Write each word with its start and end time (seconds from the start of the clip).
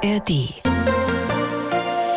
ARD. 0.00 0.54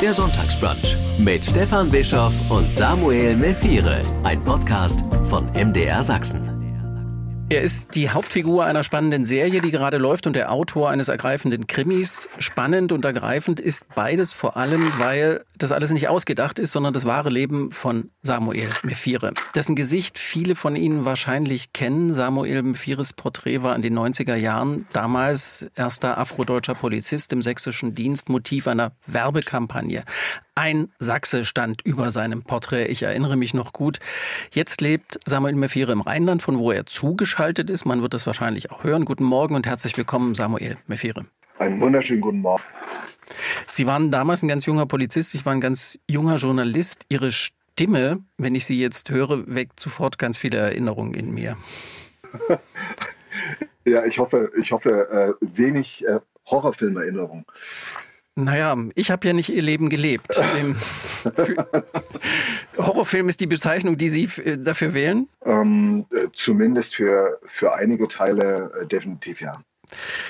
Der 0.02 0.14
Sonntagsbrunch 0.14 0.96
mit 1.18 1.44
Stefan 1.44 1.90
Bischoff 1.90 2.34
und 2.50 2.72
Samuel 2.72 3.36
Mefire. 3.36 4.04
Ein 4.24 4.44
Podcast 4.44 5.04
von 5.26 5.48
MDR 5.54 6.04
Sachsen. 6.04 6.52
Er 7.50 7.62
ist 7.62 7.96
die 7.96 8.10
Hauptfigur 8.12 8.66
einer 8.66 8.84
spannenden 8.84 9.26
Serie, 9.26 9.62
die 9.62 9.72
gerade 9.72 9.98
läuft 9.98 10.28
und 10.28 10.36
der 10.36 10.52
Autor 10.52 10.92
eines 10.92 11.08
ergreifenden 11.08 11.66
Krimis. 11.66 12.30
Spannend 12.38 12.92
und 12.92 13.04
ergreifend 13.04 13.60
ist 13.60 13.86
beides 13.96 14.32
vor 14.32 14.58
allem, 14.58 14.92
weil 15.00 15.44
das 15.62 15.72
alles 15.72 15.92
nicht 15.92 16.08
ausgedacht 16.08 16.60
ist, 16.60 16.72
sondern 16.72 16.94
das 16.94 17.06
wahre 17.06 17.30
Leben 17.30 17.72
von 17.72 18.10
Samuel 18.24 18.70
Mefire. 18.84 19.34
Dessen 19.54 19.76
Gesicht 19.76 20.18
viele 20.18 20.56
von 20.56 20.76
Ihnen 20.76 21.06
wahrscheinlich 21.06 21.74
kennen. 21.74 22.14
Samuel 22.14 22.64
Mefires 22.64 23.14
Porträt 23.14 23.62
war 23.62 23.76
in 23.76 23.82
den 23.82 23.98
90er 23.98 24.36
Jahren 24.36 24.88
damals 24.94 25.68
erster 25.76 26.18
afrodeutscher 26.18 26.74
Polizist 26.74 27.32
im 27.34 27.42
sächsischen 27.42 27.94
Dienst, 27.94 28.30
Motiv 28.30 28.68
einer 28.68 28.94
Werbekampagne. 29.06 30.04
Ein 30.56 30.90
Sachse 31.00 31.46
stand 31.46 31.82
über 31.84 32.12
seinem 32.12 32.44
Porträt. 32.44 32.88
Ich 32.88 33.04
erinnere 33.04 33.36
mich 33.36 33.54
noch 33.54 33.72
gut. 33.72 34.00
Jetzt 34.52 34.82
lebt 34.82 35.20
Samuel 35.26 35.56
Mefire 35.56 35.92
im 35.92 36.02
Rheinland, 36.02 36.42
von 36.42 36.58
wo 36.58 36.72
er 36.72 36.86
zugeschaltet 36.86 37.70
ist. 37.70 37.86
Man 37.86 38.02
wird 38.02 38.14
das 38.14 38.26
wahrscheinlich 38.26 38.72
auch 38.72 38.84
hören. 38.84 39.06
Guten 39.06 39.24
Morgen 39.24 39.56
und 39.56 39.68
herzlich 39.68 39.96
willkommen, 39.96 40.36
Samuel 40.36 40.78
Mefire. 40.88 41.26
Einen 41.60 41.80
wunderschönen 41.80 42.22
guten 42.22 42.42
Morgen. 42.42 42.64
Sie 43.72 43.88
waren 43.88 44.12
damals 44.12 44.44
ein 44.44 44.48
ganz 44.48 44.66
junger 44.66 44.86
Polizist, 44.86 45.34
ich 45.36 45.46
war 45.46 45.54
ein 45.54 45.62
ganz 45.62 46.00
junger 46.08 46.36
Journalist. 46.36 47.06
Ihre 47.10 47.32
Stimme, 47.32 48.24
wenn 48.38 48.56
ich 48.56 48.66
sie 48.66 48.80
jetzt 48.80 49.10
höre, 49.10 49.44
weckt 49.48 49.80
sofort 49.80 50.18
ganz 50.18 50.38
viele 50.38 50.58
Erinnerungen 50.58 51.14
in 51.14 51.32
mir. 51.32 51.58
ja, 53.86 54.06
ich 54.06 54.20
hoffe, 54.20 54.52
ich 54.60 54.72
hoffe, 54.72 55.38
äh, 55.42 55.46
wenig 55.58 56.06
äh, 56.08 56.20
Horrorfilmerinnerung. 56.46 57.46
Naja, 58.36 58.78
ich 58.96 59.12
habe 59.12 59.28
ja 59.28 59.34
nicht 59.34 59.50
ihr 59.50 59.62
Leben 59.62 59.90
gelebt. 59.90 60.34
Horrorfilm 62.78 63.28
ist 63.28 63.42
die 63.42 63.48
Bezeichnung, 63.48 63.98
die 63.98 64.10
Sie 64.10 64.24
äh, 64.42 64.58
dafür 64.58 64.94
wählen? 64.94 65.28
Ähm, 65.44 66.06
äh, 66.12 66.28
zumindest 66.34 66.96
für, 66.96 67.40
für 67.46 67.74
einige 67.74 68.08
Teile 68.08 68.72
äh, 68.82 68.88
definitiv 68.88 69.42
ja. 69.42 69.62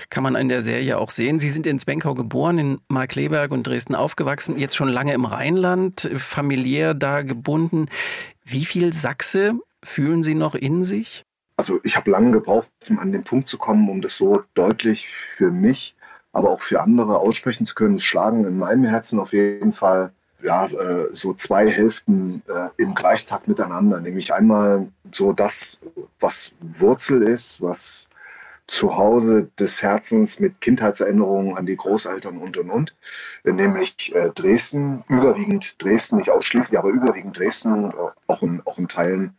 Kann 0.10 0.24
man 0.24 0.36
in 0.36 0.50
der 0.50 0.62
Serie 0.62 0.98
auch 0.98 1.12
sehen. 1.12 1.40
Sie 1.40 1.50
sind 1.50 1.68
in 1.68 1.80
Zwenkau 1.80 2.14
geboren, 2.14 2.58
in 2.58 2.82
Markleberg 2.88 3.52
und 3.52 3.68
Dresden 3.68 3.96
aufgewachsen, 3.96 4.58
jetzt 4.58 4.76
schon 4.76 4.90
lange 4.90 5.14
im 5.14 5.26
Rheinland, 5.26 6.10
familiär 6.18 6.94
da 6.94 7.22
gebunden. 7.22 7.88
Wie 8.44 8.66
viel 8.66 8.94
Sachse 8.94 9.54
fühlen 9.84 10.24
Sie 10.24 10.36
noch 10.36 10.56
in 10.56 10.84
sich? 10.84 11.24
Also 11.58 11.80
ich 11.84 11.96
habe 11.96 12.10
lange 12.10 12.32
gebraucht, 12.32 12.70
um 12.90 13.00
an 13.00 13.12
den 13.12 13.24
Punkt 13.24 13.48
zu 13.48 13.58
kommen, 13.58 13.90
um 13.90 14.02
das 14.02 14.18
so 14.18 14.44
deutlich 14.56 15.08
für 15.10 15.52
mich 15.52 15.96
aber 16.34 16.50
auch 16.50 16.62
für 16.62 16.82
andere 16.82 17.20
aussprechen 17.20 17.66
zu 17.66 17.76
können. 17.76 17.98
Es 17.98 18.04
schlagen 18.04 18.46
in 18.46 18.58
meinem 18.58 18.86
Herzen 18.86 19.20
auf 19.20 19.34
jeden 19.34 19.74
Fall 19.74 20.12
ja, 20.44 20.66
äh, 20.66 21.08
so 21.12 21.34
zwei 21.34 21.70
Hälften 21.70 22.42
äh, 22.48 22.70
im 22.82 22.96
Gleichtakt 22.96 23.48
miteinander. 23.48 24.00
Nämlich 24.02 24.34
einmal 24.34 24.88
so 25.12 25.34
das, 25.34 25.86
was 26.20 26.58
Wurzel 26.62 27.22
ist, 27.24 27.62
was 27.62 28.10
zu 28.72 28.96
Hause 28.96 29.52
des 29.60 29.84
Herzens 29.84 30.40
mit 30.40 30.62
Kindheitserinnerungen 30.62 31.58
an 31.58 31.66
die 31.66 31.76
Großeltern 31.76 32.38
und 32.38 32.56
und 32.56 32.70
und, 32.70 32.96
nämlich 33.44 34.16
äh, 34.16 34.30
Dresden, 34.30 35.04
überwiegend 35.10 35.82
Dresden, 35.84 36.18
nicht 36.18 36.30
ausschließlich, 36.30 36.80
aber 36.80 36.90
überwiegend 36.90 37.38
Dresden, 37.38 37.92
auch 38.28 38.42
in, 38.42 38.62
auch 38.64 38.78
in 38.78 38.88
Teilen 38.88 39.36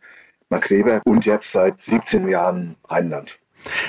Markleberg 0.49 1.01
und 1.05 1.25
jetzt 1.25 1.51
seit 1.51 1.79
17 1.79 2.27
Jahren 2.27 2.75
Rheinland. 2.87 3.39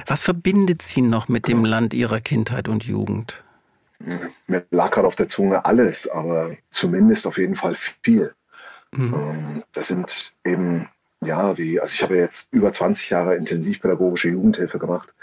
Was 0.06 0.22
verbindet 0.22 0.80
Sie 0.80 1.02
noch 1.02 1.28
mit 1.28 1.46
dem 1.46 1.64
Land 1.64 1.92
Ihrer 1.92 2.20
Kindheit 2.20 2.68
und 2.68 2.84
Jugend? 2.84 3.42
Mir 4.46 4.64
lag 4.70 4.92
gerade 4.92 5.06
auf 5.06 5.16
der 5.16 5.28
Zunge 5.28 5.66
alles, 5.66 6.08
aber 6.08 6.56
zumindest 6.70 7.26
auf 7.26 7.36
jeden 7.36 7.54
Fall 7.54 7.74
viel. 7.74 8.34
Mhm. 8.92 9.14
Ähm, 9.14 9.62
das 9.72 9.88
sind 9.88 10.38
eben, 10.46 10.88
ja, 11.24 11.56
wie, 11.58 11.80
also 11.80 11.92
ich 11.92 12.02
habe 12.02 12.16
jetzt 12.16 12.52
über 12.52 12.72
20 12.72 13.10
Jahre 13.10 13.36
intensivpädagogische 13.36 14.28
Jugendhilfe 14.28 14.78
gemacht 14.78 15.14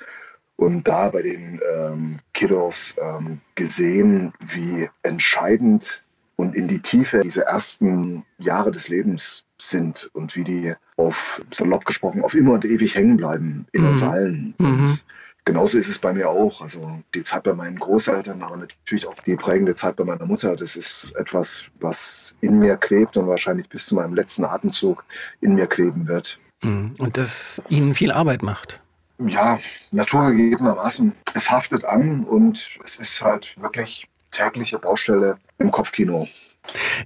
und 0.55 0.87
da 0.87 1.09
bei 1.09 1.21
den 1.21 1.59
ähm, 1.75 2.19
Kiddos 2.33 2.99
ähm, 3.01 3.41
gesehen, 3.55 4.33
wie 4.39 4.89
entscheidend 5.03 6.07
und 6.35 6.55
in 6.55 6.67
die 6.67 6.79
Tiefe 6.79 7.21
diese 7.23 7.45
ersten 7.45 8.25
Jahre 8.37 8.71
des 8.71 8.87
Lebens 8.87 9.45
sind 9.59 10.09
und 10.13 10.35
wie 10.35 10.43
die 10.43 10.73
auf, 10.97 11.41
salopp 11.51 11.85
gesprochen, 11.85 12.23
auf 12.23 12.33
immer 12.33 12.53
und 12.53 12.65
ewig 12.65 12.95
hängen 12.95 13.17
bleiben 13.17 13.65
in 13.71 13.83
mhm. 13.83 13.89
uns 13.89 14.03
allen. 14.03 14.53
Und 14.57 14.81
mhm. 14.81 14.99
Genauso 15.45 15.77
ist 15.77 15.87
es 15.87 15.99
bei 15.99 16.13
mir 16.13 16.29
auch. 16.29 16.61
Also 16.61 16.99
die 17.13 17.23
Zeit 17.23 17.43
bei 17.43 17.53
meinen 17.53 17.79
Großeltern, 17.79 18.41
aber 18.41 18.57
natürlich 18.57 19.07
auch 19.07 19.15
die 19.25 19.35
prägende 19.35 19.75
Zeit 19.75 19.95
bei 19.95 20.03
meiner 20.03 20.25
Mutter. 20.25 20.55
Das 20.55 20.75
ist 20.75 21.15
etwas, 21.17 21.65
was 21.79 22.37
in 22.41 22.59
mir 22.59 22.77
klebt 22.77 23.17
und 23.17 23.27
wahrscheinlich 23.27 23.69
bis 23.69 23.85
zu 23.85 23.95
meinem 23.95 24.13
letzten 24.13 24.45
Atemzug 24.45 25.03
in 25.41 25.55
mir 25.55 25.67
kleben 25.67 26.07
wird. 26.07 26.39
Mhm. 26.61 26.93
Und 26.99 27.17
das 27.17 27.61
Ihnen 27.69 27.95
viel 27.95 28.11
Arbeit 28.11 28.43
macht. 28.43 28.79
Ja, 29.19 29.59
naturgegebenermaßen. 29.91 31.13
Es 31.35 31.51
haftet 31.51 31.85
an 31.85 32.23
und 32.23 32.79
es 32.83 32.99
ist 32.99 33.21
halt 33.21 33.55
wirklich 33.61 34.07
tägliche 34.31 34.79
Baustelle 34.79 35.37
im 35.59 35.69
Kopfkino. 35.69 36.27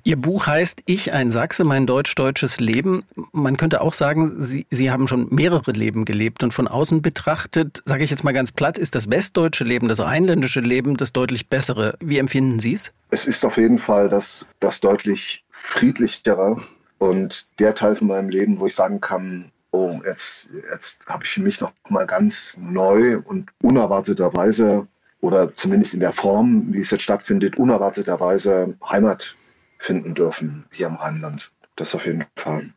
Ihr 0.04 0.18
Buch 0.18 0.48
heißt 0.48 0.82
Ich, 0.86 1.14
ein 1.14 1.32
Sachse, 1.32 1.64
mein 1.64 1.88
deutsch-deutsches 1.88 2.60
Leben. 2.60 3.04
Man 3.32 3.58
könnte 3.58 3.82
auch 3.82 3.94
sagen, 3.94 4.42
Sie, 4.42 4.66
Sie 4.70 4.92
haben 4.92 5.08
schon 5.08 5.28
mehrere 5.32 5.72
Leben 5.72 6.06
gelebt 6.06 6.44
und 6.44 6.54
von 6.54 6.68
außen 6.68 7.02
betrachtet, 7.02 7.82
sage 7.86 8.04
ich 8.04 8.12
jetzt 8.12 8.24
mal 8.24 8.34
ganz 8.34 8.52
platt, 8.52 8.78
ist 8.78 8.96
das 8.96 9.10
westdeutsche 9.10 9.64
Leben, 9.64 9.88
das 9.88 10.00
rheinländische 10.00 10.60
Leben 10.60 10.98
das 10.98 11.14
deutlich 11.14 11.50
bessere. 11.50 11.96
Wie 12.00 12.18
empfinden 12.18 12.60
Sie 12.60 12.74
es? 12.74 12.92
Es 13.10 13.28
ist 13.28 13.44
auf 13.46 13.58
jeden 13.58 13.80
Fall 13.80 14.10
das, 14.10 14.54
das 14.60 14.82
deutlich 14.82 15.46
friedlichere 15.52 16.62
und 16.98 17.60
der 17.60 17.74
Teil 17.76 17.96
von 17.96 18.08
meinem 18.08 18.30
Leben, 18.30 18.60
wo 18.60 18.68
ich 18.68 18.76
sagen 18.76 19.02
kann, 19.02 19.52
oh, 19.72 20.02
jetzt, 20.06 20.54
jetzt 20.72 21.06
habe 21.08 21.24
ich 21.24 21.32
für 21.32 21.42
mich 21.42 21.62
noch 21.62 21.72
mal 21.90 22.06
ganz 22.06 22.60
neu 22.62 23.20
und 23.26 23.50
unerwarteterweise 23.62 24.88
oder 25.22 25.56
zumindest 25.56 25.94
in 25.94 26.00
der 26.00 26.12
Form, 26.12 26.68
wie 26.72 26.82
es 26.82 26.92
jetzt 26.92 27.02
stattfindet, 27.02 27.58
unerwarteterweise 27.58 28.76
Heimat 28.88 29.36
finden 29.78 30.14
dürfen 30.14 30.66
hier 30.72 30.88
im 30.88 30.96
Rheinland. 30.96 31.52
Das 31.76 31.94
auf 31.96 32.06
jeden 32.06 32.26
Fall. 32.36 32.70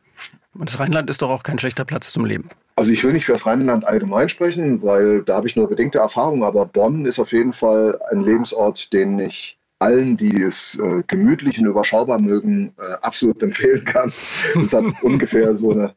Und 0.53 0.69
das 0.69 0.79
Rheinland 0.79 1.09
ist 1.09 1.21
doch 1.21 1.29
auch 1.29 1.43
kein 1.43 1.59
schlechter 1.59 1.85
Platz 1.85 2.11
zum 2.11 2.25
Leben. 2.25 2.49
Also 2.75 2.91
ich 2.91 3.03
will 3.03 3.13
nicht 3.13 3.25
für 3.25 3.33
das 3.33 3.45
Rheinland 3.45 3.85
allgemein 3.85 4.29
sprechen, 4.29 4.81
weil 4.81 5.21
da 5.23 5.35
habe 5.35 5.47
ich 5.47 5.55
nur 5.55 5.67
bedingte 5.67 5.99
Erfahrung, 5.99 6.43
aber 6.43 6.65
Bonn 6.65 7.05
ist 7.05 7.19
auf 7.19 7.31
jeden 7.31 7.53
Fall 7.53 7.99
ein 8.11 8.21
Lebensort, 8.21 8.93
den 8.93 9.19
ich 9.19 9.57
allen, 9.79 10.17
die 10.17 10.41
es 10.41 10.79
äh, 10.79 11.03
gemütlich 11.07 11.59
und 11.59 11.65
überschaubar 11.65 12.19
mögen, 12.19 12.73
äh, 12.77 12.93
absolut 13.01 13.41
empfehlen 13.43 13.83
kann. 13.85 14.11
Es 14.55 14.73
hat 14.73 14.85
ungefähr 15.01 15.55
so 15.55 15.71
eine 15.71 15.93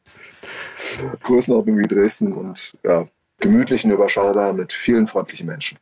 Größenordnung 1.22 1.78
wie 1.78 1.88
Dresden 1.88 2.32
und 2.32 2.76
ja, 2.84 3.06
gemütlich 3.38 3.84
und 3.84 3.90
überschaubar 3.90 4.52
mit 4.52 4.72
vielen 4.72 5.06
freundlichen 5.06 5.46
Menschen. 5.46 5.78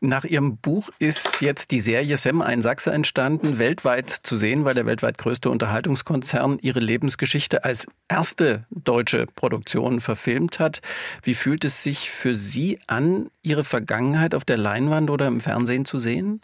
Nach 0.00 0.24
Ihrem 0.24 0.58
Buch 0.58 0.90
ist 1.00 1.40
jetzt 1.40 1.72
die 1.72 1.80
Serie 1.80 2.16
Sam 2.16 2.40
ein 2.40 2.62
Sachse 2.62 2.92
entstanden, 2.92 3.58
weltweit 3.58 4.10
zu 4.10 4.36
sehen, 4.36 4.64
weil 4.64 4.74
der 4.74 4.86
weltweit 4.86 5.18
größte 5.18 5.50
Unterhaltungskonzern 5.50 6.58
ihre 6.62 6.78
Lebensgeschichte 6.78 7.64
als 7.64 7.88
erste 8.08 8.64
deutsche 8.70 9.26
Produktion 9.34 10.00
verfilmt 10.00 10.60
hat. 10.60 10.82
Wie 11.22 11.34
fühlt 11.34 11.64
es 11.64 11.82
sich 11.82 12.10
für 12.10 12.36
Sie 12.36 12.78
an, 12.86 13.30
Ihre 13.42 13.64
Vergangenheit 13.64 14.34
auf 14.34 14.44
der 14.44 14.56
Leinwand 14.56 15.10
oder 15.10 15.26
im 15.26 15.40
Fernsehen 15.40 15.84
zu 15.84 15.98
sehen? 15.98 16.42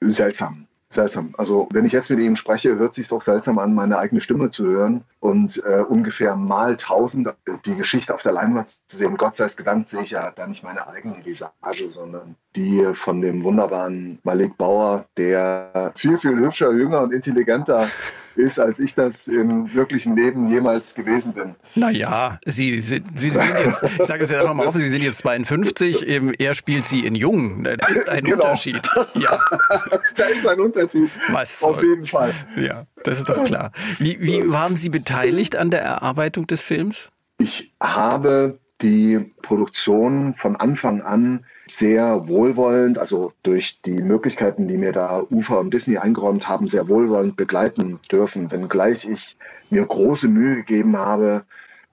Seltsam 0.00 0.66
seltsam. 0.94 1.34
Also 1.36 1.68
wenn 1.72 1.84
ich 1.84 1.92
jetzt 1.92 2.10
mit 2.10 2.20
ihm 2.20 2.36
spreche, 2.36 2.76
hört 2.76 2.94
sich 2.94 3.08
doch 3.08 3.20
seltsam 3.20 3.58
an, 3.58 3.74
meine 3.74 3.98
eigene 3.98 4.20
Stimme 4.20 4.50
zu 4.50 4.64
hören 4.64 5.02
und 5.20 5.62
äh, 5.66 5.80
ungefähr 5.80 6.36
mal 6.36 6.76
tausend 6.76 7.32
die 7.66 7.76
Geschichte 7.76 8.14
auf 8.14 8.22
der 8.22 8.32
Leinwand 8.32 8.74
zu 8.86 8.96
sehen. 8.96 9.16
Gott 9.16 9.36
sei 9.36 9.44
es 9.44 9.56
gedankt 9.56 9.88
sehe 9.88 10.02
ich 10.02 10.10
ja 10.10 10.30
da 10.30 10.46
nicht 10.46 10.64
meine 10.64 10.86
eigene 10.88 11.24
Visage, 11.24 11.90
sondern 11.90 12.36
die 12.56 12.84
von 12.94 13.20
dem 13.20 13.44
wunderbaren 13.44 14.18
Malik 14.22 14.56
Bauer, 14.56 15.04
der 15.16 15.92
viel, 15.96 16.18
viel 16.18 16.38
hübscher, 16.38 16.72
jünger 16.72 17.02
und 17.02 17.12
intelligenter 17.12 17.88
ist, 18.36 18.58
als 18.58 18.80
ich 18.80 18.94
das 18.94 19.28
im 19.28 19.72
wirklichen 19.74 20.16
Leben 20.16 20.48
jemals 20.48 20.94
gewesen 20.94 21.34
bin. 21.34 21.54
Naja, 21.74 22.38
Sie, 22.44 22.80
Sie, 22.80 23.02
Sie 23.14 23.30
sind 23.30 23.48
jetzt, 23.64 23.82
ich 23.82 24.06
sage 24.06 24.24
es 24.24 24.30
jetzt 24.30 24.40
einfach 24.40 24.54
mal 24.54 24.66
offen, 24.66 24.80
Sie 24.80 24.90
sind 24.90 25.02
jetzt 25.02 25.18
52, 25.18 26.06
er 26.38 26.54
spielt 26.54 26.86
Sie 26.86 27.06
in 27.06 27.14
Jung. 27.14 27.64
Da 27.64 27.86
ist 27.86 28.08
ein 28.08 28.24
genau. 28.24 28.36
Unterschied. 28.44 28.82
Ja. 29.14 29.38
da 30.16 30.24
ist 30.24 30.46
ein 30.46 30.60
Unterschied. 30.60 31.10
Was 31.30 31.62
Auf 31.62 31.82
jeden 31.82 32.06
Fall. 32.06 32.32
Ja, 32.56 32.86
das 33.04 33.18
ist 33.18 33.28
doch 33.28 33.44
klar. 33.44 33.72
Wie, 33.98 34.20
wie 34.20 34.50
waren 34.50 34.76
Sie 34.76 34.88
beteiligt 34.88 35.56
an 35.56 35.70
der 35.70 35.82
Erarbeitung 35.82 36.46
des 36.46 36.62
Films? 36.62 37.10
Ich 37.38 37.72
habe 37.80 38.58
die 38.80 39.32
Produktion 39.42 40.34
von 40.34 40.56
Anfang 40.56 41.02
an 41.02 41.44
sehr 41.66 42.28
wohlwollend, 42.28 42.98
also 42.98 43.32
durch 43.42 43.82
die 43.82 44.02
Möglichkeiten, 44.02 44.68
die 44.68 44.76
mir 44.76 44.92
da 44.92 45.22
Ufa 45.30 45.56
und 45.56 45.72
Disney 45.72 45.98
eingeräumt 45.98 46.48
haben, 46.48 46.68
sehr 46.68 46.88
wohlwollend 46.88 47.36
begleiten 47.36 48.00
dürfen, 48.10 48.50
wenngleich 48.50 49.08
ich 49.08 49.36
mir 49.70 49.86
große 49.86 50.28
Mühe 50.28 50.56
gegeben 50.56 50.96
habe, 50.96 51.44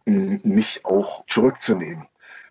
mich 0.05 0.85
auch 0.85 1.25
zurückzunehmen. 1.27 2.07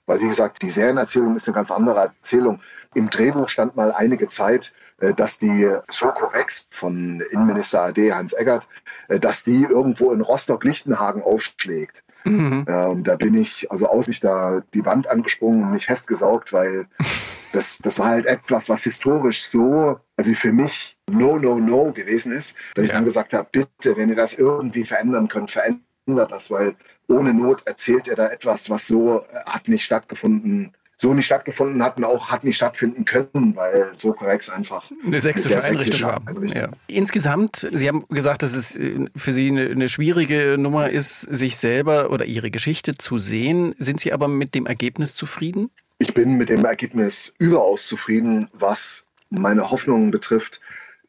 Weil, 0.07 0.21
wie 0.21 0.29
gesagt, 0.29 0.63
die 0.63 0.71
Serienerzählung 0.71 1.37
ist 1.37 1.47
eine 1.47 1.55
ganz 1.55 1.71
andere 1.71 2.01
Erzählung. 2.01 2.61
Im 2.95 3.11
Drehbuch 3.11 3.49
stand 3.49 3.77
mal 3.77 3.93
einige 3.93 4.27
Zeit, 4.29 4.73
äh, 4.99 5.15
dass 5.15 5.39
die 5.39 5.71
Soko 5.91 6.27
Rex 6.27 6.69
von 6.73 7.21
Innenminister 7.31 7.83
AD 7.83 8.13
Hans 8.13 8.33
Eggert, 8.33 8.69
äh, 9.09 9.21
dass 9.21 9.45
die 9.45 9.63
irgendwo 9.63 10.11
in 10.13 10.21
Rostock-Lichtenhagen 10.21 11.23
aufschlägt. 11.23 12.03
Mhm. 12.25 12.65
Ähm, 12.69 13.05
da 13.05 13.17
bin 13.17 13.35
ich 13.35 13.71
also 13.71 13.87
aus 13.87 14.09
mich 14.09 14.21
da 14.21 14.63
die 14.75 14.85
Wand 14.85 15.07
angesprungen 15.07 15.65
und 15.65 15.73
mich 15.73 15.87
festgesaugt, 15.87 16.53
weil 16.53 16.87
das, 17.53 17.79
das 17.79 17.99
war 17.99 18.09
halt 18.09 18.27
etwas, 18.27 18.69
was 18.69 18.85
historisch 18.85 19.43
so, 19.45 19.99
also 20.17 20.33
für 20.35 20.53
mich 20.53 20.99
no, 21.11 21.39
no, 21.39 21.59
no 21.59 21.93
gewesen 21.93 22.33
ist, 22.33 22.59
dass 22.75 22.83
ja. 22.83 22.85
ich 22.85 22.91
dann 22.93 23.05
gesagt 23.05 23.33
habe, 23.33 23.49
bitte, 23.51 23.97
wenn 23.97 24.09
ihr 24.09 24.17
das 24.17 24.39
irgendwie 24.39 24.85
verändern 24.85 25.29
könnt, 25.29 25.51
verändert 25.51 26.31
das, 26.31 26.51
weil 26.51 26.77
ohne 27.09 27.35
Not 27.35 27.67
erzählt 27.67 28.07
er 28.09 28.17
da 28.17 28.29
etwas, 28.29 28.71
was 28.71 28.87
so 28.87 29.21
äh, 29.21 29.45
hat 29.47 29.69
nicht 29.69 29.85
stattgefunden 29.85 30.73
so 31.01 31.15
nicht 31.15 31.25
stattgefunden 31.25 31.83
hat 31.83 31.97
und 31.97 32.05
auch 32.05 32.29
hat 32.29 32.45
nicht 32.45 32.57
stattfinden 32.57 33.07
können, 33.07 33.57
weil 33.57 33.91
so 33.95 34.13
korrekt 34.13 34.51
einfach 34.55 34.85
eine 35.03 35.23
sächsische 35.23 35.57
eine 35.57 35.65
Einrichtung 35.65 36.03
war. 36.03 36.21
Ja. 36.55 36.69
Insgesamt, 36.89 37.67
Sie 37.73 37.89
haben 37.89 38.05
gesagt, 38.11 38.43
dass 38.43 38.53
es 38.53 38.77
äh, 38.77 39.07
für 39.17 39.33
Sie 39.33 39.49
eine, 39.49 39.71
eine 39.71 39.89
schwierige 39.89 40.57
Nummer 40.59 40.91
ist, 40.91 41.23
sich 41.23 41.57
selber 41.57 42.11
oder 42.11 42.27
Ihre 42.27 42.51
Geschichte 42.51 42.99
zu 42.99 43.17
sehen. 43.17 43.75
Sind 43.79 43.99
Sie 43.99 44.13
aber 44.13 44.29
mit 44.29 44.55
dem 44.55 44.67
Ergebnis 44.67 45.15
zufrieden? 45.15 45.71
Ich 45.97 46.13
bin 46.13 46.37
mit 46.37 46.51
dem 46.51 46.67
Ergebnis 46.67 47.35
überaus 47.39 47.87
zufrieden, 47.87 48.49
was 48.53 49.09
meine 49.31 49.71
Hoffnungen 49.71 50.11
betrifft, 50.11 50.61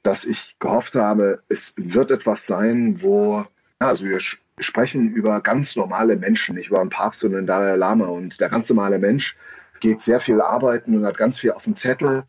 dass 0.04 0.24
ich 0.24 0.56
gehofft 0.60 0.96
habe, 0.96 1.44
es 1.50 1.76
wird 1.78 2.12
etwas 2.12 2.48
sein, 2.48 3.02
wo, 3.02 3.46
also 3.80 4.06
wir 4.06 4.20
sprechen 4.22 5.12
über 5.12 5.42
ganz 5.42 5.76
normale 5.76 6.16
Menschen, 6.16 6.56
nicht 6.56 6.70
über 6.70 6.80
einen 6.80 6.90
Papst, 6.90 7.20
sondern 7.20 7.46
Dalai 7.46 7.76
Lama. 7.76 8.06
Und 8.06 8.40
der 8.40 8.48
ganz 8.48 8.70
normale 8.70 8.98
Mensch 8.98 9.36
geht 9.82 10.02
sehr 10.02 10.22
viel 10.22 10.42
arbeiten 10.42 10.96
und 10.96 11.06
hat 11.06 11.18
ganz 11.18 11.40
viel 11.40 11.52
auf 11.52 11.66
dem 11.66 11.76
Zettel 11.76 12.24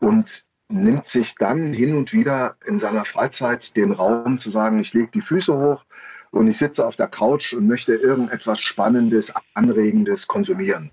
und 0.00 0.44
nimmt 0.68 1.06
sich 1.06 1.36
dann 1.36 1.72
hin 1.72 1.96
und 1.96 2.12
wieder 2.12 2.56
in 2.66 2.78
seiner 2.78 3.04
Freizeit 3.04 3.74
den 3.76 3.92
Raum 3.92 4.38
zu 4.38 4.50
sagen, 4.50 4.80
ich 4.80 4.92
lege 4.92 5.10
die 5.14 5.22
Füße 5.22 5.56
hoch 5.56 5.84
und 6.32 6.48
ich 6.48 6.58
sitze 6.58 6.86
auf 6.86 6.96
der 6.96 7.08
Couch 7.08 7.54
und 7.54 7.66
möchte 7.66 7.94
irgendetwas 7.94 8.60
Spannendes, 8.60 9.32
Anregendes 9.54 10.26
konsumieren. 10.26 10.90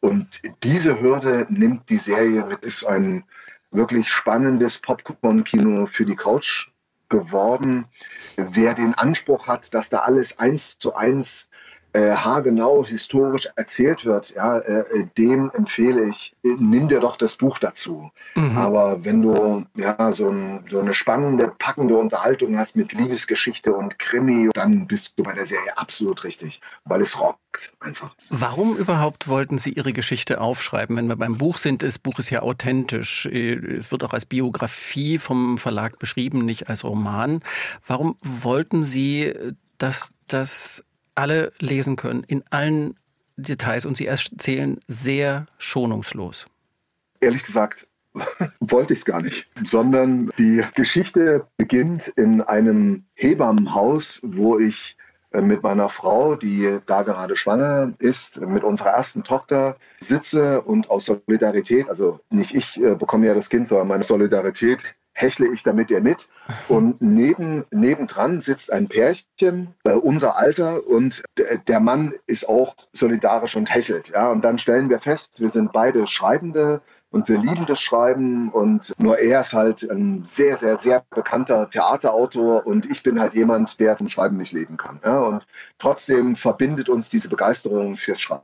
Und 0.00 0.42
diese 0.62 1.00
Hürde 1.00 1.46
nimmt 1.50 1.90
die 1.90 1.98
Serie 1.98 2.44
mit, 2.46 2.64
ist 2.64 2.84
ein 2.84 3.24
wirklich 3.72 4.08
spannendes 4.08 4.80
Popcorn-Kino 4.80 5.86
für 5.86 6.04
die 6.04 6.16
Couch 6.16 6.70
geworden. 7.08 7.86
Wer 8.36 8.74
den 8.74 8.94
Anspruch 8.94 9.48
hat, 9.48 9.74
dass 9.74 9.90
da 9.90 10.00
alles 10.00 10.38
eins 10.38 10.78
zu 10.78 10.94
eins 10.94 11.48
äh, 11.96 12.14
haargenau 12.14 12.84
historisch 12.84 13.48
erzählt 13.56 14.04
wird, 14.04 14.34
ja, 14.34 14.58
äh, 14.58 14.80
äh, 14.80 15.06
dem 15.16 15.50
empfehle 15.54 16.10
ich, 16.10 16.36
nimm 16.42 16.88
dir 16.88 17.00
doch 17.00 17.16
das 17.16 17.36
Buch 17.36 17.58
dazu. 17.58 18.10
Mhm. 18.34 18.58
Aber 18.58 19.02
wenn 19.02 19.22
du 19.22 19.64
ja 19.74 20.12
so, 20.12 20.28
ein, 20.28 20.62
so, 20.68 20.78
eine 20.78 20.92
spannende, 20.92 21.54
packende 21.58 21.96
Unterhaltung 21.96 22.58
hast 22.58 22.76
mit 22.76 22.92
Liebesgeschichte 22.92 23.72
und 23.72 23.98
Krimi, 23.98 24.50
dann 24.52 24.86
bist 24.86 25.14
du 25.16 25.22
bei 25.22 25.32
der 25.32 25.46
Serie 25.46 25.78
absolut 25.78 26.22
richtig, 26.24 26.60
weil 26.84 27.00
es 27.00 27.18
rockt 27.18 27.72
einfach. 27.80 28.14
Warum 28.28 28.76
überhaupt 28.76 29.26
wollten 29.28 29.56
Sie 29.56 29.72
Ihre 29.72 29.94
Geschichte 29.94 30.42
aufschreiben? 30.42 30.98
Wenn 30.98 31.06
wir 31.06 31.16
beim 31.16 31.38
Buch 31.38 31.56
sind, 31.56 31.82
das 31.82 31.98
Buch 31.98 32.18
ist 32.18 32.28
ja 32.28 32.42
authentisch. 32.42 33.24
Es 33.24 33.90
wird 33.90 34.04
auch 34.04 34.12
als 34.12 34.26
Biografie 34.26 35.16
vom 35.16 35.56
Verlag 35.56 35.98
beschrieben, 35.98 36.44
nicht 36.44 36.68
als 36.68 36.84
Roman. 36.84 37.40
Warum 37.86 38.16
wollten 38.20 38.82
Sie, 38.82 39.32
dass 39.78 40.10
das 40.28 40.84
alle 41.16 41.52
lesen 41.58 41.96
können, 41.96 42.24
in 42.24 42.44
allen 42.50 42.94
Details. 43.36 43.86
Und 43.86 43.96
sie 43.96 44.06
erzählen 44.06 44.78
sehr 44.88 45.46
schonungslos. 45.58 46.46
Ehrlich 47.20 47.44
gesagt, 47.44 47.88
wollte 48.60 48.92
ich 48.92 49.00
es 49.00 49.04
gar 49.04 49.20
nicht, 49.20 49.50
sondern 49.64 50.30
die 50.38 50.62
Geschichte 50.74 51.46
beginnt 51.56 52.08
in 52.08 52.40
einem 52.40 53.04
Hebammenhaus, 53.14 54.22
wo 54.24 54.58
ich 54.58 54.96
äh, 55.32 55.42
mit 55.42 55.62
meiner 55.62 55.88
Frau, 55.88 56.36
die 56.36 56.78
da 56.86 57.02
gerade 57.02 57.36
schwanger 57.36 57.92
ist, 57.98 58.40
mit 58.40 58.64
unserer 58.64 58.90
ersten 58.90 59.22
Tochter 59.22 59.76
sitze 60.00 60.62
und 60.62 60.90
aus 60.90 61.06
Solidarität, 61.06 61.88
also 61.88 62.20
nicht 62.30 62.54
ich 62.54 62.82
äh, 62.82 62.94
bekomme 62.94 63.26
ja 63.26 63.34
das 63.34 63.50
Kind, 63.50 63.68
sondern 63.68 63.88
meine 63.88 64.04
Solidarität 64.04 64.94
hechle 65.16 65.48
ich 65.48 65.62
damit 65.62 65.90
ihr 65.90 66.02
mit. 66.02 66.28
Und 66.68 67.00
neben, 67.00 67.64
nebendran 67.70 68.40
sitzt 68.40 68.70
ein 68.70 68.86
Pärchen, 68.86 69.74
äh, 69.84 69.92
unser 69.94 70.36
Alter, 70.36 70.86
und 70.86 71.22
der 71.66 71.80
Mann 71.80 72.12
ist 72.26 72.48
auch 72.48 72.76
solidarisch 72.92 73.56
und 73.56 73.74
hechelt. 73.74 74.10
Ja? 74.10 74.30
Und 74.30 74.42
dann 74.42 74.58
stellen 74.58 74.90
wir 74.90 75.00
fest, 75.00 75.40
wir 75.40 75.50
sind 75.50 75.72
beide 75.72 76.06
Schreibende 76.06 76.82
und 77.10 77.28
wir 77.28 77.38
lieben 77.38 77.64
das 77.66 77.80
Schreiben 77.80 78.50
und 78.50 78.92
nur 78.98 79.18
er 79.18 79.40
ist 79.40 79.54
halt 79.54 79.82
ein 79.90 80.22
sehr, 80.24 80.56
sehr, 80.58 80.76
sehr 80.76 81.02
bekannter 81.08 81.70
Theaterautor 81.70 82.66
und 82.66 82.84
ich 82.84 83.02
bin 83.02 83.18
halt 83.18 83.32
jemand, 83.32 83.80
der 83.80 83.96
zum 83.96 84.08
Schreiben 84.08 84.36
nicht 84.36 84.52
leben 84.52 84.76
kann. 84.76 85.00
Ja? 85.02 85.20
Und 85.20 85.46
trotzdem 85.78 86.36
verbindet 86.36 86.90
uns 86.90 87.08
diese 87.08 87.30
Begeisterung 87.30 87.96
fürs 87.96 88.20
Schreiben. 88.20 88.42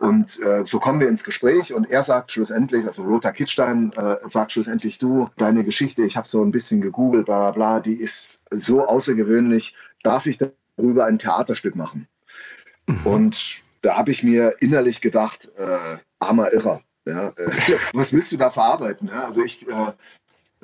Und 0.00 0.40
äh, 0.40 0.64
so 0.64 0.78
kommen 0.78 0.98
wir 0.98 1.08
ins 1.08 1.24
Gespräch 1.24 1.74
und 1.74 1.90
er 1.90 2.02
sagt 2.02 2.32
schlussendlich, 2.32 2.86
also 2.86 3.04
Lothar 3.04 3.32
Kittstein 3.32 3.92
äh, 3.96 4.16
sagt 4.24 4.50
schlussendlich, 4.50 4.98
du, 4.98 5.28
deine 5.36 5.62
Geschichte, 5.62 6.04
ich 6.04 6.16
habe 6.16 6.26
so 6.26 6.42
ein 6.42 6.50
bisschen 6.50 6.80
gegoogelt, 6.80 7.26
bla 7.26 7.50
bla 7.50 7.50
bla, 7.50 7.80
die 7.80 7.96
ist 7.96 8.46
so 8.50 8.82
außergewöhnlich, 8.86 9.76
darf 10.02 10.24
ich 10.24 10.38
darüber 10.38 11.04
ein 11.04 11.18
Theaterstück 11.18 11.76
machen? 11.76 12.08
Mhm. 12.86 13.00
Und 13.04 13.60
da 13.82 13.98
habe 13.98 14.10
ich 14.10 14.22
mir 14.22 14.54
innerlich 14.60 15.02
gedacht, 15.02 15.50
äh, 15.58 15.98
armer 16.18 16.50
Irrer. 16.50 16.80
Ja, 17.04 17.28
äh, 17.36 17.50
was 17.92 18.14
willst 18.14 18.32
du 18.32 18.38
da 18.38 18.50
verarbeiten? 18.50 19.08
Ja, 19.08 19.24
also 19.24 19.44
ich, 19.44 19.66
äh, 19.68 19.92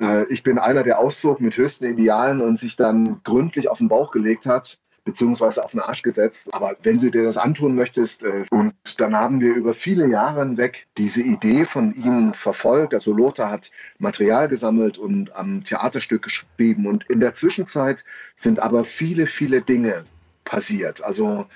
äh, 0.03 0.25
ich 0.29 0.41
bin 0.41 0.57
einer, 0.57 0.81
der 0.81 0.97
auszog 0.97 1.41
mit 1.41 1.55
höchsten 1.55 1.85
Idealen 1.85 2.41
und 2.41 2.57
sich 2.57 2.75
dann 2.75 3.21
gründlich 3.23 3.69
auf 3.69 3.77
den 3.77 3.87
Bauch 3.87 4.09
gelegt 4.09 4.47
hat 4.47 4.79
beziehungsweise 5.07 5.63
auf 5.63 5.71
den 5.71 5.79
Arsch 5.79 6.03
gesetzt. 6.03 6.53
Aber 6.53 6.75
wenn 6.83 6.99
du 6.99 7.09
dir 7.09 7.23
das 7.23 7.37
antun 7.37 7.75
möchtest, 7.75 8.23
äh, 8.23 8.43
und 8.51 8.73
dann 8.99 9.15
haben 9.15 9.39
wir 9.39 9.55
über 9.55 9.73
viele 9.73 10.05
Jahre 10.05 10.41
hinweg 10.41 10.85
diese 10.97 11.21
Idee 11.21 11.63
von 11.63 11.95
ihm 11.95 12.33
verfolgt. 12.33 12.93
Also 12.93 13.13
Lothar 13.13 13.49
hat 13.49 13.71
Material 13.99 14.49
gesammelt 14.49 14.97
und 14.97 15.33
am 15.33 15.63
Theaterstück 15.63 16.23
geschrieben. 16.23 16.85
Und 16.85 17.05
in 17.09 17.21
der 17.21 17.33
Zwischenzeit 17.33 18.03
sind 18.35 18.59
aber 18.59 18.83
viele, 18.83 19.27
viele 19.27 19.61
Dinge 19.61 20.03
passiert. 20.43 21.01
Also 21.01 21.47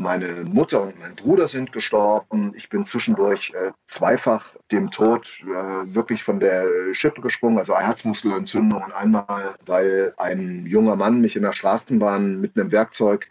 meine 0.00 0.44
Mutter 0.44 0.82
und 0.82 0.98
mein 0.98 1.14
Bruder 1.14 1.46
sind 1.46 1.72
gestorben. 1.72 2.52
Ich 2.56 2.68
bin 2.70 2.86
zwischendurch 2.86 3.52
äh, 3.54 3.72
zweifach 3.86 4.56
dem 4.72 4.90
Tod 4.90 5.42
äh, 5.42 5.94
wirklich 5.94 6.24
von 6.24 6.40
der 6.40 6.64
Schippe 6.92 7.20
gesprungen, 7.20 7.58
also 7.58 7.74
eine 7.74 7.86
Herzmuskelentzündung 7.86 8.82
und 8.82 8.92
einmal, 8.92 9.54
weil 9.66 10.14
ein 10.16 10.64
junger 10.66 10.96
Mann 10.96 11.20
mich 11.20 11.36
in 11.36 11.42
der 11.42 11.52
Straßenbahn 11.52 12.40
mit 12.40 12.56
einem 12.56 12.72
Werkzeug 12.72 13.26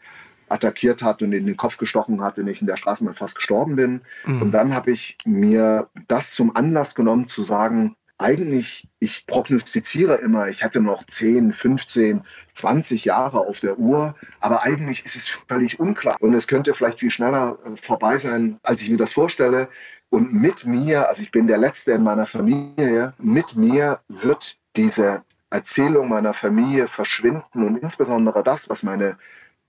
attackiert 0.48 1.02
hat 1.02 1.22
und 1.22 1.34
in 1.34 1.46
den 1.46 1.58
Kopf 1.58 1.78
gestochen 1.78 2.22
hat 2.22 2.38
und 2.38 2.48
ich 2.48 2.62
in 2.62 2.68
der 2.68 2.78
Straßenbahn 2.78 3.16
fast 3.16 3.36
gestorben 3.36 3.76
bin. 3.76 4.02
Mhm. 4.26 4.42
Und 4.42 4.52
dann 4.52 4.74
habe 4.76 4.92
ich 4.92 5.18
mir 5.26 5.90
das 6.08 6.34
zum 6.34 6.56
Anlass 6.56 6.96
genommen 6.96 7.28
zu 7.28 7.44
sagen, 7.44 7.96
eigentlich, 8.20 8.88
ich 9.00 9.26
prognostiziere 9.26 10.16
immer, 10.16 10.50
ich 10.50 10.64
hätte 10.64 10.82
noch 10.82 11.06
10, 11.06 11.54
15, 11.54 12.22
20 12.54 13.06
Jahre 13.06 13.40
auf 13.40 13.62
der 13.62 13.80
Uhr, 13.80 14.14
aber 14.42 14.64
eigentlich 14.64 15.06
ist 15.06 15.16
es 15.16 15.28
völlig 15.28 15.80
unklar 15.80 16.18
und 16.20 16.34
es 16.34 16.48
könnte 16.48 16.74
vielleicht 16.74 17.00
viel 17.00 17.12
schneller 17.12 17.58
äh, 17.66 17.78
vorbei 17.82 18.18
sein, 18.18 18.60
als 18.64 18.82
ich 18.82 18.90
mir 18.90 18.98
das 18.98 19.14
vorstelle. 19.14 19.70
Und 20.10 20.34
mit 20.34 20.66
mir, 20.66 21.08
also 21.08 21.22
ich 21.22 21.32
bin 21.32 21.48
der 21.48 21.60
Letzte 21.60 21.94
in 21.94 22.04
meiner 22.04 22.26
Familie, 22.26 23.14
mit 23.20 23.56
mir 23.56 24.00
wird 24.08 24.58
diese 24.76 25.24
Erzählung 25.52 26.10
meiner 26.10 26.34
Familie 26.34 26.88
verschwinden 26.88 27.64
und 27.64 27.78
insbesondere 27.78 28.44
das, 28.44 28.70
was 28.70 28.84
meine 28.84 29.18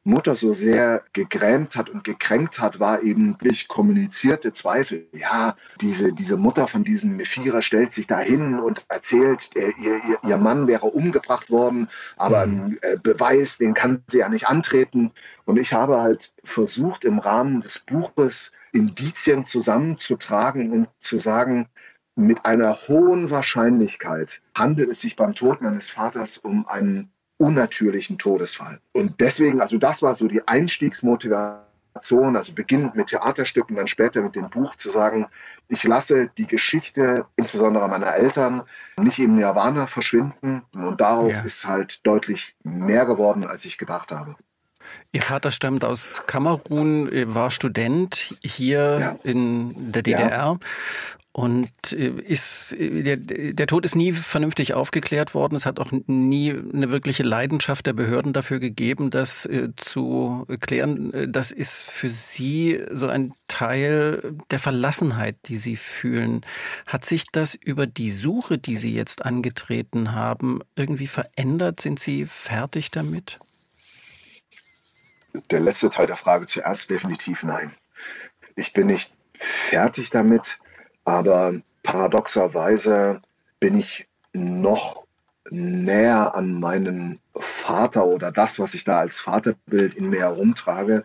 Mutter 0.02 0.34
so 0.34 0.54
sehr 0.54 1.02
gegrämt 1.12 1.76
hat 1.76 1.90
und 1.90 2.04
gekränkt 2.04 2.58
hat, 2.58 2.80
war 2.80 3.02
eben 3.02 3.36
durch 3.38 3.68
kommunizierte 3.68 4.54
Zweifel. 4.54 5.06
Ja, 5.12 5.56
diese, 5.80 6.14
diese 6.14 6.38
Mutter 6.38 6.68
von 6.68 6.84
diesem 6.84 7.16
Mephira 7.16 7.60
stellt 7.60 7.92
sich 7.92 8.06
dahin 8.06 8.60
und 8.60 8.84
erzählt, 8.88 9.50
äh, 9.56 9.72
ihr, 9.82 9.96
ihr, 10.08 10.18
ihr 10.26 10.36
Mann 10.38 10.66
wäre 10.66 10.86
umgebracht 10.86 11.50
worden, 11.50 11.88
aber 12.16 12.46
mhm. 12.46 12.60
ein 12.60 12.78
äh, 12.80 12.96
Beweis, 13.02 13.58
den 13.58 13.74
kann 13.74 14.02
sie 14.06 14.18
ja 14.18 14.30
nicht 14.30 14.48
antreten. 14.48 15.12
Und 15.44 15.58
ich 15.58 15.74
habe 15.74 16.00
halt 16.00 16.32
versucht, 16.44 17.04
im 17.04 17.18
Rahmen 17.18 17.60
des 17.60 17.80
Buches 17.80 18.52
Indizien 18.72 19.44
zusammenzutragen 19.44 20.70
und 20.70 20.88
zu 20.98 21.18
sagen, 21.18 21.68
mit 22.14 22.44
einer 22.46 22.76
hohen 22.88 23.30
Wahrscheinlichkeit 23.30 24.42
handelt 24.56 24.90
es 24.90 25.00
sich 25.00 25.16
beim 25.16 25.34
Tod 25.34 25.60
meines 25.60 25.90
Vaters 25.90 26.38
um 26.38 26.66
einen 26.66 27.10
unnatürlichen 27.40 28.18
Todesfall. 28.18 28.80
Und 28.92 29.18
deswegen, 29.20 29.60
also 29.60 29.78
das 29.78 30.02
war 30.02 30.14
so 30.14 30.28
die 30.28 30.46
Einstiegsmotivation, 30.46 32.36
also 32.36 32.54
beginnend 32.54 32.94
mit 32.94 33.08
Theaterstücken, 33.08 33.76
dann 33.76 33.86
später 33.86 34.20
mit 34.20 34.36
dem 34.36 34.50
Buch 34.50 34.76
zu 34.76 34.90
sagen, 34.90 35.26
ich 35.68 35.84
lasse 35.84 36.30
die 36.36 36.46
Geschichte, 36.46 37.24
insbesondere 37.36 37.88
meiner 37.88 38.14
Eltern, 38.14 38.62
nicht 38.98 39.18
im 39.18 39.36
Nirvana 39.36 39.86
verschwinden. 39.86 40.62
Und 40.74 41.00
daraus 41.00 41.38
ja. 41.38 41.44
ist 41.44 41.66
halt 41.66 42.06
deutlich 42.06 42.56
mehr 42.62 43.06
geworden, 43.06 43.46
als 43.46 43.64
ich 43.64 43.78
gedacht 43.78 44.12
habe. 44.12 44.36
Ihr 45.12 45.22
Vater 45.22 45.50
stammt 45.50 45.84
aus 45.84 46.24
Kamerun, 46.26 47.08
war 47.34 47.50
Student 47.50 48.36
hier 48.42 48.98
ja. 49.00 49.18
in 49.22 49.92
der 49.92 50.02
DDR 50.02 50.30
ja. 50.30 50.58
Und 51.32 51.92
äh, 51.92 52.08
ist, 52.08 52.72
äh, 52.72 53.02
der, 53.04 53.16
der 53.16 53.66
Tod 53.68 53.84
ist 53.84 53.94
nie 53.94 54.12
vernünftig 54.12 54.74
aufgeklärt 54.74 55.32
worden. 55.32 55.54
Es 55.54 55.64
hat 55.64 55.78
auch 55.78 55.92
nie 55.92 56.50
eine 56.50 56.90
wirkliche 56.90 57.22
Leidenschaft 57.22 57.86
der 57.86 57.92
Behörden 57.92 58.32
dafür 58.32 58.58
gegeben, 58.58 59.10
das 59.10 59.46
äh, 59.46 59.68
zu 59.76 60.44
klären. 60.60 61.12
Das 61.30 61.52
ist 61.52 61.84
für 61.84 62.08
Sie 62.08 62.82
so 62.90 63.06
ein 63.06 63.32
Teil 63.46 64.34
der 64.50 64.58
Verlassenheit, 64.58 65.36
die 65.46 65.56
Sie 65.56 65.76
fühlen. 65.76 66.40
Hat 66.86 67.04
sich 67.04 67.26
das 67.30 67.54
über 67.54 67.86
die 67.86 68.10
Suche, 68.10 68.58
die 68.58 68.76
Sie 68.76 68.92
jetzt 68.92 69.24
angetreten 69.24 70.12
haben, 70.12 70.60
irgendwie 70.74 71.06
verändert? 71.06 71.80
Sind 71.80 72.00
Sie 72.00 72.26
fertig 72.26 72.90
damit? 72.90 73.38
Der 75.52 75.60
letzte 75.60 75.90
Teil 75.90 76.08
der 76.08 76.16
Frage 76.16 76.46
zuerst 76.46 76.90
definitiv 76.90 77.44
nein. 77.44 77.72
Ich 78.56 78.72
bin 78.72 78.88
nicht 78.88 79.16
fertig 79.32 80.10
damit 80.10 80.58
aber 81.04 81.54
paradoxerweise 81.82 83.20
bin 83.58 83.78
ich 83.78 84.08
noch 84.32 85.06
näher 85.50 86.34
an 86.34 86.58
meinen 86.60 87.20
Vater 87.34 88.06
oder 88.06 88.30
das, 88.30 88.58
was 88.58 88.74
ich 88.74 88.84
da 88.84 88.98
als 88.98 89.20
Vaterbild 89.20 89.94
in 89.94 90.10
mir 90.10 90.20
herumtrage. 90.20 91.04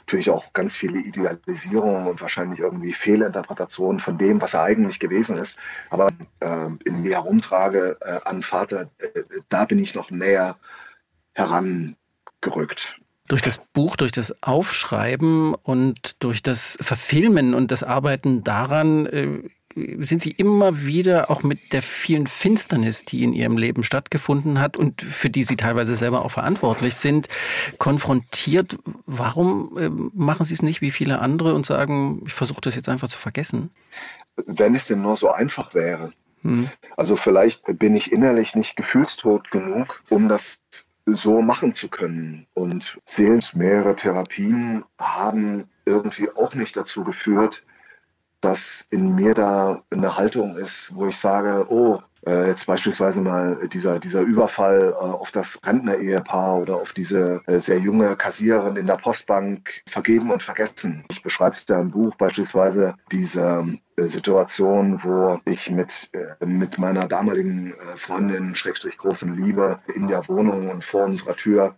Natürlich 0.00 0.30
auch 0.30 0.52
ganz 0.52 0.74
viele 0.74 0.98
Idealisierungen 0.98 2.06
und 2.06 2.20
wahrscheinlich 2.20 2.60
irgendwie 2.60 2.92
Fehlinterpretationen 2.92 4.00
von 4.00 4.16
dem, 4.18 4.40
was 4.40 4.54
er 4.54 4.62
eigentlich 4.62 5.00
gewesen 5.00 5.38
ist. 5.38 5.58
Aber 5.90 6.08
äh, 6.40 6.68
in 6.84 7.02
mir 7.02 7.16
herumtrage 7.16 7.98
äh, 8.00 8.20
an 8.24 8.42
Vater, 8.42 8.90
äh, 8.98 9.22
da 9.48 9.64
bin 9.66 9.78
ich 9.78 9.94
noch 9.94 10.10
näher 10.10 10.56
herangerückt 11.34 13.00
durch 13.28 13.42
das 13.42 13.68
Buch, 13.68 13.96
durch 13.96 14.12
das 14.12 14.42
Aufschreiben 14.42 15.54
und 15.54 16.16
durch 16.22 16.42
das 16.42 16.78
Verfilmen 16.80 17.54
und 17.54 17.70
das 17.70 17.82
Arbeiten 17.82 18.42
daran 18.42 19.06
äh, 19.06 19.42
sind 20.00 20.22
Sie 20.22 20.30
immer 20.30 20.80
wieder 20.84 21.30
auch 21.30 21.42
mit 21.42 21.72
der 21.72 21.82
vielen 21.82 22.26
Finsternis, 22.26 23.04
die 23.04 23.22
in 23.22 23.32
Ihrem 23.32 23.56
Leben 23.56 23.84
stattgefunden 23.84 24.60
hat 24.60 24.76
und 24.76 25.02
für 25.02 25.30
die 25.30 25.44
Sie 25.44 25.56
teilweise 25.56 25.94
selber 25.94 26.24
auch 26.24 26.30
verantwortlich 26.30 26.94
sind, 26.94 27.28
konfrontiert. 27.78 28.78
Warum 29.06 29.78
äh, 29.78 29.88
machen 29.88 30.44
Sie 30.44 30.54
es 30.54 30.62
nicht 30.62 30.80
wie 30.80 30.90
viele 30.90 31.20
andere 31.20 31.54
und 31.54 31.66
sagen, 31.66 32.22
ich 32.26 32.32
versuche 32.32 32.60
das 32.62 32.74
jetzt 32.74 32.88
einfach 32.88 33.08
zu 33.08 33.18
vergessen? 33.18 33.70
Wenn 34.46 34.74
es 34.74 34.86
denn 34.86 35.02
nur 35.02 35.16
so 35.16 35.30
einfach 35.30 35.74
wäre. 35.74 36.12
Hm. 36.42 36.70
Also 36.96 37.16
vielleicht 37.16 37.64
bin 37.78 37.96
ich 37.96 38.12
innerlich 38.12 38.54
nicht 38.54 38.76
gefühlstot 38.76 39.50
genug, 39.50 40.02
um 40.08 40.28
das 40.28 40.62
so 41.14 41.40
machen 41.42 41.74
zu 41.74 41.88
können. 41.88 42.46
Und 42.54 42.98
seelensmehrere 43.04 43.96
Therapien 43.96 44.84
haben 44.98 45.68
irgendwie 45.84 46.28
auch 46.30 46.54
nicht 46.54 46.76
dazu 46.76 47.04
geführt, 47.04 47.66
dass 48.40 48.86
in 48.90 49.14
mir 49.14 49.34
da 49.34 49.82
eine 49.90 50.16
Haltung 50.16 50.56
ist, 50.56 50.94
wo 50.94 51.08
ich 51.08 51.16
sage, 51.16 51.66
oh, 51.70 52.00
äh, 52.28 52.46
jetzt 52.46 52.66
beispielsweise 52.66 53.22
mal 53.22 53.68
dieser, 53.72 53.98
dieser 53.98 54.20
Überfall 54.20 54.92
äh, 54.92 54.94
auf 54.94 55.30
das 55.30 55.58
Rentner-Ehepaar 55.64 56.58
oder 56.58 56.76
auf 56.76 56.92
diese 56.92 57.40
äh, 57.46 57.58
sehr 57.58 57.78
junge 57.78 58.16
Kassiererin 58.16 58.76
in 58.76 58.86
der 58.86 58.96
Postbank 58.96 59.70
vergeben 59.88 60.30
und 60.30 60.42
vergessen. 60.42 61.04
Ich 61.10 61.22
beschreibe 61.22 61.52
es 61.52 61.64
ja 61.68 61.80
im 61.80 61.90
Buch 61.90 62.14
beispielsweise 62.16 62.94
diese 63.10 63.64
Situation, 63.96 65.00
wo 65.02 65.40
ich 65.44 65.70
mit, 65.70 66.10
mit 66.44 66.78
meiner 66.78 67.08
damaligen 67.08 67.74
Freundin, 67.96 68.54
Schrägstrich 68.54 68.96
großen 68.96 69.36
Liebe, 69.36 69.80
in 69.96 70.06
der 70.06 70.28
Wohnung 70.28 70.70
und 70.70 70.84
vor 70.84 71.04
unserer 71.04 71.34
Tür 71.34 71.74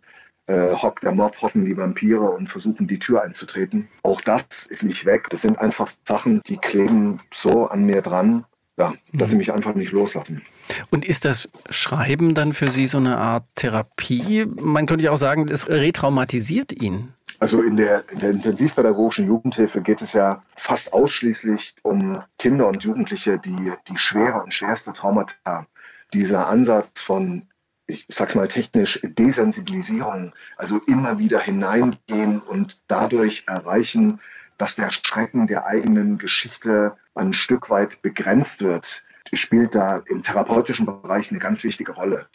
äh, 0.50 0.74
hockt 0.74 1.04
der 1.04 1.12
Mob, 1.12 1.40
hocken 1.40 1.64
die 1.64 1.76
Vampire 1.76 2.28
und 2.30 2.48
versuchen 2.48 2.88
die 2.88 2.98
Tür 2.98 3.22
einzutreten. 3.22 3.88
Auch 4.02 4.20
das 4.20 4.66
ist 4.66 4.82
nicht 4.82 5.06
weg. 5.06 5.28
Das 5.30 5.42
sind 5.42 5.58
einfach 5.60 5.88
Sachen, 6.04 6.42
die 6.46 6.56
kleben 6.56 7.20
so 7.32 7.68
an 7.68 7.84
mir 7.84 8.02
dran, 8.02 8.44
ja, 8.80 8.94
dass 9.12 9.28
sie 9.28 9.34
mhm. 9.36 9.40
mich 9.40 9.52
einfach 9.52 9.74
nicht 9.74 9.92
loslassen. 9.92 10.42
Und 10.90 11.04
ist 11.04 11.24
das 11.24 11.48
Schreiben 11.68 12.34
dann 12.34 12.54
für 12.54 12.70
Sie 12.70 12.86
so 12.86 12.98
eine 12.98 13.18
Art 13.18 13.44
Therapie? 13.54 14.46
Man 14.46 14.86
könnte 14.86 15.04
ja 15.04 15.10
auch 15.10 15.18
sagen, 15.18 15.48
es 15.48 15.68
retraumatisiert 15.68 16.72
ihn. 16.72 17.12
Also 17.38 17.62
in 17.62 17.76
der, 17.76 18.04
in 18.10 18.18
der 18.20 18.30
intensivpädagogischen 18.30 19.26
Jugendhilfe 19.26 19.80
geht 19.80 20.02
es 20.02 20.12
ja 20.12 20.42
fast 20.56 20.92
ausschließlich 20.92 21.74
um 21.82 22.22
Kinder 22.38 22.68
und 22.68 22.82
Jugendliche, 22.82 23.38
die 23.38 23.72
die 23.88 23.96
schwere 23.98 24.42
und 24.42 24.52
schwerste 24.52 24.92
Traumata 24.92 25.32
haben. 25.44 25.66
Dieser 26.12 26.48
Ansatz 26.48 27.00
von 27.00 27.46
ich 27.86 28.06
sag's 28.08 28.36
mal 28.36 28.46
technisch, 28.46 29.00
Desensibilisierung, 29.02 30.32
also 30.56 30.80
immer 30.86 31.18
wieder 31.18 31.40
hineingehen 31.40 32.38
und 32.38 32.88
dadurch 32.88 33.44
erreichen, 33.48 34.20
dass 34.60 34.76
der 34.76 34.90
Schrecken 34.90 35.46
der 35.46 35.64
eigenen 35.64 36.18
Geschichte 36.18 36.94
ein 37.14 37.32
Stück 37.32 37.70
weit 37.70 38.02
begrenzt 38.02 38.62
wird, 38.62 39.04
spielt 39.32 39.74
da 39.74 40.02
im 40.06 40.20
therapeutischen 40.20 40.84
Bereich 40.84 41.30
eine 41.30 41.40
ganz 41.40 41.64
wichtige 41.64 41.92
Rolle. 41.92 42.26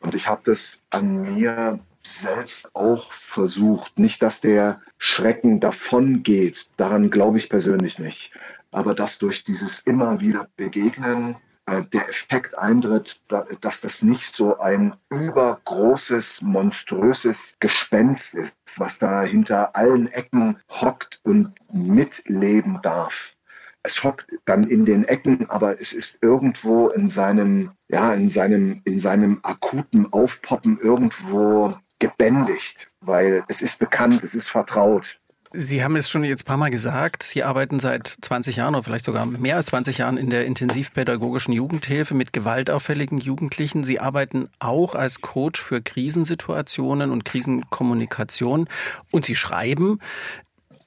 Und 0.00 0.14
ich 0.14 0.26
habe 0.26 0.40
das 0.44 0.82
an 0.88 1.34
mir 1.34 1.78
selbst 2.02 2.74
auch 2.74 3.12
versucht. 3.12 3.98
Nicht, 3.98 4.22
dass 4.22 4.40
der 4.40 4.80
Schrecken 4.96 5.60
davon 5.60 6.22
geht, 6.22 6.80
daran 6.80 7.10
glaube 7.10 7.36
ich 7.36 7.50
persönlich 7.50 7.98
nicht. 7.98 8.34
Aber 8.70 8.94
dass 8.94 9.18
durch 9.18 9.44
dieses 9.44 9.80
immer 9.80 10.20
wieder 10.20 10.48
Begegnen 10.56 11.36
der 11.66 12.08
Effekt 12.08 12.58
eintritt, 12.58 13.22
dass 13.60 13.80
das 13.80 14.02
nicht 14.02 14.34
so 14.34 14.58
ein 14.58 14.94
übergroßes, 15.08 16.42
monströses 16.42 17.56
Gespenst 17.60 18.34
ist, 18.34 18.54
was 18.76 18.98
da 18.98 19.22
hinter 19.22 19.74
allen 19.74 20.08
Ecken 20.08 20.58
hockt 20.68 21.20
und 21.24 21.54
mitleben 21.72 22.80
darf. 22.82 23.34
Es 23.82 24.02
hockt 24.02 24.26
dann 24.46 24.64
in 24.64 24.84
den 24.86 25.04
Ecken, 25.04 25.48
aber 25.50 25.80
es 25.80 25.92
ist 25.92 26.22
irgendwo 26.22 26.88
in 26.88 27.10
seinem, 27.10 27.72
ja, 27.88 28.14
in 28.14 28.28
seinem, 28.28 28.80
in 28.84 29.00
seinem 29.00 29.40
akuten 29.42 30.10
Aufpoppen 30.12 30.78
irgendwo 30.80 31.74
gebändigt, 31.98 32.92
weil 33.00 33.44
es 33.48 33.62
ist 33.62 33.78
bekannt, 33.78 34.22
es 34.22 34.34
ist 34.34 34.48
vertraut. 34.48 35.20
Sie 35.56 35.84
haben 35.84 35.94
es 35.94 36.10
schon 36.10 36.24
jetzt 36.24 36.42
ein 36.42 36.46
paar 36.46 36.56
Mal 36.56 36.70
gesagt, 36.70 37.22
Sie 37.22 37.44
arbeiten 37.44 37.78
seit 37.78 38.08
20 38.08 38.56
Jahren 38.56 38.74
oder 38.74 38.82
vielleicht 38.82 39.04
sogar 39.04 39.24
mehr 39.24 39.54
als 39.54 39.66
20 39.66 39.98
Jahren 39.98 40.16
in 40.16 40.28
der 40.28 40.46
intensivpädagogischen 40.46 41.54
Jugendhilfe 41.54 42.14
mit 42.14 42.32
gewaltauffälligen 42.32 43.18
Jugendlichen. 43.18 43.84
Sie 43.84 44.00
arbeiten 44.00 44.48
auch 44.58 44.96
als 44.96 45.20
Coach 45.20 45.62
für 45.62 45.80
Krisensituationen 45.80 47.12
und 47.12 47.24
Krisenkommunikation 47.24 48.68
und 49.12 49.24
Sie 49.24 49.36
schreiben. 49.36 50.00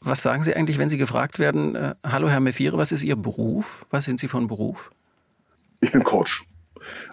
Was 0.01 0.21
sagen 0.21 0.43
Sie 0.43 0.53
eigentlich, 0.53 0.77
wenn 0.77 0.89
Sie 0.89 0.97
gefragt 0.97 1.39
werden, 1.39 1.75
äh, 1.75 1.95
hallo 2.05 2.27
Herr 2.27 2.41
Mefire, 2.41 2.77
was 2.77 2.91
ist 2.91 3.03
Ihr 3.03 3.15
Beruf? 3.15 3.85
Was 3.89 4.03
sind 4.03 4.19
Sie 4.19 4.27
von 4.27 4.47
Beruf? 4.47 4.91
Ich 5.79 5.93
bin 5.93 6.03
Coach. 6.03 6.43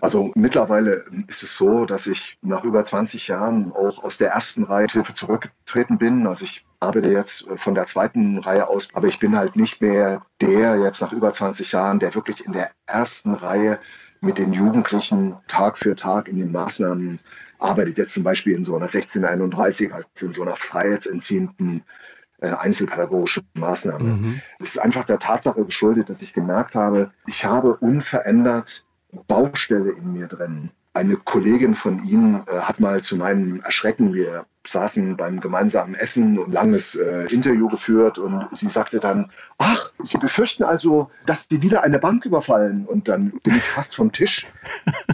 Also 0.00 0.32
mittlerweile 0.34 1.04
ist 1.28 1.44
es 1.44 1.56
so, 1.56 1.86
dass 1.86 2.08
ich 2.08 2.36
nach 2.42 2.64
über 2.64 2.84
20 2.84 3.28
Jahren 3.28 3.72
auch 3.72 4.02
aus 4.02 4.18
der 4.18 4.30
ersten 4.30 4.64
Reihe 4.64 4.88
Hilfe 4.90 5.14
zurückgetreten 5.14 5.98
bin. 5.98 6.26
Also 6.26 6.46
ich 6.46 6.64
arbeite 6.84 7.10
jetzt 7.10 7.46
von 7.56 7.74
der 7.74 7.86
zweiten 7.86 8.38
Reihe 8.38 8.68
aus, 8.68 8.88
aber 8.94 9.08
ich 9.08 9.18
bin 9.18 9.36
halt 9.36 9.56
nicht 9.56 9.80
mehr 9.80 10.22
der 10.40 10.78
jetzt 10.78 11.00
nach 11.00 11.12
über 11.12 11.32
20 11.32 11.72
Jahren, 11.72 11.98
der 11.98 12.14
wirklich 12.14 12.44
in 12.44 12.52
der 12.52 12.70
ersten 12.86 13.34
Reihe 13.34 13.78
mit 14.20 14.38
den 14.38 14.52
Jugendlichen 14.52 15.36
Tag 15.46 15.78
für 15.78 15.94
Tag 15.94 16.28
in 16.28 16.36
den 16.36 16.52
Maßnahmen 16.52 17.20
arbeitet. 17.58 17.98
Jetzt 17.98 18.14
zum 18.14 18.24
Beispiel 18.24 18.54
in 18.54 18.64
so 18.64 18.76
einer 18.76 18.86
1631, 18.86 19.92
also 19.92 20.06
in 20.20 20.32
so 20.32 20.42
einer 20.42 20.56
freiheitsentziehenden 20.56 21.82
äh, 22.38 22.48
einzelpädagogischen 22.48 23.44
Maßnahme. 23.54 24.04
Mhm. 24.04 24.40
Es 24.58 24.76
ist 24.76 24.78
einfach 24.78 25.04
der 25.04 25.18
Tatsache 25.18 25.64
geschuldet, 25.64 26.08
dass 26.08 26.22
ich 26.22 26.32
gemerkt 26.34 26.74
habe, 26.74 27.10
ich 27.26 27.44
habe 27.44 27.76
unverändert 27.76 28.84
Baustelle 29.26 29.92
in 29.92 30.12
mir 30.12 30.26
drin. 30.26 30.70
Eine 30.94 31.16
Kollegin 31.16 31.74
von 31.74 32.04
Ihnen 32.04 32.44
äh, 32.46 32.60
hat 32.60 32.80
mal 32.80 33.02
zu 33.02 33.16
meinem 33.16 33.60
Erschrecken, 33.60 34.14
wir 34.14 34.46
saßen 34.66 35.16
beim 35.16 35.40
gemeinsamen 35.40 35.94
Essen 35.94 36.38
und 36.38 36.52
langes 36.52 36.94
äh, 36.94 37.24
Interview 37.32 37.68
geführt 37.68 38.18
und 38.18 38.48
sie 38.52 38.68
sagte 38.68 38.98
dann, 38.98 39.30
ach, 39.58 39.90
Sie 39.98 40.18
befürchten 40.18 40.64
also, 40.64 41.10
dass 41.26 41.46
Sie 41.50 41.62
wieder 41.62 41.82
eine 41.82 41.98
Bank 41.98 42.24
überfallen. 42.24 42.86
Und 42.86 43.08
dann 43.08 43.32
bin 43.42 43.56
ich 43.56 43.62
fast 43.62 43.94
vom 43.94 44.12
Tisch 44.12 44.46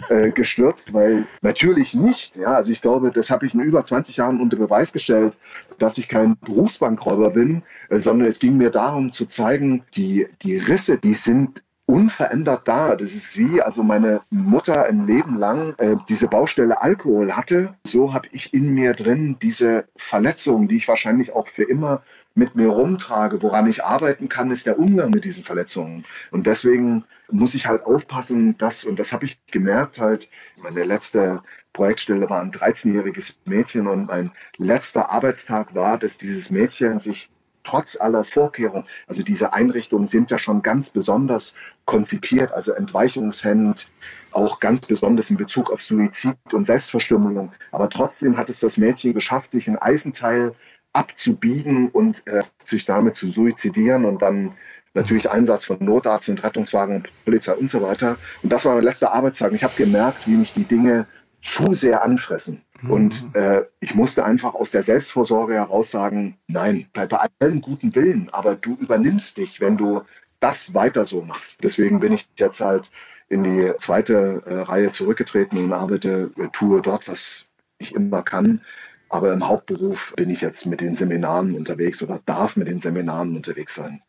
äh, 0.09 0.31
gestürzt, 0.31 0.93
weil 0.93 1.25
natürlich 1.41 1.93
nicht. 1.93 2.35
Ja, 2.35 2.53
also 2.53 2.71
ich 2.71 2.81
glaube, 2.81 3.11
das 3.11 3.29
habe 3.29 3.45
ich 3.45 3.53
in 3.53 3.61
über 3.61 3.83
20 3.83 4.17
Jahren 4.17 4.39
unter 4.39 4.57
Beweis 4.57 4.93
gestellt, 4.93 5.37
dass 5.77 5.97
ich 5.97 6.07
kein 6.07 6.37
Berufsbankräuber 6.39 7.31
bin, 7.31 7.63
äh, 7.89 7.97
sondern 7.97 8.27
es 8.27 8.39
ging 8.39 8.57
mir 8.57 8.69
darum 8.69 9.11
zu 9.11 9.25
zeigen, 9.25 9.83
die, 9.95 10.27
die 10.43 10.57
Risse, 10.57 10.97
die 10.97 11.15
sind 11.15 11.61
unverändert 11.91 12.67
da. 12.67 12.95
Das 12.95 13.13
ist 13.13 13.37
wie, 13.37 13.61
also 13.61 13.83
meine 13.83 14.21
Mutter 14.29 14.85
ein 14.85 15.05
Leben 15.05 15.37
lang 15.37 15.75
äh, 15.77 15.97
diese 16.07 16.27
Baustelle 16.27 16.81
Alkohol 16.81 17.33
hatte. 17.33 17.73
So 17.85 18.13
habe 18.13 18.27
ich 18.31 18.53
in 18.53 18.73
mir 18.73 18.93
drin 18.93 19.37
diese 19.41 19.85
Verletzung, 19.97 20.67
die 20.67 20.77
ich 20.77 20.87
wahrscheinlich 20.87 21.33
auch 21.33 21.47
für 21.47 21.63
immer 21.63 22.01
mit 22.33 22.55
mir 22.55 22.69
rumtrage, 22.69 23.41
woran 23.41 23.67
ich 23.67 23.83
arbeiten 23.83 24.29
kann, 24.29 24.51
ist 24.51 24.65
der 24.65 24.79
Umgang 24.79 25.09
mit 25.09 25.25
diesen 25.25 25.43
Verletzungen. 25.43 26.05
Und 26.31 26.47
deswegen 26.47 27.03
muss 27.29 27.55
ich 27.55 27.67
halt 27.67 27.85
aufpassen, 27.85 28.57
dass, 28.57 28.85
und 28.85 28.97
das 28.97 29.11
habe 29.11 29.25
ich 29.25 29.37
gemerkt, 29.47 29.99
halt, 29.99 30.29
meine 30.55 30.85
letzte 30.85 31.43
Projektstelle 31.73 32.29
war 32.29 32.41
ein 32.41 32.51
13-jähriges 32.51 33.35
Mädchen 33.45 33.87
und 33.87 34.07
mein 34.07 34.31
letzter 34.57 35.09
Arbeitstag 35.09 35.75
war, 35.75 35.97
dass 35.97 36.17
dieses 36.17 36.51
Mädchen 36.51 36.99
sich 36.99 37.29
trotz 37.63 37.99
aller 37.99 38.23
Vorkehrungen, 38.23 38.85
also 39.07 39.23
diese 39.23 39.53
Einrichtungen 39.53 40.07
sind 40.07 40.31
ja 40.31 40.37
schon 40.37 40.61
ganz 40.61 40.89
besonders 40.89 41.55
konzipiert, 41.85 42.51
also 42.51 42.73
entweichungshemmend, 42.73 43.89
auch 44.31 44.59
ganz 44.59 44.87
besonders 44.87 45.29
in 45.29 45.37
Bezug 45.37 45.71
auf 45.71 45.81
Suizid 45.81 46.37
und 46.53 46.63
Selbstverstümmelung. 46.63 47.51
Aber 47.71 47.89
trotzdem 47.89 48.37
hat 48.37 48.49
es 48.49 48.59
das 48.59 48.77
Mädchen 48.77 49.13
geschafft, 49.13 49.51
sich 49.51 49.67
ein 49.67 49.77
Eisenteil 49.77 50.55
abzubiegen 50.93 51.89
und 51.89 52.25
äh, 52.27 52.43
sich 52.61 52.85
damit 52.85 53.15
zu 53.15 53.29
suizidieren 53.29 54.05
und 54.05 54.21
dann 54.21 54.53
natürlich 54.93 55.29
Einsatz 55.29 55.65
von 55.65 55.77
Notarzt 55.79 56.29
und 56.29 56.43
Rettungswagen 56.43 56.97
und 56.97 57.09
Polizei 57.23 57.53
und 57.53 57.71
so 57.71 57.81
weiter. 57.81 58.17
Und 58.43 58.51
das 58.51 58.65
war 58.65 58.75
mein 58.75 58.83
letzter 58.83 59.13
Arbeitstag. 59.13 59.53
Ich 59.53 59.63
habe 59.63 59.73
gemerkt, 59.77 60.27
wie 60.27 60.35
mich 60.35 60.53
die 60.53 60.65
Dinge 60.65 61.07
zu 61.41 61.73
sehr 61.73 62.03
anfressen. 62.03 62.61
Mhm. 62.81 62.89
Und 62.91 63.35
äh, 63.35 63.65
ich 63.79 63.95
musste 63.95 64.25
einfach 64.25 64.53
aus 64.55 64.71
der 64.71 64.83
Selbstvorsorge 64.83 65.53
heraus 65.53 65.91
sagen, 65.91 66.37
nein, 66.47 66.87
bei, 66.93 67.05
bei 67.05 67.27
allem 67.39 67.61
guten 67.61 67.95
Willen, 67.95 68.29
aber 68.31 68.55
du 68.55 68.75
übernimmst 68.75 69.37
dich, 69.37 69.59
wenn 69.59 69.77
du 69.77 70.01
das 70.39 70.73
weiter 70.73 71.05
so 71.05 71.23
machst. 71.23 71.63
Deswegen 71.63 71.99
bin 71.99 72.13
ich 72.13 72.27
jetzt 72.35 72.61
halt 72.61 72.89
in 73.29 73.43
die 73.43 73.71
zweite 73.79 74.43
äh, 74.45 74.55
Reihe 74.55 74.91
zurückgetreten 74.91 75.57
und 75.57 75.71
arbeite, 75.71 76.31
äh, 76.37 76.47
tue 76.51 76.81
dort, 76.81 77.07
was 77.07 77.53
ich 77.77 77.95
immer 77.95 78.23
kann. 78.23 78.61
Aber 79.07 79.33
im 79.33 79.47
Hauptberuf 79.47 80.13
bin 80.15 80.29
ich 80.29 80.41
jetzt 80.41 80.65
mit 80.65 80.81
den 80.81 80.95
Seminaren 80.95 81.53
unterwegs 81.55 82.01
oder 82.01 82.19
darf 82.25 82.55
mit 82.55 82.67
den 82.67 82.79
Seminaren 82.79 83.35
unterwegs 83.35 83.75
sein. 83.75 84.01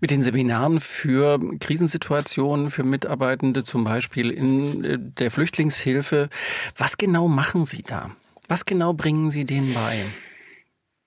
Mit 0.00 0.10
den 0.10 0.22
Seminaren 0.22 0.80
für 0.80 1.38
Krisensituationen, 1.60 2.70
für 2.70 2.84
Mitarbeitende 2.84 3.64
zum 3.64 3.84
Beispiel 3.84 4.30
in 4.30 4.84
äh, 4.84 4.98
der 4.98 5.30
Flüchtlingshilfe. 5.30 6.28
Was 6.76 6.98
genau 6.98 7.28
machen 7.28 7.64
Sie 7.64 7.82
da? 7.82 8.10
Was 8.48 8.64
genau 8.64 8.92
bringen 8.92 9.30
Sie 9.30 9.44
denen 9.44 9.74
bei? 9.74 10.04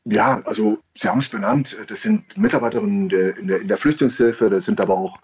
Ja, 0.03 0.41
also 0.45 0.79
Sie 0.93 1.07
haben 1.07 1.19
es 1.19 1.29
benannt, 1.29 1.77
das 1.87 2.01
sind 2.01 2.37
Mitarbeiterinnen 2.37 3.09
in 3.09 3.47
der, 3.47 3.61
in 3.61 3.67
der 3.67 3.77
Flüchtlingshilfe, 3.77 4.49
das 4.49 4.65
sind 4.65 4.81
aber 4.81 4.95
auch 4.95 5.19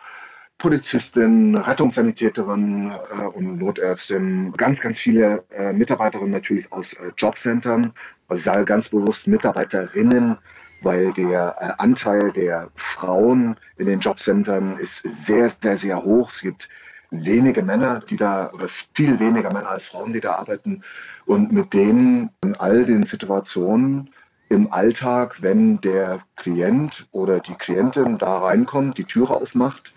Polizistin, 0.58 1.56
Rettungssanitäterin 1.56 2.92
äh, 2.92 3.24
und 3.26 3.58
Notärztin, 3.58 4.52
ganz, 4.54 4.82
ganz 4.82 4.98
viele 4.98 5.44
äh, 5.52 5.72
Mitarbeiterinnen 5.72 6.32
natürlich 6.32 6.72
aus 6.72 6.94
äh, 6.94 7.12
Jobcentern. 7.16 7.94
Also 8.28 8.40
ich 8.40 8.46
sage 8.46 8.66
ganz 8.66 8.90
bewusst 8.90 9.28
Mitarbeiterinnen, 9.28 10.38
weil 10.82 11.14
der 11.14 11.56
äh, 11.60 11.72
Anteil 11.78 12.32
der 12.32 12.70
Frauen 12.76 13.56
in 13.78 13.88
den 13.88 14.00
Jobcentern 14.00 14.78
ist 14.78 15.02
sehr, 15.02 15.50
sehr, 15.50 15.78
sehr 15.78 16.04
hoch. 16.04 16.32
Es 16.32 16.42
gibt 16.42 16.70
wenige 17.10 17.64
Männer, 17.64 18.02
die 18.10 18.18
da, 18.18 18.52
oder 18.52 18.68
viel 18.68 19.20
weniger 19.20 19.54
Männer 19.54 19.70
als 19.70 19.88
Frauen, 19.88 20.14
die 20.14 20.22
da 20.22 20.36
arbeiten. 20.36 20.84
Und 21.26 21.52
mit 21.52 21.74
denen 21.74 22.30
in 22.44 22.56
all 22.56 22.86
den 22.86 23.04
Situationen 23.04 24.10
im 24.50 24.72
Alltag, 24.72 25.42
wenn 25.42 25.82
der 25.82 26.20
Klient 26.36 27.08
oder 27.12 27.40
die 27.40 27.56
Klientin 27.56 28.18
da 28.18 28.40
reinkommt, 28.40 28.98
die 28.98 29.04
Türe 29.04 29.34
aufmacht, 29.34 29.94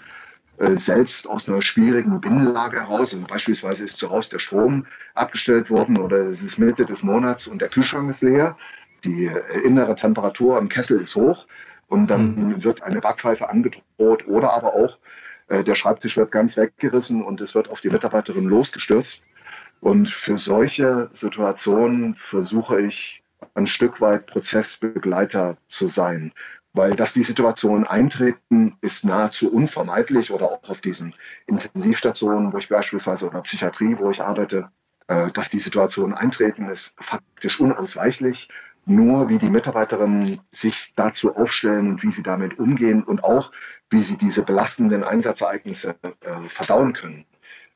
äh, 0.59 0.77
selbst 0.77 1.29
aus 1.29 1.49
einer 1.49 1.63
schwierigen 1.63 2.21
Binnenlage 2.21 2.81
heraus, 2.81 3.15
also 3.15 3.27
beispielsweise 3.27 3.85
ist 3.85 3.97
zu 3.97 4.11
Hause 4.11 4.31
der 4.31 4.39
Strom 4.41 4.87
abgestellt 5.15 5.71
worden 5.71 5.99
oder 5.99 6.19
es 6.19 6.43
ist 6.43 6.59
Mitte 6.59 6.85
des 6.85 7.03
Monats 7.03 7.47
und 7.47 7.61
der 7.61 7.69
Kühlschrank 7.69 8.11
ist 8.11 8.23
leer, 8.23 8.57
die 9.05 9.31
innere 9.65 9.95
Temperatur 9.95 10.59
im 10.59 10.69
Kessel 10.69 11.01
ist 11.01 11.17
hoch 11.17 11.47
und 11.89 12.09
dann 12.09 12.35
mhm. 12.35 12.65
wird 12.65 12.83
eine 12.83 13.01
Backpfeife 13.01 13.49
angedroht 13.49 14.27
oder 14.27 14.53
aber 14.53 14.75
auch 14.75 14.99
äh, 15.51 15.65
der 15.65 15.75
Schreibtisch 15.75 16.17
wird 16.17 16.31
ganz 16.31 16.57
weggerissen 16.57 17.23
und 17.23 17.41
es 17.41 17.55
wird 17.55 17.69
auf 17.69 17.81
die 17.81 17.91
Mitarbeiterin 17.91 18.45
losgestürzt. 18.45 19.27
Und 19.81 20.09
für 20.09 20.39
solche 20.39 21.09
Situationen 21.13 22.15
versuche 22.17 22.81
ich 22.81 23.23
ein 23.55 23.67
Stück 23.67 24.01
weit 24.01 24.27
Prozessbegleiter 24.27 25.57
zu 25.69 25.89
sein. 25.89 26.33
Weil 26.73 26.95
dass 26.95 27.15
die 27.15 27.25
Situationen 27.25 27.85
eintreten, 27.85 28.77
ist 28.81 29.05
nahezu 29.05 29.53
unvermeidlich 29.53 30.31
oder 30.31 30.53
auch 30.53 30.69
auf 30.69 30.81
diesen 30.81 31.15
Intensivstationen, 31.47 32.53
wo 32.53 32.59
ich 32.59 32.69
beispielsweise 32.69 33.29
oder 33.29 33.41
Psychiatrie, 33.41 33.97
wo 33.99 34.11
ich 34.11 34.23
arbeite, 34.23 34.71
äh, 35.09 35.33
dass 35.33 35.51
die 35.51 35.59
Situationen 35.59 36.15
eintreten, 36.15 36.69
ist 36.69 36.97
faktisch 37.03 37.59
unausweichlich 37.59 38.49
nur, 38.91 39.29
wie 39.29 39.39
die 39.39 39.51
Mitarbeiterinnen 39.51 40.41
sich 40.51 40.93
dazu 40.97 41.35
aufstellen 41.37 41.91
und 41.91 42.03
wie 42.03 42.11
sie 42.11 42.23
damit 42.23 42.59
umgehen 42.59 43.03
und 43.03 43.25
auch, 43.25 43.53
wie 43.89 44.01
sie 44.01 44.17
diese 44.17 44.43
belastenden 44.43 45.05
Einsatzereignisse 45.05 45.97
äh, 46.03 46.49
verdauen 46.49 46.93
können. 46.93 47.25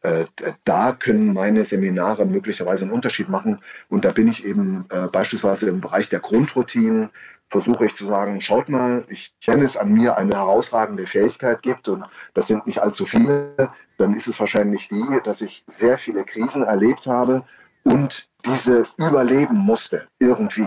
Äh, 0.02 0.26
da 0.64 0.92
können 0.92 1.32
meine 1.32 1.64
Seminare 1.64 2.26
möglicherweise 2.26 2.84
einen 2.84 2.92
Unterschied 2.92 3.28
machen. 3.28 3.60
Und 3.88 4.04
da 4.04 4.12
bin 4.12 4.28
ich 4.28 4.44
eben 4.44 4.84
äh, 4.90 5.06
beispielsweise 5.08 5.70
im 5.70 5.80
Bereich 5.80 6.10
der 6.10 6.20
Grundroutinen, 6.20 7.10
versuche 7.48 7.86
ich 7.86 7.94
zu 7.94 8.04
sagen, 8.04 8.40
schaut 8.40 8.68
mal, 8.68 9.04
ich 9.08 9.34
kenne 9.40 9.64
es 9.64 9.76
an 9.76 9.92
mir 9.92 10.16
eine 10.16 10.32
herausragende 10.32 11.06
Fähigkeit 11.06 11.62
gibt 11.62 11.88
und 11.88 12.04
das 12.32 12.48
sind 12.48 12.66
nicht 12.66 12.80
allzu 12.80 13.06
viele, 13.06 13.54
dann 13.96 14.14
ist 14.14 14.26
es 14.26 14.40
wahrscheinlich 14.40 14.88
die, 14.88 15.04
dass 15.24 15.40
ich 15.40 15.64
sehr 15.66 15.96
viele 15.98 16.24
Krisen 16.24 16.64
erlebt 16.64 17.06
habe 17.06 17.44
und 17.84 18.28
diese 18.44 18.86
überleben 18.98 19.56
musste 19.56 20.06
irgendwie. 20.18 20.66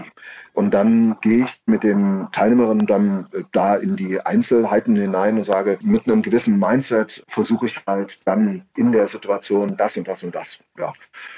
Und 0.53 0.73
dann 0.73 1.17
gehe 1.21 1.43
ich 1.43 1.61
mit 1.67 1.83
den 1.83 2.27
Teilnehmerinnen 2.31 2.87
dann 2.87 3.27
äh, 3.31 3.43
da 3.51 3.75
in 3.75 3.95
die 3.95 4.19
Einzelheiten 4.19 4.95
hinein 4.95 5.37
und 5.37 5.43
sage, 5.43 5.77
mit 5.83 6.07
einem 6.07 6.23
gewissen 6.23 6.57
Mindset 6.57 7.23
versuche 7.27 7.67
ich 7.67 7.83
halt 7.85 8.25
dann 8.25 8.65
in 8.75 8.91
der 8.91 9.07
Situation 9.07 9.77
das 9.77 9.97
und 9.97 10.07
das 10.07 10.23
und 10.23 10.33
das. 10.33 10.65
Ja. 10.79 10.93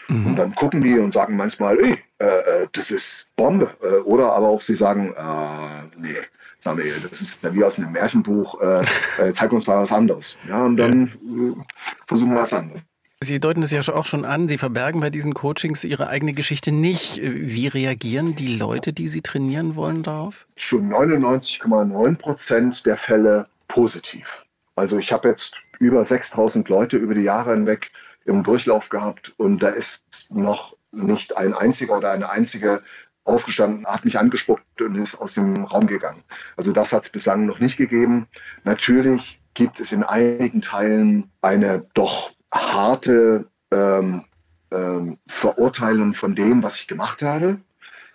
Mhm. 0.07 0.27
Und 0.27 0.35
dann 0.37 0.55
gucken 0.55 0.81
die 0.81 0.97
und 0.97 1.13
sagen 1.13 1.35
manchmal, 1.35 1.77
ey, 1.79 1.97
äh, 2.19 2.25
äh 2.25 2.67
das 2.71 2.91
ist 2.91 3.33
Bombe. 3.35 3.69
Äh, 3.81 4.01
oder 4.03 4.31
aber 4.33 4.47
auch 4.47 4.61
sie 4.61 4.75
sagen, 4.75 5.13
äh, 5.17 5.97
nee, 5.97 6.15
Samuel, 6.59 6.93
das 7.09 7.21
ist 7.21 7.43
ja 7.43 7.53
wie 7.53 7.63
aus 7.63 7.77
einem 7.77 7.91
Märchenbuch, 7.91 8.59
äh, 8.61 8.83
äh, 9.17 9.33
zeig 9.33 9.51
uns 9.51 9.67
mal 9.67 9.81
was 9.81 9.91
anderes. 9.91 10.37
Ja, 10.47 10.63
und 10.63 10.77
dann 10.77 11.07
äh, 11.07 11.63
versuchen 12.05 12.31
wir 12.31 12.41
was 12.41 12.53
anderes. 12.53 12.81
Sie 13.21 13.41
deuten 13.41 13.60
das 13.60 13.71
ja 13.71 13.82
auch 13.82 14.05
schon 14.05 14.23
an, 14.23 14.47
Sie 14.47 14.58
verbergen 14.58 15.01
bei 15.01 15.10
diesen 15.10 15.34
Coachings 15.34 15.84
Ihre 15.84 16.08
eigene 16.08 16.32
Geschichte 16.32 16.71
nicht. 16.71 17.19
Wie 17.21 17.67
reagieren 17.67 18.38
die 18.38 18.55
Leute, 18.55 18.93
die 18.93 19.10
Sie 19.10 19.21
trainieren 19.21 19.75
wollen, 19.75 20.03
darauf? 20.03 20.47
Zu 20.55 20.77
99,9 20.77 22.17
Prozent 22.17 22.86
der 22.86 22.95
Fälle 22.95 23.49
positiv. 23.67 24.45
Also 24.77 24.97
ich 24.97 25.12
habe 25.12 25.27
jetzt 25.27 25.58
über 25.79 26.05
6000 26.05 26.69
Leute 26.69 26.95
über 26.95 27.13
die 27.13 27.23
Jahre 27.23 27.51
hinweg 27.51 27.91
im 28.23 28.41
Durchlauf 28.43 28.88
gehabt 28.88 29.34
und 29.36 29.62
da 29.62 29.67
ist 29.67 30.27
noch 30.29 30.77
nicht 30.93 31.36
ein 31.36 31.53
einziger 31.53 31.97
oder 31.97 32.12
eine 32.12 32.29
einzige 32.29 32.82
aufgestanden, 33.25 33.86
hat 33.86 34.05
mich 34.05 34.17
angespuckt 34.17 34.82
und 34.82 34.95
ist 34.95 35.19
aus 35.19 35.34
dem 35.34 35.65
Raum 35.65 35.88
gegangen. 35.88 36.23
Also 36.55 36.71
das 36.71 36.93
hat 36.93 37.03
es 37.03 37.10
bislang 37.10 37.45
noch 37.45 37.60
nicht 37.60 37.75
gegeben. 37.75 38.27
Natürlich 38.63 39.41
gibt 39.55 39.82
es 39.82 39.91
in 39.91 40.03
einigen 40.03 40.62
Teilen 40.62 41.29
eine 41.41 41.86
doch 41.93 42.32
harte 42.51 43.47
ähm, 43.71 44.23
ähm, 44.71 45.17
Verurteilung 45.27 46.13
von 46.13 46.35
dem, 46.35 46.63
was 46.63 46.81
ich 46.81 46.88
gemacht 46.88 47.21
habe. 47.21 47.59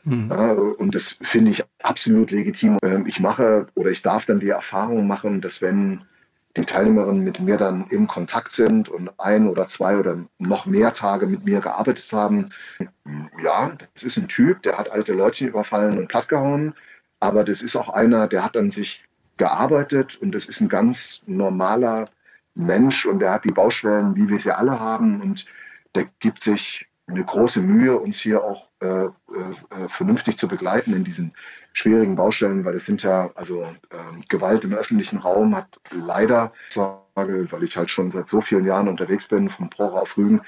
Mhm. 0.04 0.30
Ja, 0.30 0.52
und 0.52 0.94
das 0.94 1.18
finde 1.22 1.50
ich 1.50 1.64
absolut 1.82 2.30
legitim. 2.30 2.78
Ähm, 2.82 3.06
ich 3.06 3.20
mache 3.20 3.66
oder 3.74 3.90
ich 3.90 4.02
darf 4.02 4.24
dann 4.26 4.40
die 4.40 4.50
Erfahrung 4.50 5.06
machen, 5.06 5.40
dass 5.40 5.62
wenn 5.62 6.02
die 6.56 6.64
Teilnehmerinnen 6.64 7.24
mit 7.24 7.40
mir 7.40 7.56
dann 7.56 7.86
im 7.90 8.06
Kontakt 8.06 8.52
sind 8.52 8.88
und 8.88 9.18
ein 9.18 9.48
oder 9.48 9.66
zwei 9.66 9.98
oder 9.98 10.18
noch 10.38 10.66
mehr 10.66 10.92
Tage 10.92 11.26
mit 11.26 11.44
mir 11.44 11.60
gearbeitet 11.60 12.12
haben, 12.12 12.50
ja, 13.42 13.72
das 13.94 14.04
ist 14.04 14.18
ein 14.18 14.28
Typ, 14.28 14.62
der 14.62 14.78
hat 14.78 14.90
alte 14.90 15.14
Leute 15.14 15.46
überfallen 15.46 15.98
und 15.98 16.08
plattgehauen, 16.08 16.74
aber 17.18 17.42
das 17.42 17.60
ist 17.60 17.74
auch 17.74 17.88
einer, 17.88 18.28
der 18.28 18.44
hat 18.44 18.56
an 18.56 18.70
sich 18.70 19.08
gearbeitet 19.36 20.16
und 20.22 20.32
das 20.32 20.44
ist 20.46 20.60
ein 20.60 20.68
ganz 20.68 21.24
normaler 21.26 22.06
Mensch 22.54 23.06
und 23.06 23.22
er 23.22 23.32
hat 23.32 23.44
die 23.44 23.52
Baustellen, 23.52 24.16
wie 24.16 24.28
wir 24.28 24.38
sie 24.38 24.56
alle 24.56 24.78
haben 24.80 25.20
und 25.20 25.46
der 25.94 26.06
gibt 26.18 26.42
sich 26.42 26.86
eine 27.06 27.24
große 27.24 27.60
Mühe, 27.60 27.98
uns 27.98 28.18
hier 28.18 28.42
auch 28.42 28.70
äh, 28.80 28.86
äh, 28.86 29.08
äh 29.08 29.88
vernünftig 29.88 30.38
zu 30.38 30.48
begleiten 30.48 30.94
in 30.94 31.04
diesen 31.04 31.34
schwierigen 31.72 32.16
Baustellen, 32.16 32.64
weil 32.64 32.74
es 32.74 32.86
sind 32.86 33.02
ja, 33.02 33.30
also 33.34 33.62
äh, 33.62 34.26
Gewalt 34.28 34.64
im 34.64 34.72
öffentlichen 34.72 35.18
Raum 35.18 35.54
hat 35.54 35.80
leider, 35.90 36.52
weil 37.14 37.64
ich 37.64 37.76
halt 37.76 37.90
schon 37.90 38.10
seit 38.10 38.28
so 38.28 38.40
vielen 38.40 38.64
Jahren 38.64 38.88
unterwegs 38.88 39.28
bin, 39.28 39.50
von 39.50 39.68
Prora 39.68 40.00
auf 40.00 40.16
Rügen 40.16 40.40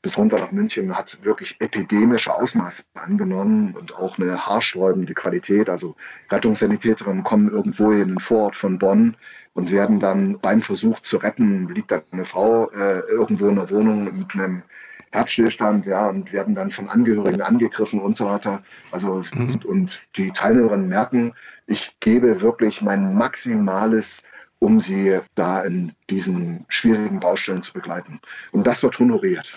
bis 0.00 0.16
runter 0.16 0.38
nach 0.38 0.52
München, 0.52 0.96
hat 0.96 1.24
wirklich 1.24 1.60
epidemische 1.60 2.32
Ausmaße 2.32 2.84
angenommen 2.94 3.74
und 3.74 3.96
auch 3.96 4.18
eine 4.18 4.46
haarsträubende 4.46 5.12
Qualität. 5.14 5.68
Also 5.68 5.96
Rettungssanitäterinnen 6.30 7.24
kommen 7.24 7.50
irgendwo 7.50 7.90
in 7.90 8.08
den 8.08 8.20
Vorort 8.20 8.54
von 8.54 8.78
Bonn 8.78 9.16
und 9.58 9.72
werden 9.72 9.98
dann 9.98 10.38
beim 10.38 10.62
Versuch 10.62 11.00
zu 11.00 11.16
retten, 11.16 11.66
liegt 11.74 11.90
da 11.90 12.00
eine 12.12 12.24
Frau 12.24 12.70
äh, 12.70 13.00
irgendwo 13.10 13.48
in 13.48 13.56
der 13.56 13.68
Wohnung 13.70 14.04
mit 14.16 14.32
einem 14.34 14.62
Herzstillstand, 15.10 15.84
ja, 15.84 16.06
und 16.08 16.32
werden 16.32 16.54
dann 16.54 16.70
von 16.70 16.88
Angehörigen 16.88 17.42
angegriffen 17.42 18.00
und 18.00 18.16
so 18.16 18.26
weiter. 18.26 18.62
Also 18.92 19.20
mhm. 19.34 19.48
und 19.64 20.06
die 20.16 20.30
Teilnehmerinnen 20.30 20.88
merken, 20.88 21.34
ich 21.66 21.96
gebe 21.98 22.40
wirklich 22.40 22.82
mein 22.82 23.16
Maximales, 23.16 24.28
um 24.60 24.78
sie 24.78 25.18
da 25.34 25.62
in 25.62 25.90
diesen 26.08 26.64
schwierigen 26.68 27.18
Baustellen 27.18 27.62
zu 27.62 27.72
begleiten. 27.72 28.20
Und 28.52 28.64
das 28.64 28.84
wird 28.84 28.96
honoriert. 29.00 29.52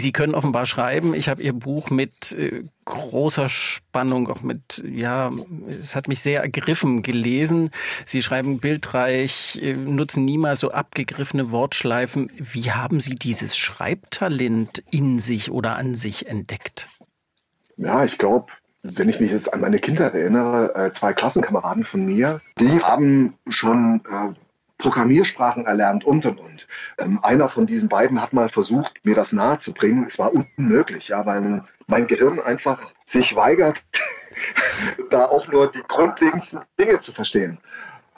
Sie 0.00 0.12
können 0.12 0.34
offenbar 0.34 0.66
schreiben. 0.66 1.14
Ich 1.14 1.28
habe 1.28 1.42
Ihr 1.42 1.52
Buch 1.52 1.90
mit 1.90 2.32
äh, 2.32 2.64
großer 2.84 3.48
Spannung, 3.48 4.28
auch 4.28 4.40
mit, 4.40 4.82
ja, 4.84 5.30
es 5.68 5.94
hat 5.94 6.08
mich 6.08 6.20
sehr 6.20 6.42
ergriffen 6.42 7.02
gelesen. 7.02 7.70
Sie 8.06 8.22
schreiben 8.22 8.58
bildreich, 8.58 9.60
äh, 9.62 9.74
nutzen 9.74 10.24
niemals 10.24 10.60
so 10.60 10.72
abgegriffene 10.72 11.50
Wortschleifen. 11.52 12.30
Wie 12.36 12.72
haben 12.72 13.00
Sie 13.00 13.14
dieses 13.14 13.56
Schreibtalent 13.56 14.82
in 14.90 15.20
sich 15.20 15.50
oder 15.50 15.76
an 15.76 15.94
sich 15.94 16.26
entdeckt? 16.26 16.88
Ja, 17.76 18.04
ich 18.04 18.18
glaube, 18.18 18.46
wenn 18.82 19.08
ich 19.08 19.20
mich 19.20 19.30
jetzt 19.30 19.52
an 19.52 19.60
meine 19.60 19.78
Kindheit 19.78 20.14
erinnere, 20.14 20.74
äh, 20.74 20.92
zwei 20.92 21.12
Klassenkameraden 21.12 21.84
von 21.84 22.04
mir, 22.04 22.40
die 22.58 22.80
haben 22.82 23.34
schon 23.48 24.02
äh, 24.10 24.34
Programmiersprachen 24.80 25.66
erlernt 25.66 26.04
und 26.04 26.26
und 26.26 26.40
und. 26.40 26.66
Ähm, 26.98 27.20
einer 27.22 27.48
von 27.48 27.66
diesen 27.66 27.88
beiden 27.88 28.20
hat 28.20 28.32
mal 28.32 28.48
versucht, 28.48 28.94
mir 29.04 29.14
das 29.14 29.32
nahezubringen. 29.32 30.04
Es 30.04 30.18
war 30.18 30.32
unmöglich, 30.32 31.08
ja, 31.08 31.24
weil 31.24 31.64
mein 31.86 32.06
Gehirn 32.06 32.40
einfach 32.40 32.80
sich 33.06 33.36
weigert, 33.36 33.82
da 35.10 35.26
auch 35.26 35.46
nur 35.48 35.70
die 35.70 35.82
grundlegendsten 35.86 36.60
Dinge 36.78 36.98
zu 36.98 37.12
verstehen. 37.12 37.58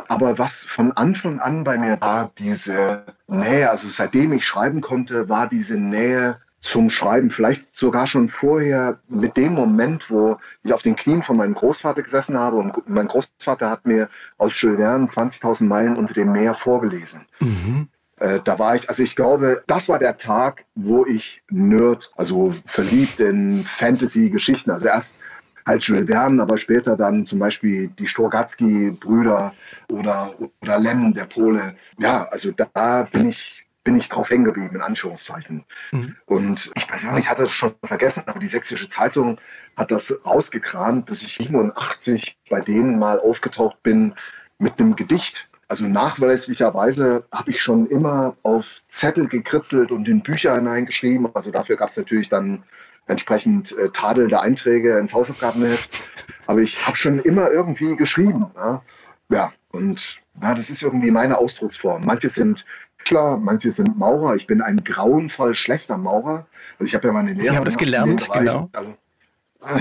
Aber 0.08 0.38
was 0.38 0.64
von 0.64 0.92
Anfang 0.92 1.38
an 1.40 1.64
bei 1.64 1.78
mir 1.78 2.00
war, 2.00 2.32
diese 2.38 3.04
Nähe, 3.26 3.70
also 3.70 3.88
seitdem 3.88 4.32
ich 4.32 4.46
schreiben 4.46 4.80
konnte, 4.80 5.28
war 5.28 5.48
diese 5.48 5.78
Nähe 5.78 6.40
zum 6.62 6.90
Schreiben, 6.90 7.30
vielleicht 7.30 7.76
sogar 7.76 8.06
schon 8.06 8.28
vorher 8.28 9.00
mit 9.08 9.36
dem 9.36 9.52
Moment, 9.52 10.10
wo 10.10 10.38
ich 10.62 10.72
auf 10.72 10.82
den 10.82 10.94
Knien 10.94 11.22
von 11.22 11.36
meinem 11.36 11.54
Großvater 11.54 12.02
gesessen 12.02 12.38
habe 12.38 12.56
und 12.56 12.88
mein 12.88 13.08
Großvater 13.08 13.68
hat 13.68 13.84
mir 13.84 14.08
aus 14.38 14.58
Jules 14.60 14.78
Verne 14.78 15.06
20.000 15.06 15.64
Meilen 15.64 15.96
unter 15.96 16.14
dem 16.14 16.30
Meer 16.30 16.54
vorgelesen. 16.54 17.26
Mhm. 17.40 17.88
Äh, 18.16 18.38
da 18.44 18.60
war 18.60 18.76
ich, 18.76 18.88
also 18.88 19.02
ich 19.02 19.16
glaube, 19.16 19.64
das 19.66 19.88
war 19.88 19.98
der 19.98 20.16
Tag, 20.16 20.64
wo 20.76 21.04
ich 21.04 21.42
Nerd, 21.50 22.12
also 22.16 22.54
verliebt 22.64 23.18
in 23.18 23.64
Fantasy-Geschichten, 23.64 24.70
also 24.70 24.86
erst 24.86 25.24
halt 25.66 25.82
Jules 25.82 26.06
Verne, 26.06 26.40
aber 26.40 26.58
später 26.58 26.96
dann 26.96 27.26
zum 27.26 27.40
Beispiel 27.40 27.88
die 27.88 28.06
Sturgatzki-Brüder 28.06 29.52
oder, 29.90 30.30
oder 30.62 30.78
Lem, 30.78 31.12
der 31.12 31.24
Pole. 31.24 31.74
Ja, 31.98 32.28
also 32.28 32.52
da 32.52 33.08
bin 33.10 33.30
ich 33.30 33.61
bin 33.84 33.96
ich 33.96 34.08
drauf 34.08 34.30
hängen 34.30 34.44
geblieben, 34.44 34.76
in 34.76 34.82
Anführungszeichen. 34.82 35.64
Mhm. 35.90 36.16
Und 36.26 36.70
ich 36.76 36.86
persönlich 36.86 37.28
hatte 37.28 37.44
es 37.44 37.50
schon 37.50 37.74
vergessen, 37.84 38.24
aber 38.26 38.38
die 38.38 38.46
Sächsische 38.46 38.88
Zeitung 38.88 39.40
hat 39.76 39.90
das 39.90 40.24
rausgekramt, 40.24 41.10
dass 41.10 41.22
ich 41.22 41.34
87 41.34 42.36
bei 42.48 42.60
denen 42.60 42.98
mal 42.98 43.18
aufgetaucht 43.18 43.82
bin 43.82 44.14
mit 44.58 44.78
einem 44.78 44.96
Gedicht. 44.96 45.48
Also 45.66 45.86
nachweislicherweise 45.86 47.26
habe 47.32 47.50
ich 47.50 47.62
schon 47.62 47.86
immer 47.86 48.36
auf 48.42 48.82
Zettel 48.88 49.26
gekritzelt 49.26 49.90
und 49.90 50.06
in 50.06 50.22
Bücher 50.22 50.54
hineingeschrieben. 50.54 51.34
Also 51.34 51.50
dafür 51.50 51.76
gab 51.76 51.88
es 51.88 51.96
natürlich 51.96 52.28
dann 52.28 52.62
entsprechend 53.06 53.76
äh, 53.78 53.88
tadelnde 53.88 54.40
Einträge 54.40 54.98
ins 54.98 55.14
Hausaufgabenheft. 55.14 56.12
Aber 56.46 56.60
ich 56.60 56.86
habe 56.86 56.96
schon 56.96 57.18
immer 57.20 57.50
irgendwie 57.50 57.96
geschrieben. 57.96 58.46
Ja, 58.54 58.82
ja 59.30 59.52
und 59.70 60.20
ja, 60.40 60.54
das 60.54 60.70
ist 60.70 60.82
irgendwie 60.82 61.10
meine 61.10 61.38
Ausdrucksform. 61.38 62.04
Manche 62.04 62.28
sind 62.28 62.66
Klar, 63.04 63.38
manche 63.38 63.72
sind 63.72 63.98
Maurer. 63.98 64.36
Ich 64.36 64.46
bin 64.46 64.62
ein 64.62 64.84
grauenvoll 64.84 65.54
schlechter 65.54 65.98
Maurer. 65.98 66.46
Also 66.78 66.88
ich 66.88 66.94
habe 66.94 67.06
ja 67.08 67.12
meine 67.12 67.32
Lehre. 67.32 67.42
Sie 67.42 67.56
haben 67.56 67.64
das 67.64 67.78
gelernt, 67.78 68.28
genau. 68.32 68.68
Also, 68.72 68.94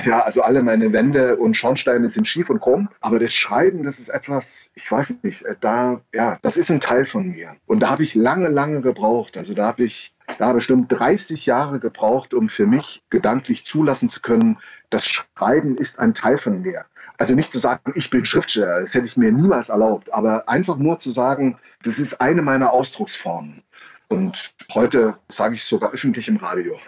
ja, 0.05 0.19
also 0.19 0.43
alle 0.43 0.61
meine 0.61 0.93
Wände 0.93 1.37
und 1.37 1.57
Schornsteine 1.57 2.09
sind 2.09 2.27
schief 2.27 2.49
und 2.49 2.59
krumm. 2.59 2.89
Aber 2.99 3.17
das 3.17 3.33
Schreiben, 3.33 3.83
das 3.83 3.99
ist 3.99 4.09
etwas, 4.09 4.69
ich 4.75 4.91
weiß 4.91 5.23
nicht, 5.23 5.43
äh, 5.43 5.55
da, 5.59 6.01
ja, 6.13 6.37
das 6.43 6.57
ist 6.57 6.69
ein 6.69 6.81
Teil 6.81 7.05
von 7.05 7.31
mir. 7.31 7.55
Und 7.65 7.79
da 7.79 7.89
habe 7.89 8.03
ich 8.03 8.13
lange, 8.13 8.49
lange 8.49 8.81
gebraucht. 8.81 9.37
Also 9.37 9.53
da 9.53 9.65
habe 9.65 9.83
ich, 9.83 10.13
da 10.37 10.53
bestimmt 10.53 10.91
30 10.91 11.45
Jahre 11.47 11.79
gebraucht, 11.79 12.33
um 12.33 12.47
für 12.47 12.67
mich 12.67 13.03
gedanklich 13.09 13.65
zulassen 13.65 14.09
zu 14.09 14.21
können, 14.21 14.59
das 14.91 15.05
Schreiben 15.07 15.77
ist 15.77 15.99
ein 15.99 16.13
Teil 16.13 16.37
von 16.37 16.61
mir. 16.61 16.85
Also 17.21 17.35
nicht 17.35 17.51
zu 17.51 17.59
sagen, 17.59 17.93
ich 17.93 18.09
bin 18.09 18.25
Schriftsteller, 18.25 18.81
das 18.81 18.95
hätte 18.95 19.05
ich 19.05 19.15
mir 19.15 19.31
niemals 19.31 19.69
erlaubt, 19.69 20.11
aber 20.11 20.49
einfach 20.49 20.77
nur 20.77 20.97
zu 20.97 21.11
sagen, 21.11 21.59
das 21.83 21.99
ist 21.99 22.19
eine 22.19 22.41
meiner 22.41 22.73
Ausdrucksformen. 22.73 23.61
Und 24.11 24.51
heute 24.73 25.15
sage 25.29 25.55
ich 25.55 25.61
es 25.61 25.69
sogar 25.69 25.93
öffentlich 25.93 26.27
im 26.27 26.35
Radio. 26.35 26.77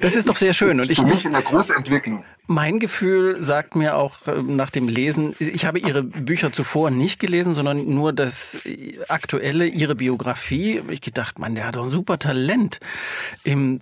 Das 0.00 0.16
ist 0.16 0.28
doch 0.28 0.36
sehr 0.36 0.52
schön. 0.52 0.80
Und 0.80 0.90
ich, 0.90 0.98
für 0.98 1.06
mich 1.06 1.24
eine 1.24 1.40
große 1.40 1.74
Entwicklung. 1.74 2.24
Mein 2.46 2.78
Gefühl 2.78 3.42
sagt 3.42 3.74
mir 3.74 3.96
auch 3.96 4.26
äh, 4.26 4.42
nach 4.42 4.70
dem 4.70 4.88
Lesen, 4.88 5.34
ich 5.38 5.64
habe 5.64 5.78
Ihre 5.78 6.02
Bücher 6.02 6.52
zuvor 6.52 6.90
nicht 6.90 7.18
gelesen, 7.18 7.54
sondern 7.54 7.88
nur 7.88 8.12
das 8.12 8.66
äh, 8.66 8.98
aktuelle, 9.08 9.66
Ihre 9.66 9.94
Biografie. 9.94 10.82
Ich 10.90 11.00
gedacht, 11.00 11.38
man, 11.38 11.54
der 11.54 11.66
hat 11.68 11.76
doch 11.76 11.84
ein 11.84 11.90
super 11.90 12.18
Talent. 12.18 12.80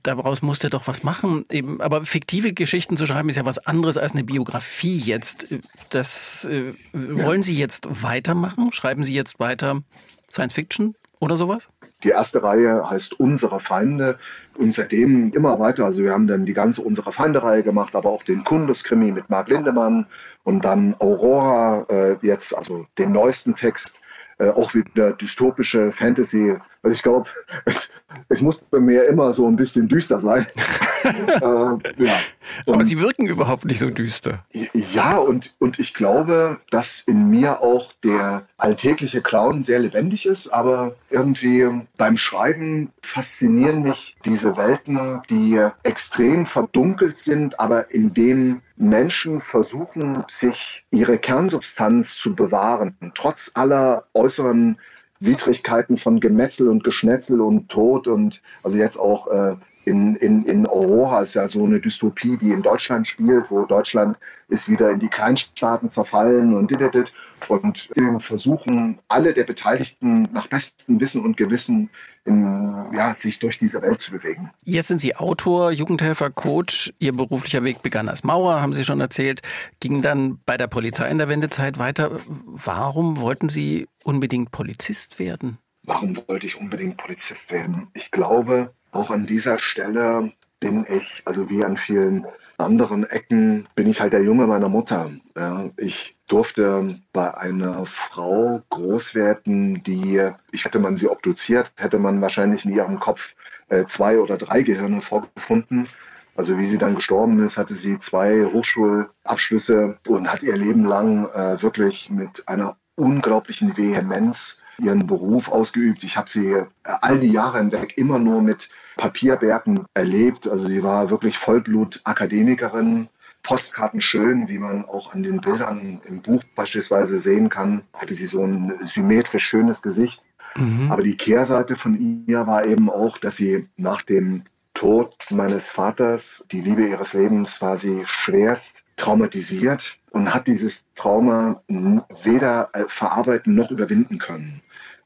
Daraus 0.03 0.43
muss 0.43 0.61
der 0.61 0.71
doch 0.71 0.87
was 0.87 1.03
machen. 1.03 1.45
Aber 1.81 2.05
fiktive 2.05 2.53
Geschichten 2.53 2.97
zu 2.97 3.07
schreiben 3.07 3.29
ist 3.31 3.37
ja 3.37 3.47
was 3.47 3.59
anderes 3.59 3.97
als 3.97 4.13
eine 4.13 4.23
Biografie 4.23 4.99
jetzt. 4.99 5.49
Das 5.91 6.45
äh, 6.45 6.75
wollen 6.93 7.43
Sie 7.43 7.57
jetzt 7.57 8.03
weitermachen? 8.03 8.73
Schreiben 8.73 9.03
Sie 9.03 9.15
jetzt 9.15 9.41
weiter 9.41 9.83
Science 10.31 10.53
Fiction? 10.53 10.95
Oder 11.23 11.37
sowas? 11.37 11.69
Die 12.03 12.09
erste 12.09 12.43
Reihe 12.43 12.91
heißt 12.91 13.21
Unsere 13.21 13.61
Feinde 13.61 14.19
und 14.59 14.75
seitdem 14.75 15.31
immer 15.31 15.61
weiter. 15.61 15.85
Also 15.85 16.03
wir 16.03 16.13
haben 16.13 16.27
dann 16.27 16.47
die 16.47 16.53
ganze 16.53 16.83
Unsere 16.83 17.13
Feinde-Reihe 17.13 17.63
gemacht, 17.63 17.95
aber 17.95 18.11
auch 18.11 18.25
den 18.25 18.43
Kundeskrimi 18.43 19.13
mit 19.13 19.31
Marc 19.31 19.47
Lindemann 19.47 20.07
und 20.43 20.65
dann 20.65 20.97
Aurora, 20.99 21.87
äh, 21.89 22.17
jetzt 22.27 22.57
also 22.57 22.87
den 22.99 23.13
neuesten 23.13 23.55
Text, 23.55 24.03
äh, 24.39 24.49
auch 24.49 24.75
wieder 24.75 25.13
dystopische 25.13 25.93
Fantasy. 25.93 26.57
Also 26.83 26.95
ich 26.95 27.03
glaube, 27.05 27.31
es, 27.67 27.93
es 28.29 28.41
muss 28.41 28.59
bei 28.59 28.81
mir 28.81 29.05
immer 29.05 29.33
so 29.33 29.47
ein 29.47 29.55
bisschen 29.55 29.87
düster 29.87 30.19
sein. 30.19 30.45
äh, 31.05 32.05
ja. 32.05 32.19
Aber 32.67 32.85
sie 32.85 33.01
wirken 33.01 33.27
überhaupt 33.27 33.65
nicht 33.65 33.79
so 33.79 33.91
düster. 33.91 34.45
Ja, 34.73 35.17
und, 35.17 35.55
und 35.59 35.79
ich 35.79 35.95
glaube, 35.95 36.61
dass 36.71 37.01
in 37.01 37.31
mir 37.31 37.61
auch 37.61 37.93
der 38.05 38.47
alltägliche 38.57 39.23
Clown 39.23 39.63
sehr 39.63 39.79
lebendig 39.79 40.27
ist, 40.27 40.49
aber 40.49 40.95
irgendwie 41.11 41.69
beim 41.97 42.17
Schreiben 42.17 42.91
faszinieren 43.03 43.83
mich 43.83 44.17
diese 44.25 44.57
Welten, 44.57 45.21
die 45.31 45.61
extrem 45.83 46.47
verdunkelt 46.47 47.19
sind, 47.19 47.59
aber 47.61 47.91
in 47.91 48.15
denen 48.15 48.63
Menschen 48.77 49.41
versuchen, 49.41 50.25
sich 50.29 50.85
ihre 50.91 51.19
Kernsubstanz 51.19 52.17
zu 52.17 52.35
bewahren, 52.35 52.97
trotz 53.15 53.53
aller 53.55 54.05
äußeren 54.15 54.79
Widrigkeiten 55.21 55.97
von 55.97 56.19
Gemetzel 56.21 56.69
und 56.69 56.83
Geschnetzel 56.83 57.41
und 57.41 57.69
Tod 57.69 58.09
und 58.09 58.43
also 58.63 58.77
jetzt 58.77 58.99
auch 58.99 59.29
äh, 59.29 59.57
in, 59.85 60.17
in, 60.17 60.45
in 60.45 60.67
Aurora 60.67 61.23
ist 61.23 61.35
ja 61.35 61.49
so 61.49 61.65
eine 61.65 61.81
Dystopie, 61.81 62.37
die 62.37 62.53
in 62.53 62.63
Deutschland 62.63 63.07
spielt, 63.07 63.51
wo 63.51 63.65
Deutschland 63.65 64.17
ist 64.49 64.69
wieder 64.69 64.91
in 64.91 65.01
die 65.01 65.09
Kleinstaaten 65.09 65.89
zerfallen 65.89 66.55
und 66.55 66.71
dit, 66.71 67.13
und 67.49 67.91
versuchen 68.21 68.99
alle 69.09 69.35
der 69.35 69.45
Beteiligten 69.45 70.29
nach 70.33 70.47
bestem 70.47 71.01
Wissen 71.01 71.25
und 71.25 71.37
Gewissen 71.37 71.91
in, 72.25 72.87
ja, 72.93 73.15
sich 73.15 73.41
durch 73.41 73.59
diese 73.59 73.83
Welt 73.83 74.01
zu 74.01 74.13
bewegen. 74.13 74.51
Jetzt 74.65 74.89
sind 74.89 75.01
Sie 75.01 75.17
Autor, 75.17 75.73
Jugendhelfer, 75.73 76.31
Coach. 76.31 76.93
Ihr 77.01 77.13
beruflicher 77.13 77.65
Weg 77.65 77.83
begann 77.83 78.09
als 78.09 78.23
Maurer, 78.23 78.61
haben 78.61 78.75
Sie 78.75 78.85
schon 78.85 79.01
erzählt, 79.01 79.43
ging 79.81 80.03
dann 80.03 80.39
bei 80.47 80.57
der 80.57 80.69
Polizei 80.69 81.11
in 81.11 81.19
der 81.19 81.29
Wendezeit 81.29 81.79
weiter. 81.79 82.13
Warum 82.47 83.19
wollten 83.19 83.49
Sie 83.49 83.89
unbedingt 84.05 84.53
Polizist 84.53 85.19
werden? 85.19 85.59
Warum 85.85 86.17
wollte 86.29 86.47
ich 86.47 86.61
unbedingt 86.61 86.97
Polizist 86.97 87.51
werden? 87.51 87.89
Ich 87.95 88.13
glaube, 88.13 88.73
auch 88.93 89.11
an 89.11 89.27
dieser 89.27 89.59
Stelle 89.59 90.33
bin 90.61 90.87
ich, 90.89 91.23
also 91.25 91.51
wie 91.51 91.65
an 91.65 91.77
vielen 91.77 92.25
anderen 92.59 93.05
Ecken, 93.05 93.67
bin 93.75 93.89
ich 93.89 94.01
halt 94.01 94.13
der 94.13 94.23
Junge 94.23 94.47
meiner 94.47 94.69
Mutter. 94.69 95.11
Ja, 95.37 95.69
ich 95.77 96.21
durfte 96.29 97.01
bei 97.13 97.37
einer 97.37 97.85
Frau 97.87 98.63
groß 98.71 99.15
werden, 99.15 99.83
die, 99.83 100.31
ich 100.53 100.65
hätte 100.65 100.79
man 100.79 100.97
sie 100.97 101.09
obduziert, 101.09 101.73
hätte 101.77 101.99
man 101.99 102.21
wahrscheinlich 102.21 102.65
in 102.65 102.73
ihrem 102.73 103.01
Kopf 103.01 103.35
äh, 103.69 103.85
zwei 103.87 104.19
oder 104.19 104.37
drei 104.37 104.63
Gehirne 104.63 105.01
vorgefunden. 105.01 105.89
Also 106.37 106.59
wie 106.59 106.67
sie 106.67 106.79
dann 106.79 106.95
gestorben 106.95 107.45
ist, 107.45 107.59
hatte 107.59 107.75
sie 107.75 107.99
zwei 107.99 108.45
Hochschulabschlüsse 108.45 109.99
und 110.07 110.33
hat 110.33 110.43
ihr 110.43 110.57
Leben 110.57 110.85
lang 110.85 111.29
äh, 111.31 111.61
wirklich 111.61 112.09
mit 112.11 112.49
einer 112.49 112.77
unglaublichen 112.95 113.77
Vehemenz 113.77 114.63
ihren 114.79 115.07
Beruf 115.07 115.51
ausgeübt. 115.51 116.05
Ich 116.05 116.17
habe 116.17 116.29
sie 116.29 116.53
äh, 116.53 116.67
all 116.85 117.19
die 117.19 117.33
Jahre 117.33 117.59
hinweg 117.59 117.97
immer 117.97 118.19
nur 118.19 118.41
mit 118.41 118.71
Papierbergen 119.03 119.85
erlebt. 119.95 120.47
Also 120.47 120.69
sie 120.69 120.85
war 120.85 121.11
wirklich 121.11 121.37
Vollblut-Akademikerin. 121.37 123.09
Postkarten 123.43 124.01
schön, 124.01 124.47
wie 124.47 124.61
man 124.61 124.85
auch 124.85 125.13
an 125.13 125.25
den 125.25 125.41
Bildern 125.41 126.01
im 126.05 126.23
Buch 126.23 126.45
beispielsweise 126.55 127.19
sehen 127.19 127.49
kann, 127.49 127.83
hatte 127.93 128.15
sie 128.15 128.27
so 128.27 128.45
ein 128.45 128.79
symmetrisch 128.85 129.45
schönes 129.45 129.83
Gesicht. 129.83 130.25
Mhm. 130.55 130.93
Aber 130.93 131.03
die 131.03 131.17
Kehrseite 131.17 131.75
von 131.75 132.25
ihr 132.29 132.47
war 132.47 132.65
eben 132.65 132.89
auch, 132.89 133.19
dass 133.19 133.37
sie 133.37 133.69
nach 133.77 134.03
dem 134.03 134.45
Tod 134.73 135.17
meines 135.31 135.69
Vaters, 135.69 136.47
die 136.53 136.61
Liebe 136.61 136.87
ihres 136.87 137.15
Lebens, 137.15 137.61
war 137.61 137.79
sie 137.79 138.03
schwerst 138.05 138.85
traumatisiert 138.95 139.99
und 140.11 140.33
hat 140.33 140.47
dieses 140.47 140.93
Trauma 140.93 141.61
weder 141.67 142.71
äh, 142.73 142.85
verarbeiten 142.87 143.57
noch 143.57 143.73
überwinden 143.73 144.19
können. 144.19 144.63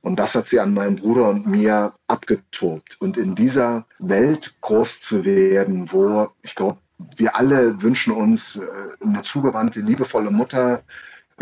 Und 0.06 0.20
das 0.20 0.36
hat 0.36 0.46
sie 0.46 0.60
an 0.60 0.72
meinem 0.72 0.94
Bruder 0.94 1.30
und 1.30 1.48
mir 1.48 1.92
abgetobt. 2.06 2.96
Und 3.00 3.16
in 3.16 3.34
dieser 3.34 3.86
Welt 3.98 4.54
groß 4.60 5.00
zu 5.00 5.24
werden, 5.24 5.90
wo 5.90 6.28
ich 6.42 6.54
glaube, 6.54 6.78
wir 7.16 7.34
alle 7.34 7.82
wünschen 7.82 8.14
uns 8.14 8.54
äh, 8.54 8.66
eine 9.04 9.22
zugewandte, 9.22 9.80
liebevolle 9.80 10.30
Mutter, 10.30 10.84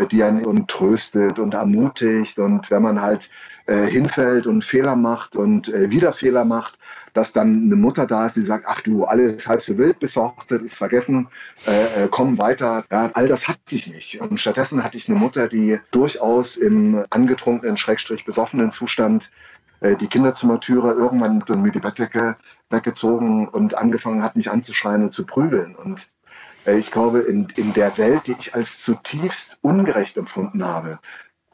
die 0.09 0.23
einen 0.23 0.65
tröstet 0.65 1.37
und 1.37 1.53
ermutigt. 1.53 2.39
Und 2.39 2.71
wenn 2.71 2.81
man 2.81 2.99
halt 2.99 3.29
äh, 3.67 3.85
hinfällt 3.85 4.47
und 4.47 4.63
Fehler 4.63 4.95
macht 4.95 5.35
und 5.35 5.73
äh, 5.73 5.89
wieder 5.89 6.13
Fehler 6.13 6.45
macht, 6.45 6.77
dass 7.13 7.33
dann 7.33 7.63
eine 7.65 7.75
Mutter 7.75 8.05
da 8.05 8.27
ist, 8.27 8.35
die 8.35 8.41
sagt, 8.41 8.65
ach 8.67 8.81
du, 8.81 9.05
alles 9.05 9.47
halb 9.47 9.61
so 9.61 9.77
wild, 9.77 9.99
bis 9.99 10.13
zur 10.13 10.25
Hochzeit 10.25 10.61
ist 10.61 10.77
vergessen, 10.77 11.27
äh, 11.65 12.03
äh, 12.03 12.07
komm 12.11 12.37
weiter. 12.37 12.83
Ja, 12.91 13.09
all 13.13 13.27
das 13.27 13.47
hatte 13.47 13.59
ich 13.69 13.87
nicht. 13.87 14.21
Und 14.21 14.39
stattdessen 14.39 14.83
hatte 14.83 14.97
ich 14.97 15.09
eine 15.09 15.17
Mutter, 15.17 15.47
die 15.47 15.79
durchaus 15.91 16.57
im 16.57 17.05
angetrunkenen, 17.09 17.77
schrägstrich 17.77 18.25
besoffenen 18.25 18.69
Zustand 18.69 19.31
äh, 19.79 19.95
die 19.95 20.07
Kinderzimmertüre 20.07 20.93
irgendwann 20.93 21.43
dann 21.47 21.61
mir 21.61 21.71
die 21.71 21.79
Bettdecke 21.79 22.35
weggezogen 22.69 23.47
und 23.47 23.75
angefangen 23.75 24.23
hat, 24.23 24.35
mich 24.35 24.51
anzuschreien 24.51 25.03
und 25.03 25.13
zu 25.13 25.25
prügeln. 25.25 25.75
Und 25.75 26.07
äh, 26.65 26.77
ich 26.77 26.91
glaube, 26.91 27.19
in, 27.19 27.47
in 27.55 27.73
der 27.73 27.97
Welt, 27.97 28.27
die 28.27 28.35
ich 28.39 28.55
als 28.55 28.81
zutiefst 28.81 29.57
ungerecht 29.61 30.17
empfunden 30.17 30.65
habe, 30.65 30.99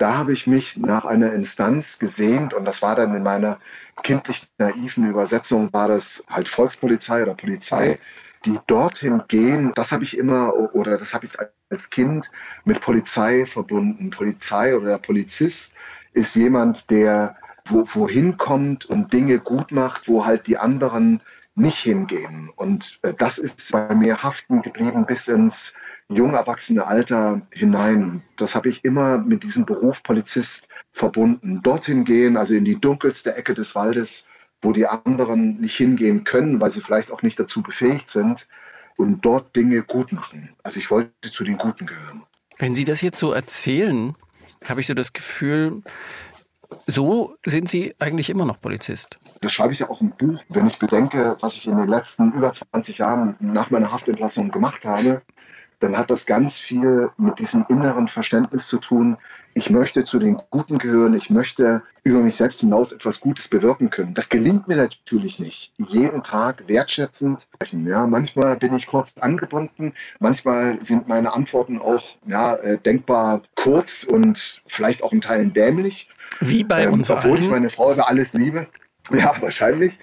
da 0.02 0.18
habe 0.18 0.34
ich 0.34 0.48
mich 0.48 0.78
nach 0.78 1.06
einer 1.06 1.32
Instanz 1.32 2.00
gesehnt 2.00 2.56
und 2.56 2.66
das 2.66 2.82
war 2.82 2.96
dann 2.96 3.16
in 3.16 3.22
meiner 3.22 3.60
kindlich 4.02 4.48
naiven 4.58 5.08
Übersetzung 5.08 5.72
war 5.74 5.88
das 5.88 6.26
halt 6.28 6.50
Volkspolizei 6.50 7.22
oder 7.22 7.36
Polizei, 7.36 8.00
die 8.46 8.58
dorthin 8.66 9.22
gehen. 9.28 9.74
Das 9.76 9.92
habe 9.92 10.04
ich 10.04 10.18
immer 10.18 10.56
oder 10.74 10.98
das 10.98 11.14
habe 11.14 11.28
ich 11.28 11.34
als 11.70 11.92
Kind 11.92 12.32
mit 12.66 12.82
Polizei 12.82 13.46
verbunden. 13.46 14.10
Polizei 14.10 14.76
oder 14.76 14.88
der 14.88 14.98
Polizist 14.98 15.78
ist 16.14 16.36
jemand, 16.36 16.90
der 16.90 17.36
wo, 17.66 17.86
wohin 17.86 18.38
kommt 18.38 18.86
und 18.86 19.14
Dinge 19.14 19.38
gut 19.38 19.72
macht, 19.72 20.08
wo 20.08 20.26
halt 20.26 20.48
die 20.48 20.58
anderen 20.58 21.22
nicht 21.54 21.78
hingehen. 21.78 22.50
Und 22.56 22.98
äh, 23.04 23.14
das 23.14 23.38
ist 23.38 23.72
bei 23.72 23.94
mir 23.94 24.24
haften 24.24 24.64
geblieben 24.64 25.06
bis 25.06 25.28
ins 25.28 25.78
jung 26.12 26.34
erwachsene 26.34 26.86
Alter 26.86 27.42
hinein. 27.52 28.22
Das 28.36 28.56
habe 28.56 28.70
ich 28.70 28.84
immer 28.84 29.18
mit 29.18 29.44
diesem 29.44 29.66
Beruf 29.66 30.04
Polizist 30.04 30.68
verbunden. 30.92 31.62
Dorthin 31.64 32.06
gehen, 32.06 32.38
also 32.38 32.54
in 32.54 32.66
die 32.66 32.80
dunkelste 32.80 33.36
Ecke 33.36 33.54
des 33.54 33.76
Waldes, 33.76 34.30
wo 34.62 34.74
die 34.74 34.88
anderen 34.88 35.60
nicht 35.60 35.76
hingehen 35.76 36.24
können, 36.24 36.62
weil 36.62 36.70
sie 36.70 36.82
vielleicht 36.82 37.12
auch 37.12 37.22
nicht 37.22 37.40
dazu 37.40 37.64
befähigt 37.64 38.10
sind 38.10 38.48
und 38.98 39.22
dort 39.26 39.56
Dinge 39.56 39.82
gut 39.84 40.12
machen. 40.12 40.50
Also 40.64 40.80
ich 40.80 40.92
wollte 40.92 41.32
zu 41.32 41.44
den 41.44 41.58
Guten 41.58 41.86
gehören. 41.86 42.24
Wenn 42.58 42.76
Sie 42.76 42.86
das 42.86 43.02
jetzt 43.02 43.18
so 43.18 43.32
erzählen, 43.32 44.16
habe 44.66 44.82
ich 44.82 44.88
so 44.88 44.94
das 44.94 45.14
Gefühl, 45.14 45.82
so 46.86 47.36
sind 47.46 47.70
Sie 47.70 47.96
eigentlich 47.98 48.30
immer 48.30 48.46
noch 48.46 48.62
Polizist. 48.62 49.18
Das 49.42 49.52
schreibe 49.52 49.74
ich 49.74 49.80
ja 49.80 49.90
auch 49.90 50.02
im 50.02 50.12
Buch. 50.12 50.44
Wenn 50.50 50.68
ich 50.68 50.78
bedenke, 50.78 51.38
was 51.40 51.56
ich 51.56 51.68
in 51.68 51.78
den 51.78 51.88
letzten 51.88 52.34
über 52.34 52.54
20 52.54 53.00
Jahren 53.00 53.36
nach 53.40 53.72
meiner 53.72 53.92
Haftentlassung 53.92 54.52
gemacht 54.52 54.86
habe, 54.86 55.24
dann 55.82 55.98
hat 55.98 56.10
das 56.10 56.26
ganz 56.26 56.60
viel 56.60 57.10
mit 57.18 57.40
diesem 57.40 57.66
inneren 57.68 58.08
Verständnis 58.08 58.68
zu 58.68 58.78
tun. 58.78 59.18
Ich 59.54 59.70
möchte 59.70 60.06
zu 60.06 60.18
den 60.20 60.38
Guten 60.50 60.78
gehören. 60.78 61.14
Ich 61.14 61.30
möchte 61.30 61.84
über 62.04 62.20
mich 62.20 62.36
selbst 62.36 62.62
hinaus 62.62 62.94
etwas 62.94 63.20
Gutes 63.20 63.50
bewirken 63.50 63.90
können. 63.90 64.14
Das 64.14 64.30
gelingt 64.30 64.68
mir 64.68 64.78
natürlich 64.78 65.40
nicht. 65.40 65.74
Jeden 65.78 66.24
Tag 66.24 66.68
wertschätzend. 66.68 67.48
Ja, 67.72 68.08
manchmal 68.08 68.56
bin 68.58 68.74
ich 68.76 68.88
kurz 68.88 69.18
angebunden. 69.18 69.94
Manchmal 70.20 70.82
sind 70.82 71.08
meine 71.10 71.34
Antworten 71.34 71.80
auch 71.80 72.04
ja, 72.26 72.56
äh, 72.56 72.78
denkbar 72.78 73.42
kurz 73.56 74.04
und 74.04 74.38
vielleicht 74.68 75.04
auch 75.04 75.12
in 75.12 75.20
Teilen 75.20 75.52
dämlich. 75.52 76.12
Wie 76.40 76.64
bei 76.64 76.84
ähm, 76.84 76.94
uns. 76.94 77.10
Obwohl 77.10 77.32
allen. 77.32 77.42
ich 77.42 77.50
meine 77.50 77.70
Frau 77.70 77.92
über 77.92 78.08
alles 78.08 78.34
liebe. 78.34 78.68
Ja, 79.12 79.34
wahrscheinlich. 79.42 79.98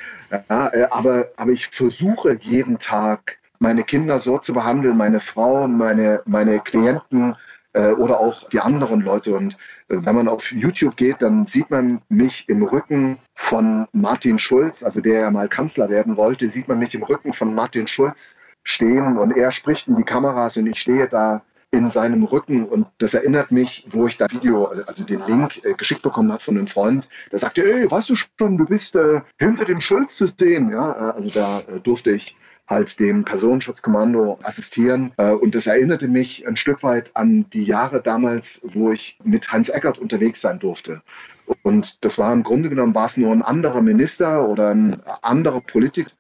Ja, 0.51 0.69
äh, 0.69 0.89
aber, 0.91 1.29
aber 1.37 1.53
ich 1.53 1.69
versuche 1.69 2.37
jeden 2.43 2.79
Tag 2.79 3.38
meine 3.59 3.83
Kinder 3.83 4.19
so 4.19 4.39
zu 4.39 4.55
behandeln, 4.55 4.97
meine 4.97 5.21
Frau, 5.21 5.69
meine, 5.69 6.23
meine 6.27 6.61
Klienten 6.61 7.37
äh, 7.73 7.93
oder 7.93 8.21
auch 8.21 8.49
die 8.49 8.61
anderen 8.61 9.01
Leute. 9.01 9.35
Und 9.37 9.55
äh, 9.89 9.97
wenn 10.01 10.15
man 10.15 10.29
auf 10.29 10.53
YouTube 10.53 10.97
geht, 10.97 11.23
dann 11.23 11.47
sieht 11.47 11.71
man 11.71 12.01
mich 12.09 12.49
im 12.49 12.63
Rücken 12.63 13.19
von 13.35 13.87
Martin 13.93 14.39
Schulz, 14.39 14.83
also 14.83 15.01
der 15.01 15.21
ja 15.21 15.31
mal 15.31 15.49
Kanzler 15.49 15.89
werden 15.89 16.17
wollte, 16.17 16.49
sieht 16.49 16.69
man 16.69 16.79
mich 16.79 16.95
im 16.95 17.03
Rücken 17.03 17.33
von 17.33 17.55
Martin 17.55 17.87
Schulz 17.87 18.41
stehen. 18.65 19.19
Und 19.19 19.37
er 19.37 19.51
spricht 19.51 19.89
in 19.89 19.97
die 19.97 20.05
Kameras 20.05 20.57
und 20.57 20.67
ich 20.67 20.81
stehe 20.81 21.09
da 21.09 21.43
in 21.71 21.91
seinem 21.91 22.25
Rücken. 22.25 22.67
Und 22.67 22.87
das 22.99 23.15
erinnert 23.15 23.51
mich, 23.51 23.87
wo 23.91 24.07
ich 24.07 24.17
da 24.17 24.31
Video, 24.31 24.67
also 24.67 25.05
den 25.05 25.23
Link 25.27 25.65
äh, 25.65 25.75
geschickt 25.75 26.03
bekommen 26.03 26.33
habe 26.33 26.43
von 26.43 26.57
einem 26.57 26.67
Freund, 26.67 27.09
der 27.31 27.39
sagte, 27.39 27.63
ey, 27.63 27.91
weißt 27.91 28.11
du 28.11 28.17
schon, 28.17 28.57
du 28.57 28.65
bist 28.65 28.97
äh, 28.97 29.21
hinter 29.39 29.65
dem 29.65 29.81
Schulz 29.81 30.17
zu 30.17 30.27
sehen, 30.27 30.71
ja, 30.71 30.93
äh, 30.93 31.13
also 31.13 31.31
da 31.31 31.61
äh, 31.61 31.81
durfte 31.81 32.13
ich 32.13 32.37
halt 32.69 33.01
dem 33.01 33.25
Personenschutzkommando 33.25 34.39
assistieren. 34.43 35.13
Äh, 35.17 35.33
und 35.33 35.55
das 35.55 35.67
erinnerte 35.67 36.07
mich 36.07 36.47
ein 36.47 36.57
Stück 36.57 36.83
weit 36.83 37.17
an 37.17 37.47
die 37.51 37.65
Jahre 37.65 38.03
damals, 38.03 38.63
wo 38.73 38.93
ich 38.93 39.19
mit 39.25 39.51
Hans 39.51 39.71
Eckert 39.71 39.99
unterwegs 39.99 40.41
sein 40.41 40.59
durfte. 40.59 41.03
Und 41.63 42.05
das 42.05 42.19
war 42.19 42.33
im 42.33 42.43
Grunde 42.43 42.69
genommen, 42.69 42.95
war 42.95 43.07
es 43.07 43.17
nur 43.17 43.33
ein 43.33 43.43
anderer 43.43 43.81
Minister 43.81 44.47
oder 44.49 44.71
ein 44.75 45.03
anderer 45.23 45.63
Politiker. 45.63 46.11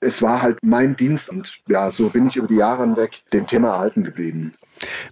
Es 0.00 0.22
war 0.22 0.40
halt 0.40 0.58
mein 0.62 0.96
Dienst 0.96 1.28
und 1.28 1.60
ja, 1.66 1.90
so 1.90 2.08
bin 2.08 2.28
ich 2.28 2.36
über 2.36 2.46
die 2.46 2.56
Jahre 2.56 2.84
hinweg 2.84 3.10
dem 3.32 3.46
Thema 3.46 3.68
erhalten 3.70 4.04
geblieben. 4.04 4.54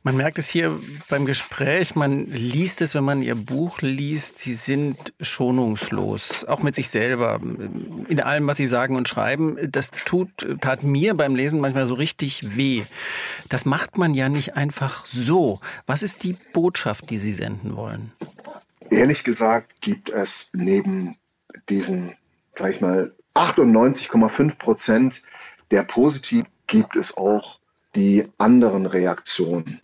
Man 0.03 0.17
merkt 0.17 0.39
es 0.39 0.49
hier 0.49 0.79
beim 1.09 1.27
Gespräch, 1.27 1.95
man 1.95 2.27
liest 2.27 2.81
es, 2.81 2.95
wenn 2.95 3.05
man 3.05 3.23
Ihr 3.23 3.35
Buch 3.35 3.81
liest, 3.81 4.39
Sie 4.39 4.55
sind 4.55 5.13
schonungslos, 5.21 6.45
auch 6.45 6.63
mit 6.63 6.75
sich 6.75 6.89
selber, 6.89 7.41
in 8.09 8.21
allem, 8.21 8.47
was 8.47 8.57
Sie 8.57 8.67
sagen 8.67 8.97
und 8.97 9.09
schreiben. 9.09 9.57
Das 9.71 9.91
tut, 9.91 10.29
tat 10.61 10.83
mir 10.83 11.15
beim 11.15 11.35
Lesen 11.35 11.61
manchmal 11.61 11.87
so 11.87 11.95
richtig 11.95 12.57
weh. 12.57 12.85
Das 13.49 13.65
macht 13.65 13.99
man 13.99 14.15
ja 14.15 14.29
nicht 14.29 14.57
einfach 14.57 15.07
so. 15.07 15.61
Was 15.87 16.03
ist 16.03 16.23
die 16.23 16.37
Botschaft, 16.53 17.11
die 17.11 17.19
Sie 17.19 17.33
senden 17.33 17.77
wollen? 17.77 18.13
Ehrlich 18.91 19.25
gesagt 19.25 19.81
gibt 19.81 20.09
es 20.11 20.51
neben 20.53 21.17
diesen, 21.69 22.15
sag 22.55 22.73
ich 22.73 22.81
mal, 22.81 23.13
98,5 23.35 24.57
Prozent 24.59 25.23
der 25.71 25.83
positiv 25.83 26.47
gibt 26.67 26.97
es 26.97 27.17
auch 27.17 27.56
die 27.97 28.25
anderen 28.39 28.87
Reaktionen. 28.87 29.81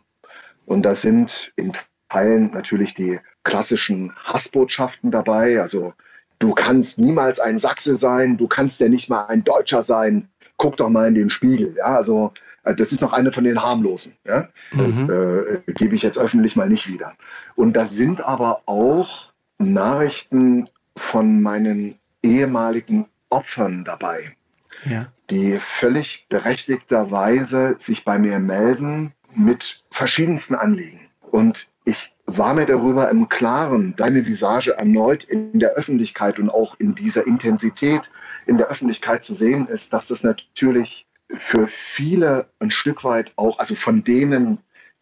Und 0.66 0.82
da 0.82 0.94
sind 0.94 1.52
in 1.56 1.72
Teilen 2.08 2.52
natürlich 2.52 2.94
die 2.94 3.18
klassischen 3.42 4.14
Hassbotschaften 4.16 5.10
dabei. 5.10 5.60
Also 5.60 5.94
du 6.38 6.52
kannst 6.54 6.98
niemals 6.98 7.40
ein 7.40 7.58
Sachse 7.58 7.96
sein, 7.96 8.36
du 8.36 8.46
kannst 8.46 8.80
ja 8.80 8.88
nicht 8.88 9.08
mal 9.08 9.26
ein 9.26 9.44
Deutscher 9.44 9.82
sein. 9.82 10.28
Guck 10.56 10.76
doch 10.76 10.90
mal 10.90 11.08
in 11.08 11.14
den 11.14 11.30
Spiegel. 11.30 11.74
Ja, 11.76 11.96
also 11.96 12.32
äh, 12.62 12.74
das 12.74 12.92
ist 12.92 13.00
noch 13.00 13.12
eine 13.12 13.32
von 13.32 13.44
den 13.44 13.62
harmlosen. 13.62 14.16
Ja? 14.24 14.48
Mhm. 14.72 15.10
Äh, 15.10 15.72
Gebe 15.72 15.96
ich 15.96 16.02
jetzt 16.02 16.18
öffentlich 16.18 16.54
mal 16.54 16.68
nicht 16.68 16.88
wieder. 16.88 17.14
Und 17.56 17.74
da 17.74 17.86
sind 17.86 18.20
aber 18.20 18.62
auch 18.66 19.32
Nachrichten 19.58 20.68
von 20.96 21.40
meinen 21.40 21.98
ehemaligen 22.22 23.06
Opfern 23.30 23.84
dabei 23.84 24.36
ja. 24.84 25.06
Die 25.32 25.58
völlig 25.58 26.26
berechtigterweise 26.28 27.76
sich 27.78 28.04
bei 28.04 28.18
mir 28.18 28.38
melden 28.38 29.14
mit 29.34 29.82
verschiedensten 29.90 30.54
Anliegen. 30.54 31.08
Und 31.30 31.68
ich 31.86 32.10
war 32.26 32.52
mir 32.52 32.66
darüber 32.66 33.08
im 33.08 33.30
Klaren, 33.30 33.94
deine 33.96 34.26
Visage 34.26 34.76
erneut 34.76 35.24
in 35.24 35.58
der 35.58 35.70
Öffentlichkeit 35.70 36.38
und 36.38 36.50
auch 36.50 36.78
in 36.78 36.94
dieser 36.94 37.26
Intensität 37.26 38.10
in 38.44 38.58
der 38.58 38.66
Öffentlichkeit 38.66 39.24
zu 39.24 39.34
sehen 39.34 39.68
ist, 39.68 39.94
dass 39.94 40.08
das 40.08 40.22
natürlich 40.22 41.06
für 41.32 41.66
viele 41.66 42.50
ein 42.58 42.70
Stück 42.70 43.02
weit 43.02 43.32
auch, 43.36 43.58
also 43.58 43.74
von 43.74 44.04
denen, 44.04 44.58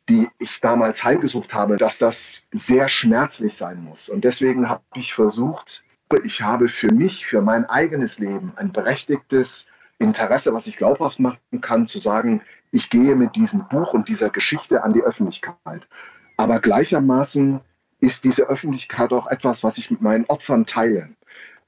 die 0.08 0.28
ich 0.38 0.60
damals 0.60 1.02
heimgesucht 1.02 1.54
habe, 1.54 1.76
dass 1.76 1.98
das 1.98 2.46
sehr 2.52 2.88
schmerzlich 2.88 3.56
sein 3.56 3.82
muss. 3.82 4.08
Und 4.08 4.22
deswegen 4.22 4.68
habe 4.68 4.84
ich 4.94 5.12
versucht, 5.12 5.82
ich 6.22 6.42
habe 6.42 6.68
für 6.68 6.92
mich, 6.92 7.26
für 7.26 7.42
mein 7.42 7.64
eigenes 7.64 8.20
Leben 8.20 8.52
ein 8.54 8.70
berechtigtes 8.70 9.74
Interesse, 10.00 10.52
was 10.52 10.66
ich 10.66 10.76
glaubhaft 10.76 11.20
machen 11.20 11.60
kann, 11.60 11.86
zu 11.86 11.98
sagen, 11.98 12.42
ich 12.72 12.90
gehe 12.90 13.14
mit 13.14 13.36
diesem 13.36 13.68
Buch 13.68 13.92
und 13.94 14.08
dieser 14.08 14.30
Geschichte 14.30 14.82
an 14.82 14.92
die 14.92 15.02
Öffentlichkeit. 15.02 15.88
Aber 16.36 16.58
gleichermaßen 16.60 17.60
ist 18.00 18.24
diese 18.24 18.44
Öffentlichkeit 18.44 19.12
auch 19.12 19.26
etwas, 19.26 19.62
was 19.62 19.78
ich 19.78 19.90
mit 19.90 20.00
meinen 20.00 20.24
Opfern 20.26 20.64
teile. 20.64 21.10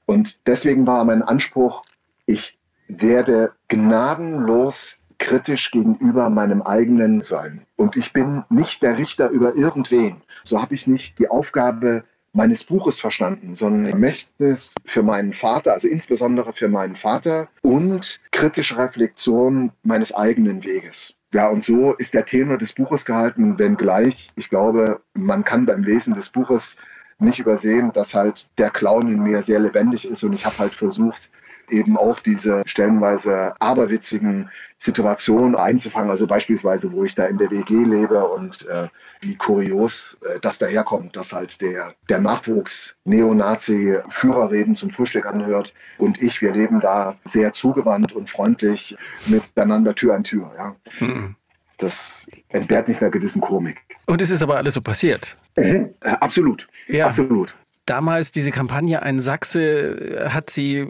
Und 0.05 0.47
deswegen 0.47 0.87
war 0.87 1.05
mein 1.05 1.21
Anspruch, 1.21 1.85
ich 2.25 2.59
werde 2.87 3.53
gnadenlos 3.67 5.07
kritisch 5.19 5.71
gegenüber 5.71 6.29
meinem 6.29 6.61
eigenen 6.63 7.23
sein. 7.23 7.65
Und 7.75 7.95
ich 7.95 8.13
bin 8.13 8.43
nicht 8.49 8.81
der 8.81 8.97
Richter 8.97 9.29
über 9.29 9.55
irgendwen. 9.55 10.21
So 10.43 10.61
habe 10.61 10.75
ich 10.75 10.87
nicht 10.87 11.19
die 11.19 11.29
Aufgabe, 11.29 12.03
meines 12.33 12.63
Buches 12.63 12.99
verstanden, 12.99 13.55
sondern 13.55 13.93
ein 13.93 13.99
Mächtnis 13.99 14.75
für 14.85 15.03
meinen 15.03 15.33
Vater, 15.33 15.73
also 15.73 15.87
insbesondere 15.87 16.51
für 16.53 16.67
meinen 16.67 16.95
Vater 16.95 17.47
und 17.61 18.19
kritische 18.31 18.77
Reflexion 18.77 19.71
meines 19.83 20.13
eigenen 20.13 20.63
Weges. 20.63 21.15
Ja, 21.31 21.49
und 21.49 21.63
so 21.63 21.93
ist 21.93 22.13
der 22.13 22.25
Tenor 22.25 22.57
des 22.57 22.73
Buches 22.73 23.05
gehalten, 23.05 23.57
wenngleich 23.57 24.31
ich 24.35 24.49
glaube, 24.49 25.01
man 25.13 25.43
kann 25.43 25.65
beim 25.65 25.83
Lesen 25.83 26.15
des 26.15 26.29
Buches 26.29 26.81
nicht 27.19 27.39
übersehen, 27.39 27.91
dass 27.93 28.15
halt 28.15 28.57
der 28.57 28.69
Clown 28.69 29.11
in 29.11 29.23
mir 29.23 29.41
sehr 29.41 29.59
lebendig 29.59 30.07
ist 30.07 30.23
und 30.23 30.33
ich 30.33 30.45
habe 30.45 30.57
halt 30.57 30.73
versucht, 30.73 31.31
eben 31.73 31.97
auch 31.97 32.19
diese 32.19 32.63
stellenweise 32.65 33.59
aberwitzigen 33.59 34.49
Situationen 34.77 35.55
einzufangen. 35.55 36.09
Also 36.09 36.27
beispielsweise, 36.27 36.91
wo 36.91 37.03
ich 37.03 37.15
da 37.15 37.25
in 37.25 37.37
der 37.37 37.49
WG 37.51 37.83
lebe 37.83 38.25
und 38.25 38.67
äh, 38.67 38.87
wie 39.21 39.35
kurios 39.35 40.19
äh, 40.25 40.39
das 40.39 40.59
daherkommt, 40.59 41.15
dass 41.15 41.33
halt 41.33 41.61
der, 41.61 41.95
der 42.09 42.19
Nachwuchs 42.19 42.97
Neonazi-Führerreden 43.05 44.75
zum 44.75 44.89
Frühstück 44.89 45.25
anhört 45.25 45.73
und 45.97 46.21
ich, 46.21 46.41
wir 46.41 46.51
leben 46.51 46.81
da 46.81 47.15
sehr 47.23 47.53
zugewandt 47.53 48.11
und 48.11 48.29
freundlich 48.29 48.97
miteinander 49.25 49.95
Tür 49.95 50.15
an 50.15 50.23
Tür. 50.23 50.51
Ja. 50.57 50.75
Mhm. 50.99 51.35
Das 51.77 52.27
entbehrt 52.49 52.87
nicht 52.87 53.01
einer 53.01 53.11
gewissen 53.11 53.41
Komik. 53.41 53.81
Und 54.05 54.21
es 54.21 54.29
ist 54.29 54.43
aber 54.43 54.57
alles 54.57 54.75
so 54.75 54.81
passiert. 54.81 55.37
Mhm, 55.57 55.89
absolut. 56.01 56.67
Ja. 56.87 57.07
Absolut 57.07 57.53
damals 57.85 58.31
diese 58.31 58.51
Kampagne 58.51 59.01
Ein 59.01 59.19
Sachse 59.19 60.27
hat 60.29 60.49
sie 60.49 60.77
äh, 60.77 60.89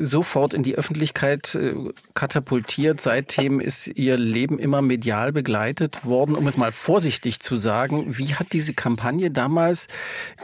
sofort 0.00 0.54
in 0.54 0.62
die 0.62 0.76
Öffentlichkeit 0.76 1.54
äh, 1.54 1.74
katapultiert. 2.14 3.00
Seitdem 3.00 3.60
ist 3.60 3.86
ihr 3.88 4.16
Leben 4.16 4.58
immer 4.58 4.82
medial 4.82 5.32
begleitet 5.32 6.04
worden. 6.04 6.34
Um 6.34 6.46
es 6.46 6.56
mal 6.56 6.72
vorsichtig 6.72 7.40
zu 7.40 7.56
sagen, 7.56 8.18
wie 8.18 8.34
hat 8.34 8.52
diese 8.52 8.74
Kampagne 8.74 9.30
damals 9.30 9.88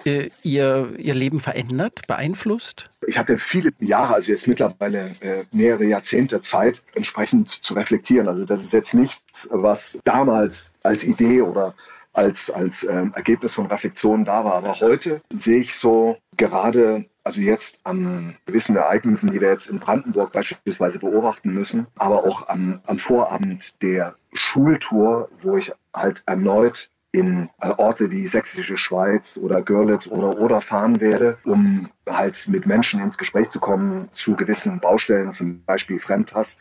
äh, 0.05 0.31
ihr, 0.43 0.93
ihr 0.99 1.15
Leben 1.15 1.41
verändert, 1.41 2.07
beeinflusst? 2.07 2.91
Ich 3.07 3.19
hatte 3.19 3.39
viele 3.39 3.73
Jahre, 3.79 4.15
also 4.15 4.33
jetzt 4.33 4.49
mittlerweile 4.49 5.15
äh, 5.21 5.45
mehrere 5.53 5.85
Jahrzehnte 5.85 6.41
Zeit, 6.41 6.83
entsprechend 6.95 7.49
zu 7.49 7.75
reflektieren. 7.75 8.27
Also 8.29 8.45
das 8.45 8.65
ist 8.65 8.73
jetzt 8.73 8.95
nichts, 8.95 9.49
was 9.53 10.01
damals 10.05 10.81
als 10.83 11.05
Idee 11.05 11.43
oder 11.43 11.75
als, 12.17 12.51
als 12.51 12.85
ähm, 12.89 13.13
Ergebnis 13.15 13.55
von 13.55 13.67
Reflexion 13.67 14.25
da 14.25 14.45
war. 14.45 14.55
Aber 14.55 14.81
heute 14.81 15.21
sehe 15.31 15.61
ich 15.61 15.75
so 15.75 16.17
gerade, 16.39 17.05
also 17.25 17.41
jetzt 17.41 17.87
an 17.87 18.37
gewissen 18.47 18.75
Ereignissen, 18.75 19.31
die 19.31 19.41
wir 19.41 19.51
jetzt 19.51 19.69
in 19.69 19.81
Brandenburg 19.81 20.33
beispielsweise 20.33 20.99
beobachten 20.99 21.53
müssen, 21.53 21.87
aber 21.99 22.25
auch 22.25 22.49
am, 22.49 22.81
am 22.87 22.99
Vorabend 22.99 23.83
der 23.83 24.17
Schultour, 24.33 25.29
wo 25.43 25.59
ich 25.59 25.73
halt 25.93 26.23
erneut 26.27 26.89
in 27.13 27.51
Orte 27.61 28.11
wie 28.11 28.27
Sächsische 28.27 28.79
Schweiz 28.79 29.39
oder 29.43 29.63
Görlitz 29.63 30.07
oder 30.07 30.39
Oder 30.39 30.61
fahren 30.61 31.01
werde, 31.01 31.39
um 31.45 31.89
halt 32.09 32.49
mit 32.49 32.67
Menschen 32.67 33.01
ins 33.01 33.19
Gespräch 33.19 33.51
zu 33.51 33.61
kommen 33.61 34.09
zu 34.15 34.37
gewissen 34.37 34.81
Baustellen, 34.81 35.33
zum 35.33 35.63
Beispiel 35.65 35.99
Fremdhass, 35.99 36.61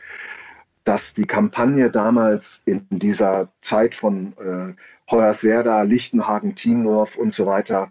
dass 0.84 1.14
die 1.14 1.26
Kampagne 1.26 1.90
damals 1.90 2.62
in 2.64 2.86
dieser 2.90 3.48
Zeit 3.60 3.94
von 3.94 4.34
äh, 4.38 4.74
Hoyerswerda, 5.10 5.82
Lichtenhagen, 5.82 6.54
Tiendorf 6.54 7.16
und 7.16 7.32
so 7.32 7.46
weiter 7.46 7.90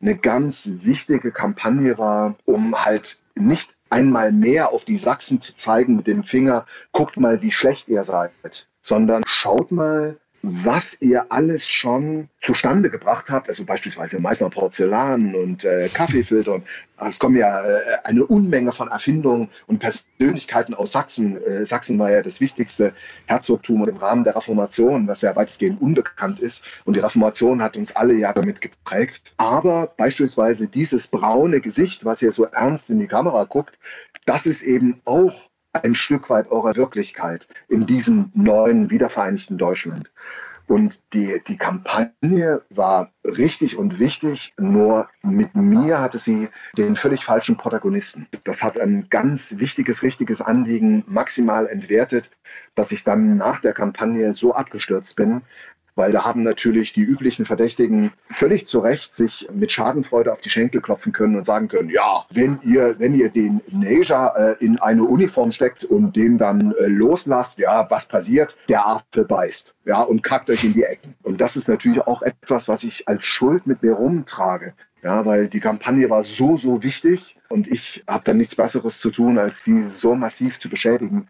eine 0.00 0.16
ganz 0.16 0.68
wichtige 0.82 1.30
Kampagne 1.30 1.96
war, 1.96 2.34
um 2.44 2.84
halt 2.84 3.22
nicht 3.36 3.78
einmal 3.88 4.32
mehr 4.32 4.72
auf 4.72 4.84
die 4.84 4.98
Sachsen 4.98 5.40
zu 5.40 5.54
zeigen 5.54 5.96
mit 5.96 6.06
dem 6.06 6.24
Finger, 6.24 6.66
guckt 6.90 7.18
mal, 7.18 7.40
wie 7.40 7.52
schlecht 7.52 7.88
ihr 7.88 8.02
seid, 8.02 8.32
sondern 8.80 9.22
schaut 9.26 9.70
mal, 9.70 10.18
was 10.42 11.00
ihr 11.00 11.30
alles 11.30 11.68
schon 11.68 12.28
zustande 12.40 12.90
gebracht 12.90 13.30
habt, 13.30 13.48
also 13.48 13.64
beispielsweise 13.64 14.20
Meißner 14.20 14.50
Porzellan 14.50 15.36
und 15.36 15.64
äh, 15.64 15.88
Kaffeefilter. 15.88 16.54
Und 16.54 16.64
es 16.98 17.20
kommen 17.20 17.36
ja 17.36 17.64
äh, 17.64 17.80
eine 18.02 18.26
Unmenge 18.26 18.72
von 18.72 18.88
Erfindungen 18.88 19.48
und 19.68 19.78
Persönlichkeiten 19.78 20.74
aus 20.74 20.90
Sachsen. 20.90 21.40
Äh, 21.40 21.64
Sachsen 21.64 21.96
war 22.00 22.10
ja 22.10 22.22
das 22.22 22.40
wichtigste 22.40 22.92
Herzogtum 23.26 23.88
im 23.88 23.96
Rahmen 23.96 24.24
der 24.24 24.34
Reformation, 24.34 25.06
was 25.06 25.22
ja 25.22 25.36
weitestgehend 25.36 25.80
unbekannt 25.80 26.40
ist. 26.40 26.66
Und 26.84 26.94
die 26.94 27.00
Reformation 27.00 27.62
hat 27.62 27.76
uns 27.76 27.94
alle 27.94 28.14
ja 28.14 28.32
damit 28.32 28.60
geprägt. 28.60 29.34
Aber 29.36 29.92
beispielsweise 29.96 30.66
dieses 30.66 31.06
braune 31.06 31.60
Gesicht, 31.60 32.04
was 32.04 32.20
ihr 32.20 32.32
so 32.32 32.46
ernst 32.46 32.90
in 32.90 32.98
die 32.98 33.06
Kamera 33.06 33.44
guckt, 33.44 33.78
das 34.24 34.46
ist 34.46 34.62
eben 34.62 35.00
auch 35.04 35.51
ein 35.72 35.94
Stück 35.94 36.30
weit 36.30 36.50
eurer 36.50 36.76
Wirklichkeit 36.76 37.48
in 37.68 37.86
diesem 37.86 38.30
neuen, 38.34 38.90
wiedervereinigten 38.90 39.58
Deutschland. 39.58 40.12
Und 40.68 41.02
die, 41.12 41.40
die 41.46 41.58
Kampagne 41.58 42.62
war 42.70 43.10
richtig 43.24 43.76
und 43.76 43.98
wichtig, 43.98 44.54
nur 44.56 45.08
mit 45.22 45.54
mir 45.54 46.00
hatte 46.00 46.18
sie 46.18 46.48
den 46.76 46.94
völlig 46.94 47.24
falschen 47.24 47.56
Protagonisten. 47.56 48.28
Das 48.44 48.62
hat 48.62 48.78
ein 48.78 49.08
ganz 49.10 49.58
wichtiges, 49.58 50.02
richtiges 50.02 50.40
Anliegen 50.40 51.04
maximal 51.06 51.66
entwertet, 51.66 52.30
dass 52.74 52.92
ich 52.92 53.04
dann 53.04 53.36
nach 53.36 53.60
der 53.60 53.72
Kampagne 53.72 54.34
so 54.34 54.54
abgestürzt 54.54 55.16
bin, 55.16 55.42
weil 55.94 56.12
da 56.12 56.24
haben 56.24 56.42
natürlich 56.42 56.92
die 56.92 57.02
üblichen 57.02 57.46
Verdächtigen 57.46 58.12
völlig 58.30 58.66
zu 58.66 58.80
Recht 58.80 59.14
sich 59.14 59.48
mit 59.52 59.72
Schadenfreude 59.72 60.32
auf 60.32 60.40
die 60.40 60.50
Schenkel 60.50 60.80
klopfen 60.80 61.12
können 61.12 61.36
und 61.36 61.44
sagen 61.44 61.68
können, 61.68 61.90
ja, 61.90 62.24
wenn 62.32 62.58
ihr, 62.62 62.98
wenn 62.98 63.14
ihr 63.14 63.28
den 63.28 63.60
Neja 63.70 64.28
äh, 64.28 64.64
in 64.64 64.78
eine 64.78 65.04
Uniform 65.04 65.52
steckt 65.52 65.84
und 65.84 66.16
den 66.16 66.38
dann 66.38 66.72
äh, 66.72 66.86
loslasst, 66.86 67.58
ja, 67.58 67.88
was 67.90 68.08
passiert? 68.08 68.56
Der 68.68 68.86
Affe 68.86 69.24
beißt, 69.26 69.74
ja, 69.84 70.00
und 70.00 70.22
kackt 70.22 70.48
euch 70.50 70.64
in 70.64 70.72
die 70.72 70.84
Ecken. 70.84 71.14
Und 71.22 71.40
das 71.40 71.56
ist 71.56 71.68
natürlich 71.68 72.00
auch 72.02 72.22
etwas, 72.22 72.68
was 72.68 72.84
ich 72.84 73.08
als 73.08 73.24
Schuld 73.24 73.66
mit 73.66 73.82
mir 73.82 73.94
rumtrage. 73.94 74.74
Ja, 75.02 75.26
weil 75.26 75.48
die 75.48 75.58
Kampagne 75.58 76.08
war 76.10 76.22
so, 76.22 76.56
so 76.56 76.84
wichtig 76.84 77.40
und 77.48 77.66
ich 77.66 78.04
habe 78.06 78.22
dann 78.24 78.36
nichts 78.36 78.54
Besseres 78.54 79.00
zu 79.00 79.10
tun, 79.10 79.36
als 79.36 79.64
sie 79.64 79.82
so 79.82 80.14
massiv 80.14 80.60
zu 80.60 80.68
beschädigen. 80.68 81.26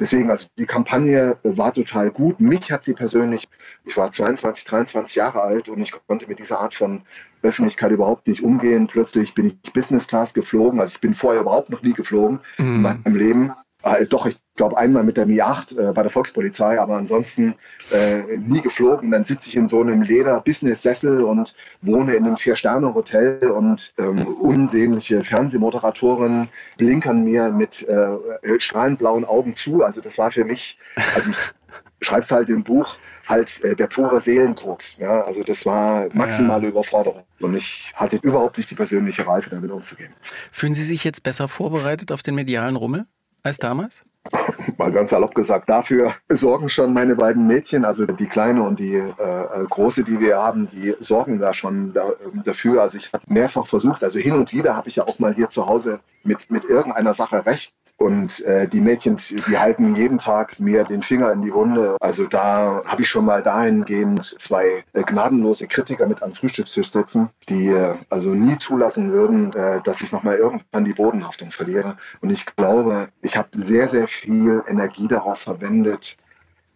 Deswegen, 0.00 0.30
also 0.30 0.46
die 0.56 0.66
Kampagne 0.66 1.38
war 1.42 1.72
total 1.72 2.10
gut. 2.10 2.40
Mich 2.40 2.70
hat 2.70 2.84
sie 2.84 2.94
persönlich, 2.94 3.48
ich 3.84 3.96
war 3.96 4.10
22, 4.10 4.64
23 4.64 5.16
Jahre 5.16 5.42
alt 5.42 5.68
und 5.68 5.80
ich 5.80 5.92
konnte 6.06 6.28
mit 6.28 6.38
dieser 6.38 6.60
Art 6.60 6.74
von 6.74 7.02
Öffentlichkeit 7.42 7.90
überhaupt 7.90 8.26
nicht 8.28 8.42
umgehen. 8.42 8.86
Plötzlich 8.86 9.34
bin 9.34 9.46
ich 9.46 9.72
Business 9.72 10.06
Class 10.06 10.34
geflogen. 10.34 10.80
Also 10.80 10.94
ich 10.94 11.00
bin 11.00 11.14
vorher 11.14 11.40
überhaupt 11.40 11.70
noch 11.70 11.82
nie 11.82 11.94
geflogen 11.94 12.40
mhm. 12.58 12.76
in 12.76 12.82
meinem 12.82 13.16
Leben. 13.16 13.52
Äh, 13.84 14.06
doch, 14.06 14.26
ich 14.26 14.38
glaube 14.56 14.76
einmal 14.76 15.04
mit 15.04 15.16
der 15.16 15.26
Mi 15.26 15.40
8 15.40 15.72
äh, 15.72 15.92
bei 15.92 16.02
der 16.02 16.10
Volkspolizei, 16.10 16.80
aber 16.80 16.96
ansonsten 16.96 17.54
äh, 17.92 18.36
nie 18.36 18.60
geflogen. 18.60 19.10
Dann 19.12 19.24
sitze 19.24 19.50
ich 19.50 19.56
in 19.56 19.68
so 19.68 19.80
einem 19.80 20.02
Leder-Business-Sessel 20.02 21.22
und 21.22 21.54
wohne 21.82 22.14
in 22.14 22.26
einem 22.26 22.36
Vier-Sterne-Hotel 22.36 23.50
und 23.50 23.94
ähm, 23.98 24.26
unsehnliche 24.26 25.22
Fernsehmoderatoren 25.22 26.48
blinkern 26.76 27.22
mir 27.22 27.50
mit 27.50 27.88
äh, 27.88 28.58
strahlend 28.58 28.98
blauen 28.98 29.24
Augen 29.24 29.54
zu. 29.54 29.84
Also 29.84 30.00
das 30.00 30.18
war 30.18 30.32
für 30.32 30.44
mich, 30.44 30.78
also 31.14 31.30
ich 31.30 31.36
schreibe 32.06 32.22
es 32.22 32.30
halt 32.32 32.48
im 32.48 32.64
Buch, 32.64 32.96
halt 33.28 33.62
äh, 33.62 33.76
der 33.76 33.86
pure 33.86 34.20
Seelenkrux. 34.20 34.98
Ja? 34.98 35.22
Also 35.22 35.44
das 35.44 35.64
war 35.66 36.08
maximale 36.14 36.64
ja. 36.64 36.70
Überforderung. 36.70 37.22
Und 37.38 37.54
ich 37.54 37.92
hatte 37.94 38.16
überhaupt 38.16 38.56
nicht 38.56 38.72
die 38.72 38.74
persönliche 38.74 39.24
Reife, 39.24 39.50
damit 39.50 39.70
umzugehen. 39.70 40.12
Fühlen 40.50 40.74
Sie 40.74 40.84
sich 40.84 41.04
jetzt 41.04 41.22
besser 41.22 41.46
vorbereitet 41.46 42.10
auf 42.10 42.22
den 42.22 42.34
medialen 42.34 42.74
Rummel? 42.74 43.06
Als 43.42 43.58
damals? 43.58 44.02
Ganz 44.92 45.10
salopp 45.10 45.34
gesagt, 45.34 45.68
dafür 45.68 46.14
sorgen 46.28 46.68
schon 46.68 46.92
meine 46.92 47.16
beiden 47.16 47.46
Mädchen, 47.46 47.84
also 47.84 48.06
die 48.06 48.26
kleine 48.26 48.62
und 48.62 48.78
die 48.78 48.94
äh, 48.94 49.64
große, 49.68 50.04
die 50.04 50.20
wir 50.20 50.38
haben, 50.38 50.68
die 50.70 50.94
sorgen 51.00 51.38
da 51.38 51.52
schon 51.52 51.92
da, 51.92 52.12
dafür. 52.44 52.82
Also 52.82 52.98
ich 52.98 53.12
habe 53.12 53.24
mehrfach 53.26 53.66
versucht, 53.66 54.02
also 54.04 54.18
hin 54.18 54.34
und 54.34 54.52
wieder 54.52 54.76
habe 54.76 54.88
ich 54.88 54.96
ja 54.96 55.04
auch 55.04 55.18
mal 55.18 55.34
hier 55.34 55.48
zu 55.48 55.66
Hause 55.66 56.00
mit, 56.22 56.50
mit 56.50 56.64
irgendeiner 56.64 57.14
Sache 57.14 57.46
recht. 57.46 57.74
Und 57.96 58.44
äh, 58.44 58.68
die 58.68 58.80
Mädchen, 58.80 59.16
die 59.16 59.58
halten 59.58 59.96
jeden 59.96 60.18
Tag 60.18 60.60
mir 60.60 60.84
den 60.84 61.02
Finger 61.02 61.32
in 61.32 61.42
die 61.42 61.52
Wunde. 61.52 61.96
Also 62.00 62.26
da 62.26 62.82
habe 62.86 63.02
ich 63.02 63.08
schon 63.08 63.24
mal 63.24 63.42
dahingehend 63.42 64.24
zwei 64.24 64.84
äh, 64.92 65.02
gnadenlose 65.02 65.66
Kritiker 65.66 66.06
mit 66.06 66.22
am 66.22 66.32
Frühstückstisch 66.32 66.92
sitzen, 66.92 67.30
die 67.48 67.68
äh, 67.68 67.96
also 68.08 68.30
nie 68.30 68.56
zulassen 68.56 69.10
würden, 69.10 69.52
äh, 69.52 69.82
dass 69.82 70.00
ich 70.00 70.12
nochmal 70.12 70.36
irgendwann 70.36 70.84
die 70.84 70.92
Bodenhaftung 70.92 71.50
verliere. 71.50 71.96
Und 72.20 72.30
ich 72.30 72.46
glaube, 72.46 73.08
ich 73.20 73.36
habe 73.36 73.48
sehr, 73.52 73.88
sehr 73.88 74.06
viel 74.06 74.62
Energie 74.68 74.77
darauf 75.08 75.40
verwendet, 75.40 76.16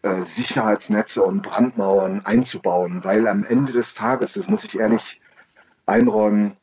äh, 0.03 0.23
Sicherheitsnetze 0.23 1.23
und 1.23 1.43
Brandmauern 1.43 2.27
einzubauen, 2.27 3.05
weil 3.05 3.29
am 3.29 3.45
Ende 3.45 3.73
des 3.73 3.95
Tages, 3.95 4.35
das 4.35 4.49
muss 4.49 4.65
ich 4.65 4.79
ehrlich 4.79 5.21
einräumen, 5.87 6.57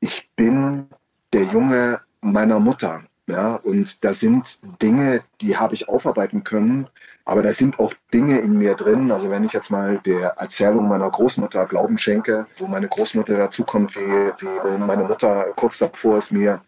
ich 0.00 0.30
bin 0.34 0.88
der 1.32 1.44
Junge 1.44 2.00
meiner 2.20 2.60
Mutter. 2.60 3.02
Ja, 3.28 3.56
und 3.56 4.04
da 4.04 4.14
sind 4.14 4.60
Dinge, 4.80 5.20
die 5.40 5.56
habe 5.56 5.74
ich 5.74 5.88
aufarbeiten 5.88 6.44
können, 6.44 6.86
aber 7.24 7.42
da 7.42 7.52
sind 7.52 7.80
auch 7.80 7.92
Dinge 8.14 8.38
in 8.38 8.56
mir 8.56 8.74
drin. 8.74 9.10
Also 9.10 9.30
wenn 9.30 9.42
ich 9.42 9.52
jetzt 9.52 9.70
mal 9.70 9.98
der 9.98 10.28
Erzählung 10.38 10.88
meiner 10.88 11.10
Großmutter 11.10 11.66
Glauben 11.66 11.98
schenke, 11.98 12.46
wo 12.58 12.68
meine 12.68 12.86
Großmutter 12.86 13.36
dazukommt, 13.36 13.96
wie, 13.96 14.00
wie 14.00 14.78
meine 14.78 15.04
Mutter 15.04 15.46
kurz 15.56 15.78
davor 15.78 16.18
ist, 16.18 16.30
mir 16.30 16.60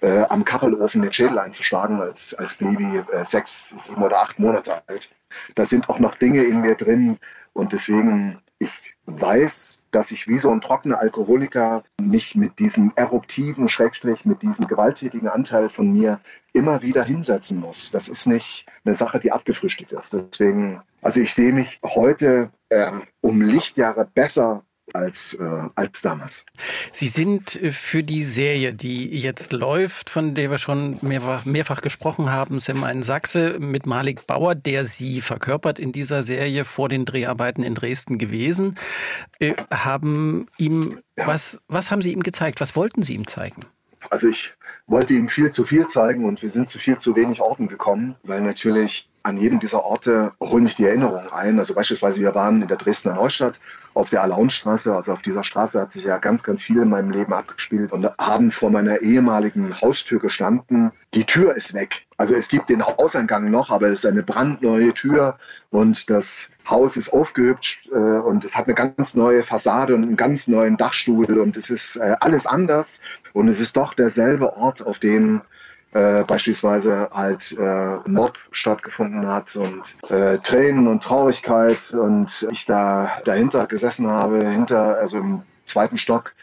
äh, 0.00 0.22
am 0.28 0.44
Kachelofen 0.44 1.02
den 1.02 1.12
Schädel 1.12 1.38
einzuschlagen 1.38 2.00
als, 2.00 2.34
als 2.34 2.56
Baby, 2.56 3.02
äh, 3.12 3.24
sechs, 3.24 3.70
sieben 3.78 4.02
oder 4.02 4.20
acht 4.20 4.38
Monate 4.38 4.82
alt. 4.86 5.14
Da 5.54 5.64
sind 5.64 5.88
auch 5.88 5.98
noch 5.98 6.14
Dinge 6.14 6.42
in 6.42 6.60
mir 6.60 6.74
drin 6.74 7.18
und 7.52 7.72
deswegen 7.72 8.40
ich 8.58 8.94
weiß, 9.06 9.86
dass 9.92 10.10
ich 10.10 10.26
wie 10.26 10.38
so 10.38 10.50
ein 10.50 10.60
trockener 10.60 10.98
Alkoholiker 10.98 11.84
mich 12.00 12.34
mit 12.34 12.58
diesem 12.58 12.92
eruptiven, 12.96 13.68
Schrägstrich, 13.68 14.24
mit 14.24 14.42
diesem 14.42 14.66
gewalttätigen 14.66 15.28
Anteil 15.28 15.68
von 15.68 15.92
mir 15.92 16.20
immer 16.52 16.82
wieder 16.82 17.04
hinsetzen 17.04 17.60
muss. 17.60 17.92
Das 17.92 18.08
ist 18.08 18.26
nicht 18.26 18.66
eine 18.84 18.94
Sache, 18.94 19.20
die 19.20 19.30
abgefrühstückt 19.30 19.92
ist. 19.92 20.12
Deswegen, 20.12 20.82
also 21.02 21.20
ich 21.20 21.34
sehe 21.34 21.52
mich 21.52 21.78
heute 21.84 22.50
äh, 22.68 22.90
um 23.20 23.42
Lichtjahre 23.42 24.08
besser 24.12 24.64
als, 24.94 25.34
äh, 25.34 25.68
als 25.74 26.02
damals. 26.02 26.44
Sie 26.92 27.08
sind 27.08 27.60
äh, 27.60 27.72
für 27.72 28.02
die 28.02 28.24
Serie, 28.24 28.74
die 28.74 29.08
jetzt 29.18 29.52
läuft, 29.52 30.10
von 30.10 30.34
der 30.34 30.50
wir 30.50 30.58
schon 30.58 30.98
mehrfach, 31.02 31.44
mehrfach 31.44 31.80
gesprochen 31.80 32.30
haben, 32.30 32.60
Sam 32.60 32.84
ein 32.84 33.02
Sachse 33.02 33.58
mit 33.58 33.86
Malik 33.86 34.26
Bauer, 34.26 34.54
der 34.54 34.84
Sie 34.84 35.20
verkörpert 35.20 35.78
in 35.78 35.92
dieser 35.92 36.22
Serie 36.22 36.64
vor 36.64 36.88
den 36.88 37.04
Dreharbeiten 37.04 37.62
in 37.62 37.74
Dresden 37.74 38.18
gewesen, 38.18 38.78
äh, 39.38 39.54
haben 39.70 40.48
ihm 40.58 41.00
ja. 41.16 41.26
was, 41.26 41.60
was 41.68 41.90
haben 41.90 42.02
Sie 42.02 42.12
ihm 42.12 42.22
gezeigt? 42.22 42.60
Was 42.60 42.76
wollten 42.76 43.02
Sie 43.02 43.14
ihm 43.14 43.26
zeigen? 43.26 43.62
Also 44.10 44.28
ich 44.28 44.54
wollte 44.86 45.14
ihm 45.14 45.28
viel 45.28 45.50
zu 45.50 45.64
viel 45.64 45.86
zeigen 45.86 46.24
und 46.24 46.42
wir 46.42 46.50
sind 46.50 46.68
zu 46.68 46.78
viel 46.78 46.98
zu 46.98 47.14
wenig 47.14 47.40
Orten 47.40 47.68
gekommen, 47.68 48.16
weil 48.22 48.40
natürlich 48.40 49.08
an 49.22 49.36
jedem 49.36 49.60
dieser 49.60 49.84
Orte 49.84 50.32
holen 50.40 50.64
mich 50.64 50.76
die 50.76 50.86
Erinnerungen 50.86 51.28
ein. 51.30 51.58
Also 51.58 51.74
beispielsweise 51.74 52.20
wir 52.20 52.34
waren 52.34 52.62
in 52.62 52.68
der 52.68 52.78
Dresdner 52.78 53.14
Neustadt 53.14 53.60
auf 53.98 54.10
der 54.10 54.22
Alaunstraße. 54.22 54.94
Also 54.94 55.12
auf 55.12 55.22
dieser 55.22 55.42
Straße 55.42 55.80
hat 55.80 55.90
sich 55.90 56.04
ja 56.04 56.18
ganz, 56.18 56.44
ganz 56.44 56.62
viel 56.62 56.82
in 56.82 56.88
meinem 56.88 57.10
Leben 57.10 57.32
abgespielt 57.32 57.90
und 57.90 58.08
haben 58.16 58.52
vor 58.52 58.70
meiner 58.70 59.02
ehemaligen 59.02 59.80
Haustür 59.80 60.20
gestanden. 60.20 60.92
Die 61.14 61.24
Tür 61.24 61.56
ist 61.56 61.74
weg. 61.74 62.06
Also 62.16 62.36
es 62.36 62.48
gibt 62.48 62.68
den 62.68 62.86
Hauseingang 62.86 63.50
noch, 63.50 63.70
aber 63.70 63.88
es 63.88 64.04
ist 64.04 64.10
eine 64.10 64.22
brandneue 64.22 64.92
Tür 64.92 65.36
und 65.70 66.08
das 66.10 66.52
Haus 66.70 66.96
ist 66.96 67.12
aufgehübscht 67.12 67.88
äh, 67.90 68.20
und 68.20 68.44
es 68.44 68.56
hat 68.56 68.66
eine 68.66 68.74
ganz 68.74 69.14
neue 69.14 69.42
Fassade 69.42 69.96
und 69.96 70.04
einen 70.04 70.16
ganz 70.16 70.46
neuen 70.46 70.76
Dachstuhl 70.76 71.36
und 71.36 71.56
es 71.56 71.68
ist 71.68 71.96
äh, 71.96 72.14
alles 72.20 72.46
anders 72.46 73.02
und 73.32 73.48
es 73.48 73.58
ist 73.58 73.76
doch 73.76 73.94
derselbe 73.94 74.56
Ort, 74.56 74.80
auf 74.80 75.00
dem 75.00 75.42
äh, 75.92 76.24
beispielsweise 76.24 77.08
halt 77.12 77.56
äh, 77.58 77.96
Mob 78.08 78.38
stattgefunden 78.50 79.26
hat 79.26 79.56
und 79.56 80.10
äh, 80.10 80.38
Tränen 80.38 80.86
und 80.86 81.02
Traurigkeit 81.02 81.92
und 81.92 82.46
ich 82.50 82.66
da 82.66 83.10
dahinter 83.24 83.66
gesessen 83.66 84.10
habe, 84.10 84.46
hinter, 84.48 84.98
also 84.98 85.18
im 85.18 85.42
zweiten 85.64 85.96
Stock 85.96 86.34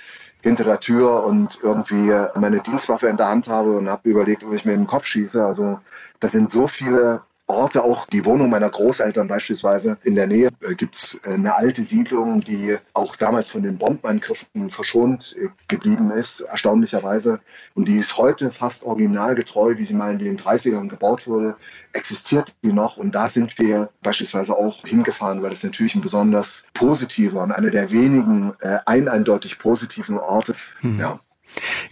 hinter 0.42 0.64
der 0.64 0.80
Tür 0.80 1.24
und 1.24 1.60
irgendwie 1.64 2.14
meine 2.36 2.60
Dienstwaffe 2.62 3.08
in 3.08 3.18
der 3.18 3.28
Hand 3.28 3.48
habe 3.48 3.78
und 3.78 3.90
habe 3.90 4.08
überlegt, 4.08 4.44
ob 4.44 4.54
ich 4.54 4.64
mir 4.64 4.74
in 4.74 4.82
den 4.82 4.88
Kopf 4.88 5.06
schieße. 5.06 5.44
Also 5.44 5.80
das 6.20 6.34
sind 6.34 6.52
so 6.52 6.68
viele 6.68 7.22
Orte, 7.48 7.84
auch 7.84 8.08
die 8.08 8.26
Wohnung 8.26 8.50
meiner 8.50 8.70
Großeltern 8.70 9.28
beispielsweise. 9.28 10.00
In 10.04 10.16
der 10.16 10.26
Nähe 10.26 10.50
äh, 10.62 10.74
gibt's 10.74 11.22
äh, 11.24 11.34
eine 11.34 11.56
alte 11.56 11.84
Siedlung, 11.84 12.42
die 12.42 12.78
auch 12.94 13.16
damals 13.16 13.50
von 13.50 13.62
den 13.62 13.78
Bombenangriffen 13.78 14.70
verschont 14.72 15.36
äh, 15.40 15.50
geblieben 15.68 16.10
ist, 16.10 16.42
erstaunlicherweise. 16.42 17.42
Und 17.76 17.88
die 17.88 17.98
ist 17.98 18.18
heute 18.18 18.52
fast 18.52 18.84
originalgetreu, 18.84 19.78
wie 19.78 19.86
sie 19.86 19.94
mal 19.94 20.14
in 20.14 20.20
den 20.20 20.40
30ern 20.40 20.90
gebaut 20.90 21.28
wurde, 21.28 21.56
existiert 21.94 22.56
die 22.64 22.74
noch. 22.74 22.98
Und 22.98 23.14
da 23.14 23.30
sind 23.30 23.60
wir 23.60 23.90
beispielsweise 24.02 24.58
auch 24.58 24.82
hingefahren, 24.82 25.44
weil 25.44 25.52
es 25.52 25.64
natürlich 25.64 25.94
ein 25.94 26.02
besonders 26.02 26.68
positiver 26.74 27.44
und 27.44 27.52
einer 27.52 27.70
der 27.70 27.92
wenigen 27.92 28.54
äh, 28.60 28.80
ein 28.88 29.08
eindeutig 29.08 29.60
positiven 29.60 30.18
Orte. 30.18 30.56
Hm. 30.82 31.00
Ja. 31.00 31.20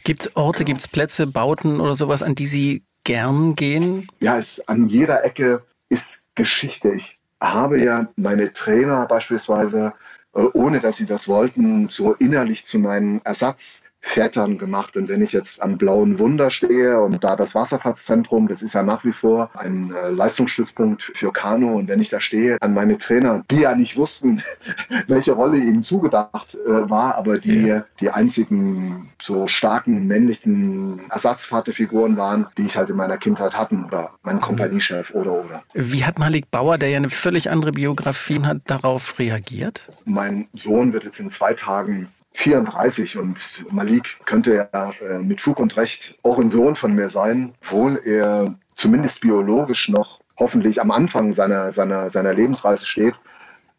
Gibt 0.04 0.26
es 0.26 0.36
Orte, 0.36 0.66
gibt 0.66 0.82
es 0.82 0.88
Plätze, 0.88 1.28
Bauten 1.28 1.80
oder 1.80 1.96
sowas, 1.96 2.24
an 2.24 2.34
die 2.34 2.48
Sie 2.48 2.84
gern 3.04 3.56
gehen? 3.56 4.08
Ja, 4.20 4.38
es 4.38 4.68
an 4.68 4.88
jeder 4.88 5.24
Ecke 5.24 5.64
ist 5.90 6.30
Geschichte. 6.36 6.94
Ich 6.94 7.20
habe 7.40 7.82
ja 7.82 8.08
meine 8.16 8.54
Trainer 8.54 9.06
beispielsweise, 9.06 9.94
äh, 10.34 10.46
ohne 10.54 10.80
dass 10.80 10.98
sie 10.98 11.06
das 11.06 11.28
wollten, 11.28 11.90
so 11.90 12.14
innerlich 12.14 12.66
zu 12.66 12.80
meinen 12.80 13.22
Ersatz 13.24 13.92
Vätern 14.04 14.58
gemacht. 14.58 14.98
Und 14.98 15.08
wenn 15.08 15.24
ich 15.24 15.32
jetzt 15.32 15.62
am 15.62 15.78
Blauen 15.78 16.20
Wunder 16.20 16.52
stehe 16.52 17.00
und 17.02 17.24
da 17.24 17.36
das 17.36 17.56
Wasserfahrtszentrum, 17.56 18.48
das 18.50 18.62
ist 18.62 18.74
ja 18.74 18.84
nach 18.84 19.06
wie 19.06 19.14
vor 19.14 19.50
ein 19.56 19.94
äh, 19.94 20.10
Leistungsstützpunkt 20.10 21.02
für 21.02 21.32
Kanu. 21.32 21.78
Und 21.78 21.88
wenn 21.88 22.02
ich 22.02 22.10
da 22.10 22.20
stehe, 22.20 22.62
an 22.62 22.74
meine 22.74 22.98
Trainer, 22.98 23.44
die 23.50 23.62
ja 23.62 23.74
nicht 23.74 23.98
wussten, 23.98 24.44
welche 25.08 25.32
Rolle 25.32 25.58
ihnen 25.58 25.82
zugedacht 25.82 26.56
äh, 26.56 26.90
war, 26.90 27.16
aber 27.16 27.40
die 27.40 27.68
ja. 27.68 27.86
die 28.02 28.10
einzigen 28.10 29.10
so 29.22 29.48
starken 29.48 30.06
männlichen 30.06 31.10
Ersatzvaterfiguren 31.10 32.18
waren, 32.18 32.48
die 32.58 32.66
ich 32.66 32.76
halt 32.76 32.90
in 32.90 32.98
meiner 32.98 33.18
Kindheit 33.18 33.58
hatten 33.58 33.86
oder 33.86 34.12
mein 34.22 34.42
Kompaniechef 34.42 35.12
oder 35.12 35.46
oder. 35.46 35.64
Wie 35.74 36.04
hat 36.04 36.20
Malik 36.20 36.52
Bauer, 36.52 36.78
der 36.78 36.90
ja 36.90 36.98
eine 36.98 37.10
völlig 37.10 37.50
andere 37.50 37.72
Biografie 37.72 38.42
hat, 38.44 38.58
darauf 38.66 39.18
reagiert? 39.18 39.88
Mein 40.04 40.48
Sohn 40.54 40.92
wird 40.92 41.06
jetzt 41.06 41.20
in 41.20 41.32
zwei 41.32 41.54
Tagen 41.54 42.10
34 42.34 43.18
und 43.18 43.40
Malik 43.70 44.20
könnte 44.26 44.70
ja 44.74 44.92
äh, 45.02 45.20
mit 45.20 45.42
Fug 45.42 45.60
und 45.60 45.78
Recht 45.78 46.20
auch 46.24 46.40
ein 46.40 46.50
Sohn 46.50 46.76
von 46.76 46.96
mir 46.96 47.10
sein, 47.10 47.54
obwohl 47.62 48.02
er 48.04 48.56
zumindest 48.76 49.22
biologisch 49.22 49.90
noch 49.90 50.20
hoffentlich 50.38 50.82
am 50.82 50.92
Anfang 50.92 51.34
seiner, 51.34 51.72
seiner, 51.72 52.10
seiner 52.10 52.34
Lebensreise 52.34 52.86
steht, 52.86 53.16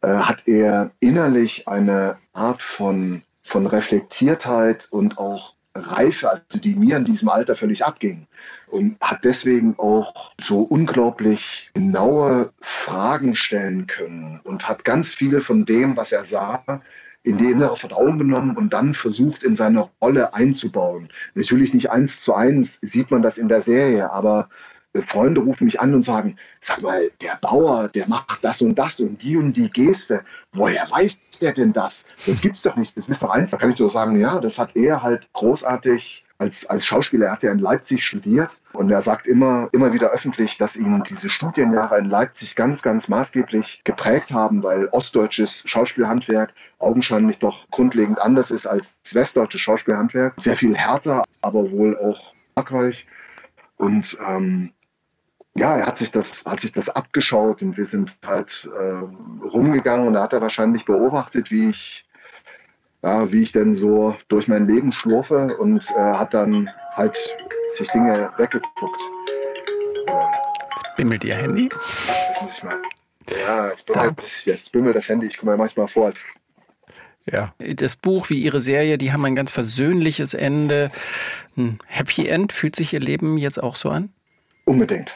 äh, 0.03 0.09
hat 0.09 0.47
er 0.47 0.93
innerlich 1.01 1.67
eine 1.69 2.19
Art 2.33 2.63
von, 2.63 3.23
von 3.43 3.67
Reflektiertheit 3.67 4.89
und 4.91 5.19
auch 5.19 5.55
Reife, 5.75 6.31
also 6.31 6.59
die 6.63 6.77
mir 6.77 6.97
in 6.97 7.05
diesem 7.05 7.29
Alter 7.29 7.57
völlig 7.57 7.85
abging. 7.85 8.27
Und 8.69 9.01
hat 9.01 9.25
deswegen 9.25 9.79
auch 9.79 10.33
so 10.41 10.63
unglaublich 10.63 11.71
genaue 11.75 12.53
Fragen 12.61 13.35
stellen 13.35 13.87
können 13.87 14.41
und 14.45 14.69
hat 14.69 14.85
ganz 14.85 15.09
viel 15.09 15.41
von 15.41 15.67
dem, 15.67 15.97
was 15.97 16.13
er 16.13 16.25
sah, 16.25 16.65
in 17.25 17.39
die 17.39 17.51
innere 17.51 17.77
Vertrauen 17.77 18.19
genommen 18.19 18.57
und 18.57 18.73
dann 18.73 18.95
versucht, 18.95 19.43
in 19.43 19.57
seine 19.57 19.89
Rolle 20.01 20.35
einzubauen. 20.35 21.09
Natürlich 21.35 21.75
nicht 21.75 21.91
eins 21.91 22.21
zu 22.21 22.35
eins 22.35 22.79
sieht 22.83 23.11
man 23.11 23.23
das 23.23 23.39
in 23.39 23.49
der 23.49 23.63
Serie, 23.63 24.13
aber 24.13 24.51
äh, 24.93 25.01
Freunde 25.01 25.41
rufen 25.41 25.65
mich 25.65 25.81
an 25.81 25.95
und 25.95 26.03
sagen, 26.03 26.37
sag 26.61 26.83
mal, 26.83 27.11
der 27.23 27.39
Bauer, 27.41 27.89
der 27.89 28.07
macht 28.09 28.45
das 28.45 28.61
und 28.61 28.79
das 28.79 29.01
und 29.01 29.23
die 29.23 29.39
und 29.39 29.55
die 29.55 29.71
Geste. 29.71 30.23
Woher 30.53 30.87
weiß 30.91 31.19
der 31.41 31.55
denn 31.55 31.73
das? 31.73 32.11
Das 32.27 32.43
gibt's 32.43 32.63
doch 32.63 32.77
nicht. 32.77 32.97
Das 32.97 33.09
ist 33.09 33.23
doch 33.23 33.31
eins. 33.31 33.51
Da 33.51 33.57
kann 33.57 33.71
ich 33.71 33.79
nur 33.79 33.89
sagen, 33.89 34.21
ja, 34.21 34.39
das 34.39 34.59
hat 34.59 34.77
er 34.77 35.03
halt 35.03 35.27
großartig 35.33 36.27
als, 36.39 36.67
als 36.67 36.85
Schauspieler, 36.85 37.27
er 37.27 37.33
hat 37.33 37.43
ja 37.43 37.53
in 37.53 37.59
Leipzig 37.59 38.05
studiert 38.05 38.61
und 38.73 38.91
er 38.91 39.01
sagt 39.03 39.27
immer, 39.27 39.69
immer 39.73 39.93
wieder 39.93 40.11
öffentlich, 40.11 40.59
dass 40.59 40.77
ihn 40.77 41.03
diese 41.09 41.31
Studienjahre 41.31 41.99
in 41.99 42.11
Leipzig 42.11 42.57
ganz, 42.57 42.83
ganz 42.83 43.09
maßgeblich 43.09 43.83
geprägt 43.85 44.33
haben, 44.33 44.63
weil 44.63 44.89
ostdeutsches 44.91 45.65
Schauspielhandwerk 45.69 46.53
augenscheinlich 46.79 47.39
doch 47.39 47.71
grundlegend 47.71 48.21
anders 48.21 48.51
ist 48.51 48.67
als 48.67 48.95
westdeutsches 49.13 49.61
Schauspielhandwerk. 49.61 50.35
Sehr 50.39 50.57
viel 50.57 50.77
härter, 50.77 51.25
aber 51.41 51.71
wohl 51.71 51.97
auch 51.97 52.35
erfolgreich. 52.57 53.07
Und 53.77 54.19
ähm, 54.27 54.73
ja, 55.57 55.77
er 55.77 55.87
hat 55.87 55.97
sich 55.97 56.11
das, 56.11 56.47
hat 56.47 56.61
sich 56.61 56.73
das 56.73 56.89
abgeschaut 56.89 57.63
und 57.63 57.77
wir 57.77 57.85
sind 57.85 58.17
halt 58.27 58.69
äh, 58.77 59.47
rumgegangen 59.47 60.09
und 60.09 60.15
da 60.15 60.25
hat 60.25 60.33
er 60.33 60.41
wahrscheinlich 60.41 60.85
beobachtet, 60.85 61.51
wie 61.51 61.71
ich 61.71 62.04
ja, 63.05 63.31
wie 63.31 63.43
ich 63.43 63.53
denn 63.53 63.75
so 63.75 64.17
durch 64.29 64.49
mein 64.49 64.67
Leben 64.67 64.91
schlurfe 64.91 65.59
und 65.59 65.87
äh, 65.91 65.95
hat 65.95 66.33
dann 66.33 66.71
halt 66.93 67.15
sich 67.69 67.91
Dinge 67.91 68.33
weggeguckt. 68.39 69.01
Jetzt 70.07 70.97
bimmelt 70.97 71.23
Ihr 71.23 71.35
Handy? 71.35 71.69
Jetzt 72.29 72.43
muss 72.43 72.59
ich 72.59 72.65
mal. 72.65 72.81
Ja, 73.47 73.69
jetzt 73.69 73.87
bimmelt, 73.87 74.47
jetzt 74.47 74.73
bimmelt 74.73 74.97
das 74.97 75.09
Handy. 75.11 75.27
Ich 75.27 75.37
komme 75.37 75.53
mir 75.53 75.59
manchmal 75.59 75.87
vor. 75.87 76.13
Ja. 77.31 77.55
Das 77.59 77.97
Buch 77.97 78.31
wie 78.31 78.43
Ihre 78.43 78.61
Serie, 78.61 78.97
die 78.97 79.13
haben 79.13 79.25
ein 79.27 79.35
ganz 79.35 79.51
versöhnliches 79.51 80.33
Ende. 80.33 80.91
Ein 81.59 81.79
Happy 81.87 82.27
End. 82.27 82.55
Fühlt 82.55 82.75
sich 82.75 82.95
Ihr 82.95 83.01
Leben 83.01 83.37
jetzt 83.37 83.63
auch 83.63 83.77
so 83.77 83.91
an? 83.91 84.15
Unbedingt. 84.65 85.11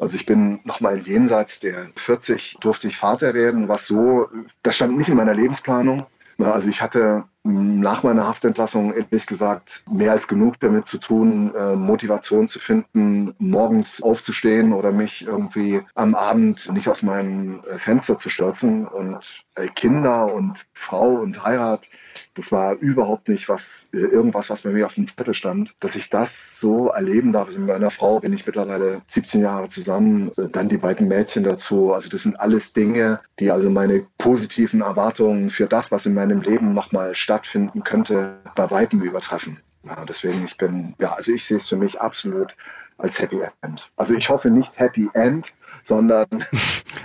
Also 0.00 0.16
ich 0.16 0.26
bin 0.26 0.60
nochmal 0.64 0.98
jenseits 0.98 1.60
der 1.60 1.90
40 1.94 2.56
durfte 2.60 2.88
ich 2.88 2.96
Vater 2.96 3.34
werden, 3.34 3.68
was 3.68 3.86
so, 3.86 4.28
das 4.62 4.76
stand 4.76 4.96
nicht 4.96 5.08
in 5.08 5.16
meiner 5.16 5.34
Lebensplanung. 5.34 6.06
Also 6.38 6.68
ich 6.68 6.82
hatte 6.82 7.24
nach 7.48 8.02
meiner 8.02 8.28
Haftentlassung 8.28 8.92
ehrlich 8.94 9.26
gesagt 9.26 9.84
mehr 9.90 10.12
als 10.12 10.28
genug 10.28 10.60
damit 10.60 10.86
zu 10.86 10.98
tun, 10.98 11.54
äh, 11.54 11.74
Motivation 11.74 12.46
zu 12.46 12.58
finden, 12.58 13.34
morgens 13.38 14.02
aufzustehen 14.02 14.72
oder 14.72 14.92
mich 14.92 15.26
irgendwie 15.26 15.80
am 15.94 16.14
Abend 16.14 16.70
nicht 16.72 16.88
aus 16.88 17.02
meinem 17.02 17.60
äh, 17.64 17.78
Fenster 17.78 18.18
zu 18.18 18.28
stürzen. 18.28 18.86
Und 18.86 19.44
äh, 19.54 19.68
Kinder 19.68 20.32
und 20.32 20.66
Frau 20.74 21.08
und 21.14 21.42
Heirat, 21.44 21.88
das 22.34 22.52
war 22.52 22.74
überhaupt 22.74 23.28
nicht 23.28 23.48
was, 23.48 23.88
irgendwas, 23.92 24.50
was 24.50 24.62
bei 24.62 24.70
mir 24.70 24.86
auf 24.86 24.94
dem 24.94 25.06
Zettel 25.06 25.34
stand. 25.34 25.74
Dass 25.80 25.96
ich 25.96 26.10
das 26.10 26.58
so 26.58 26.88
erleben 26.88 27.32
darf, 27.32 27.48
also 27.48 27.60
mit 27.60 27.68
meiner 27.68 27.90
Frau 27.90 28.20
bin 28.20 28.32
ich 28.32 28.46
mittlerweile 28.46 29.02
17 29.06 29.40
Jahre 29.40 29.68
zusammen, 29.68 30.32
dann 30.52 30.68
die 30.68 30.78
beiden 30.78 31.08
Mädchen 31.08 31.44
dazu. 31.44 31.92
Also 31.92 32.08
das 32.08 32.22
sind 32.24 32.38
alles 32.38 32.72
Dinge, 32.72 33.20
die 33.38 33.50
also 33.50 33.70
meine 33.70 34.04
positiven 34.18 34.80
Erwartungen 34.80 35.50
für 35.50 35.66
das, 35.66 35.92
was 35.92 36.06
in 36.06 36.14
meinem 36.14 36.40
Leben 36.40 36.74
nochmal 36.74 37.14
stattfindet, 37.14 37.37
stattfinden 37.38 37.84
könnte, 37.84 38.40
bei 38.56 38.68
weitem 38.70 39.00
übertreffen. 39.00 39.60
Ja, 39.84 40.04
deswegen, 40.04 40.44
ich 40.44 40.56
bin, 40.56 40.94
ja, 40.98 41.12
also 41.12 41.32
ich 41.32 41.46
sehe 41.46 41.58
es 41.58 41.68
für 41.68 41.76
mich 41.76 42.00
absolut 42.00 42.56
als 42.98 43.20
Happy 43.20 43.40
End. 43.62 43.92
Also 43.96 44.14
ich 44.14 44.28
hoffe 44.28 44.50
nicht 44.50 44.78
Happy 44.80 45.08
End, 45.14 45.56
sondern 45.84 46.26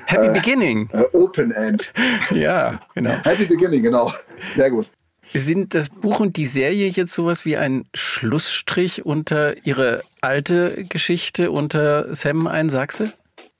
Happy 0.07 0.27
äh, 0.27 0.33
Beginning. 0.33 0.89
Äh, 0.91 1.03
Open 1.13 1.51
End. 1.51 1.93
Ja, 2.31 2.79
genau. 2.95 3.11
Happy 3.23 3.45
Beginning, 3.45 3.83
genau. 3.83 4.11
Sehr 4.51 4.71
gut. 4.71 4.87
Sind 5.31 5.75
das 5.75 5.89
Buch 5.89 6.19
und 6.19 6.35
die 6.35 6.45
Serie 6.45 6.87
jetzt 6.89 7.13
sowas 7.13 7.45
wie 7.45 7.57
ein 7.57 7.85
Schlussstrich 7.93 9.05
unter 9.05 9.55
Ihre 9.65 10.01
alte 10.21 10.83
Geschichte 10.89 11.51
unter 11.51 12.13
Sam 12.15 12.47
ein 12.47 12.69
Sachse? 12.69 13.13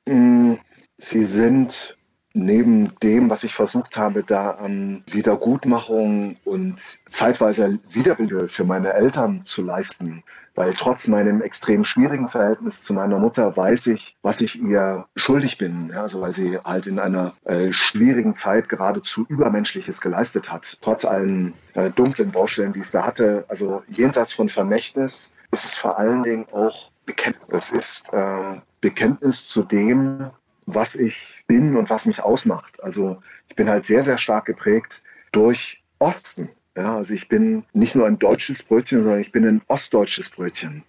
Mm, 0.08 0.56
sie 0.98 1.24
sind 1.24 1.98
neben 2.34 2.92
dem, 3.02 3.30
was 3.30 3.44
ich 3.44 3.54
versucht 3.54 3.98
habe, 3.98 4.24
da 4.24 4.52
an 4.52 5.04
Wiedergutmachung 5.08 6.36
und 6.44 6.80
zeitweise 7.10 7.80
Wiederbildung 7.92 8.50
für 8.50 8.64
meine 8.64 8.94
Eltern 8.94 9.46
zu 9.46 9.62
leisten, 9.62 10.24
weil 10.56 10.74
trotz 10.74 11.08
meinem 11.08 11.42
extrem 11.42 11.84
schwierigen 11.84 12.28
Verhältnis 12.28 12.84
zu 12.84 12.94
meiner 12.94 13.20
Mutter 13.20 13.56
weiß 13.56 13.88
ich, 13.88 14.18
was 14.22 14.42
ich 14.42 14.60
ihr 14.62 15.06
schuldig 15.16 15.58
bin. 15.58 15.90
Ja, 15.90 16.04
also 16.04 16.22
weil 16.22 16.34
sie 16.34 16.58
halt 16.64 16.88
in 16.88 17.00
einer 17.00 17.34
äh, 17.46 17.72
schwierigen 17.72 18.36
Zeit 18.36 18.70
geradezu 18.70 19.26
Übermenschliches 19.30 20.02
geleistet 20.02 20.52
hat. 20.52 20.78
Trotz 20.82 21.06
allen 21.06 21.54
äh, 21.74 21.90
dunklen 21.92 22.32
Baustellen, 22.32 22.74
die 22.74 22.82
es 22.82 22.92
da 22.92 23.06
hatte. 23.06 23.46
Also 23.48 23.84
jenseits 23.88 24.34
von 24.34 24.50
Vermächtnis 24.50 25.36
ist 25.52 25.66
es 25.66 25.78
vor 25.78 26.00
allen 26.00 26.24
Dingen 26.24 26.46
auch 26.52 26.92
Bekenntnis. 27.06 27.72
Es 27.72 27.72
ist 27.72 28.14
äh, 28.14 28.62
Bekenntnis 28.82 29.48
zu 29.48 29.64
dem, 29.64 30.32
was 30.66 30.96
ich 30.96 31.44
bin 31.48 31.76
und 31.76 31.90
was 31.90 32.06
mich 32.06 32.22
ausmacht. 32.22 32.84
Also 32.84 33.22
ich 33.48 33.56
bin 33.56 33.70
halt 33.70 33.86
sehr, 33.86 34.04
sehr 34.04 34.18
stark 34.18 34.46
geprägt 34.46 35.04
durch 35.32 35.84
Osten. 36.00 36.50
Ja, 36.76 36.98
also 36.98 37.14
ich 37.14 37.28
bin 37.28 37.64
nicht 37.74 37.96
nur 37.96 38.08
ein 38.08 38.20
deutsches 38.20 38.64
Brötchen, 38.64 39.04
sondern 39.04 39.20
ich 39.20 39.32
bin 39.32 39.46
ein 39.46 39.62
ostdeutsches 39.68 40.30
Brötchen. 40.30 40.84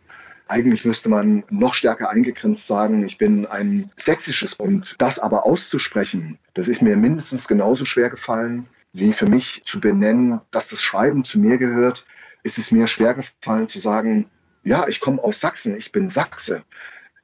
Eigentlich 0.46 0.84
müsste 0.84 1.08
man 1.08 1.44
noch 1.50 1.74
stärker 1.74 2.10
eingegrenzt 2.10 2.66
sagen, 2.66 3.04
ich 3.04 3.18
bin 3.18 3.46
ein 3.46 3.90
sächsisches. 3.96 4.54
Und 4.54 5.00
das 5.00 5.18
aber 5.18 5.46
auszusprechen, 5.46 6.38
das 6.54 6.68
ist 6.68 6.82
mir 6.82 6.96
mindestens 6.96 7.48
genauso 7.48 7.84
schwer 7.84 8.10
gefallen, 8.10 8.66
wie 8.92 9.12
für 9.12 9.26
mich 9.26 9.62
zu 9.64 9.80
benennen, 9.80 10.40
dass 10.50 10.68
das 10.68 10.82
Schreiben 10.82 11.24
zu 11.24 11.38
mir 11.38 11.58
gehört, 11.58 12.06
ist 12.42 12.58
es 12.58 12.70
mir 12.70 12.86
schwer 12.86 13.14
gefallen 13.14 13.68
zu 13.68 13.78
sagen, 13.78 14.26
ja, 14.62 14.86
ich 14.88 15.00
komme 15.00 15.22
aus 15.22 15.40
Sachsen, 15.40 15.76
ich 15.76 15.92
bin 15.92 16.08
Sachse. 16.08 16.64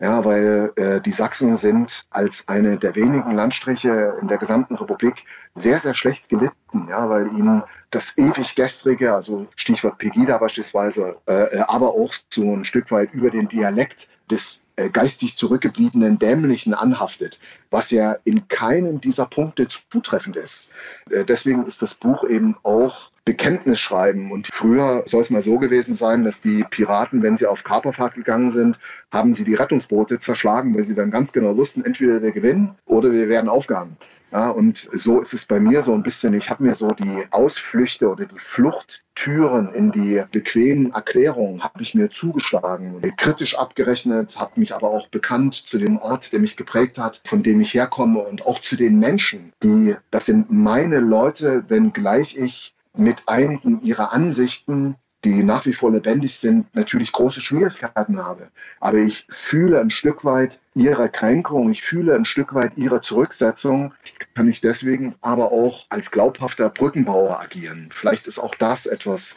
Ja, 0.01 0.25
weil 0.25 0.73
äh, 0.77 1.01
die 1.03 1.13
Sachsen 1.13 1.59
sind 1.59 2.07
als 2.09 2.49
eine 2.49 2.79
der 2.79 2.97
wenigen 2.97 3.33
Landstriche 3.33 4.17
in 4.21 4.29
der 4.29 4.39
gesamten 4.39 4.75
Republik 4.77 5.27
sehr, 5.55 5.79
sehr 5.79 5.95
schlecht 5.95 6.31
gelitten, 6.31 6.89
ja, 6.89 7.11
weil 7.11 7.27
ihnen 7.37 7.63
das 7.91 8.17
ewig 8.17 8.55
gestrige, 8.55 9.15
also 9.15 9.47
Stichwort 9.57 9.99
Pegida 9.99 10.39
beispielsweise, 10.39 11.17
äh, 11.27 11.57
äh, 11.57 11.65
aber 11.67 11.89
auch 11.89 12.15
so 12.31 12.55
ein 12.55 12.65
Stück 12.65 12.91
weit 12.91 13.13
über 13.13 13.31
den 13.31 13.49
Dialekt 13.49 14.17
des 14.31 14.65
äh, 14.77 14.89
geistig 14.89 15.37
zurückgebliebenen 15.37 16.19
Dämlichen 16.19 16.73
anhaftet, 16.73 17.39
was 17.71 17.91
ja 17.91 18.17
in 18.25 18.49
keinem 18.49 19.03
dieser 19.03 19.27
Punkte 19.27 19.69
zutreffend 19.69 20.37
ist. 20.37 20.73
Äh, 21.11 21.25
deswegen 21.25 21.67
ist 21.67 21.83
das 21.83 21.95
Buch 21.95 22.25
eben 22.25 22.57
auch 22.63 23.10
Bekenntnis 23.25 23.81
schreiben. 23.81 24.33
Und 24.33 24.49
früher 24.53 25.03
soll 25.07 25.23
es 25.23 25.31
mal 25.31 25.43
so 25.43 25.59
gewesen 25.59 25.95
sein, 25.95 26.25
dass 26.25 26.43
die 26.43 26.65
Piraten, 26.65 27.23
wenn 27.23 27.37
sie 27.37 27.47
auf 27.47 27.65
Kaperfahrt 27.65 28.15
gegangen 28.15 28.51
sind, 28.51 28.79
haben 29.11 29.35
sie 29.35 29.45
die 29.45 29.55
Rettungsboote 29.55 30.19
zerschlagen, 30.19 30.75
weil 30.75 30.83
sie 30.83 30.95
dann 30.95 31.11
ganz 31.11 31.33
genau 31.33 31.57
wussten, 31.57 31.85
entweder 31.85 32.23
wir 32.23 32.33
gewinnen 32.33 32.77
oder 32.87 33.13
wir 33.13 33.29
werden 33.29 33.49
aufgehangen. 33.49 33.97
Ja, 34.33 34.51
und 34.51 34.77
so 34.77 35.21
ist 35.21 35.33
es 35.33 35.47
bei 35.47 35.59
mir 35.59 35.83
so 35.83 35.93
ein 35.93 36.05
bisschen. 36.05 36.35
Ich 36.35 36.51
habe 36.51 36.63
mir 36.63 36.77
so 36.77 36.93
die 36.93 37.25
Ausflüchte 37.33 38.09
oder 38.09 38.27
die 38.27 38.39
Fluchttüren 38.39 39.75
in 39.75 39.91
die 39.91 40.23
bequemen 40.31 40.93
Erklärungen 40.93 41.65
habe 41.65 41.83
ich 41.83 41.97
mir 41.97 42.11
zugeschlagen, 42.11 43.01
kritisch 43.17 43.59
abgerechnet, 43.59 44.39
habe 44.39 44.61
mich 44.61 44.73
aber 44.73 44.91
auch 44.91 45.09
bekannt 45.09 45.55
zu 45.55 45.79
dem 45.79 45.99
Ort, 45.99 46.33
der 46.33 46.39
mich 46.39 46.57
geprägt 46.57 46.99
hat, 46.99 47.21
von 47.25 47.43
dem 47.43 47.61
ich 47.61 47.75
herkomme 47.75 48.21
und 48.21 48.47
auch 48.47 48.61
zu 48.61 48.77
den 48.77 49.01
Menschen, 49.01 49.53
die 49.65 49.97
das 50.13 50.27
sind 50.27 50.51
meine 50.51 51.01
Leute, 51.01 51.65
wenngleich 51.69 52.37
ich 52.37 52.75
mit 52.97 53.29
einigen 53.29 53.83
ihrer 53.83 54.13
Ansichten, 54.13 54.97
die 55.25 55.43
nach 55.43 55.67
wie 55.67 55.75
vor 55.75 55.93
lebendig 55.93 56.37
sind, 56.37 56.75
natürlich 56.75 57.13
große 57.13 57.41
Schwierigkeiten 57.41 58.19
habe. 58.19 58.51
Aber 58.81 58.99
ich 58.99 59.27
fühle 59.31 59.81
ein 59.81 59.91
Stück 59.91 60.25
weit 60.25 60.63
ihre 60.75 61.11
Kränkung, 61.11 61.71
ich 61.71 61.83
fühle 61.83 62.15
ein 62.15 62.25
Stück 62.25 62.55
weit 62.55 62.77
ihre 62.77 63.01
Zurücksetzung. 63.01 63.93
Ich 64.05 64.15
kann 64.35 64.49
ich 64.49 64.61
deswegen 64.61 65.15
aber 65.21 65.53
auch 65.53 65.85
als 65.91 66.11
glaubhafter 66.11 66.71
Brückenbauer 66.71 67.41
agieren. 67.41 67.91
Vielleicht 67.93 68.27
ist 68.27 68.39
auch 68.39 68.55
das 68.55 68.87
etwas, 68.87 69.37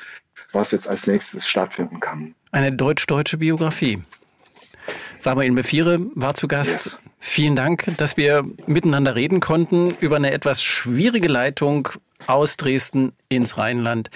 was 0.54 0.72
jetzt 0.72 0.88
als 0.88 1.08
nächstes 1.08 1.48
stattfinden 1.48 2.00
kann. 2.00 2.34
Eine 2.52 2.74
deutsch-deutsche 2.74 3.38
Biografie. 3.38 4.02
Samuel 5.24 5.52
Mefire 5.52 6.00
war 6.16 6.34
zu 6.34 6.50
Gast. 6.50 6.74
Yes. 6.74 7.06
Vielen 7.18 7.56
Dank, 7.56 7.90
dass 7.96 8.18
wir 8.18 8.44
miteinander 8.68 9.16
reden 9.16 9.40
konnten 9.40 9.96
über 10.02 10.18
eine 10.18 10.32
etwas 10.32 10.62
schwierige 10.62 11.30
Leitung 11.30 11.88
aus 12.28 12.58
Dresden 12.58 13.14
ins 13.30 13.58
Rheinland. 13.58 14.10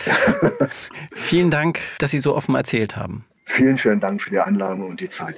vielen 1.13 1.49
Dank, 1.49 1.79
dass 1.99 2.11
Sie 2.11 2.19
so 2.19 2.35
offen 2.35 2.55
erzählt 2.55 2.97
haben. 2.97 3.23
Vielen, 3.45 3.77
vielen 3.77 4.01
Dank 4.01 4.21
für 4.21 4.31
die 4.31 4.39
Einladung 4.39 4.89
und 4.89 4.99
die 4.99 5.07
Zeit. 5.07 5.37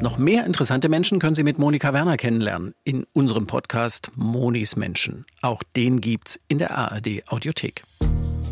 Noch 0.00 0.18
mehr 0.18 0.46
interessante 0.46 0.88
Menschen 0.88 1.18
können 1.18 1.34
Sie 1.34 1.42
mit 1.42 1.58
Monika 1.58 1.92
Werner 1.92 2.16
kennenlernen 2.16 2.74
in 2.84 3.06
unserem 3.12 3.48
Podcast 3.48 4.12
Monis 4.14 4.76
Menschen. 4.76 5.26
Auch 5.40 5.64
den 5.74 6.00
gibt's 6.00 6.38
in 6.46 6.58
der 6.58 6.76
ARD 6.76 7.22
Audiothek. 7.26 7.82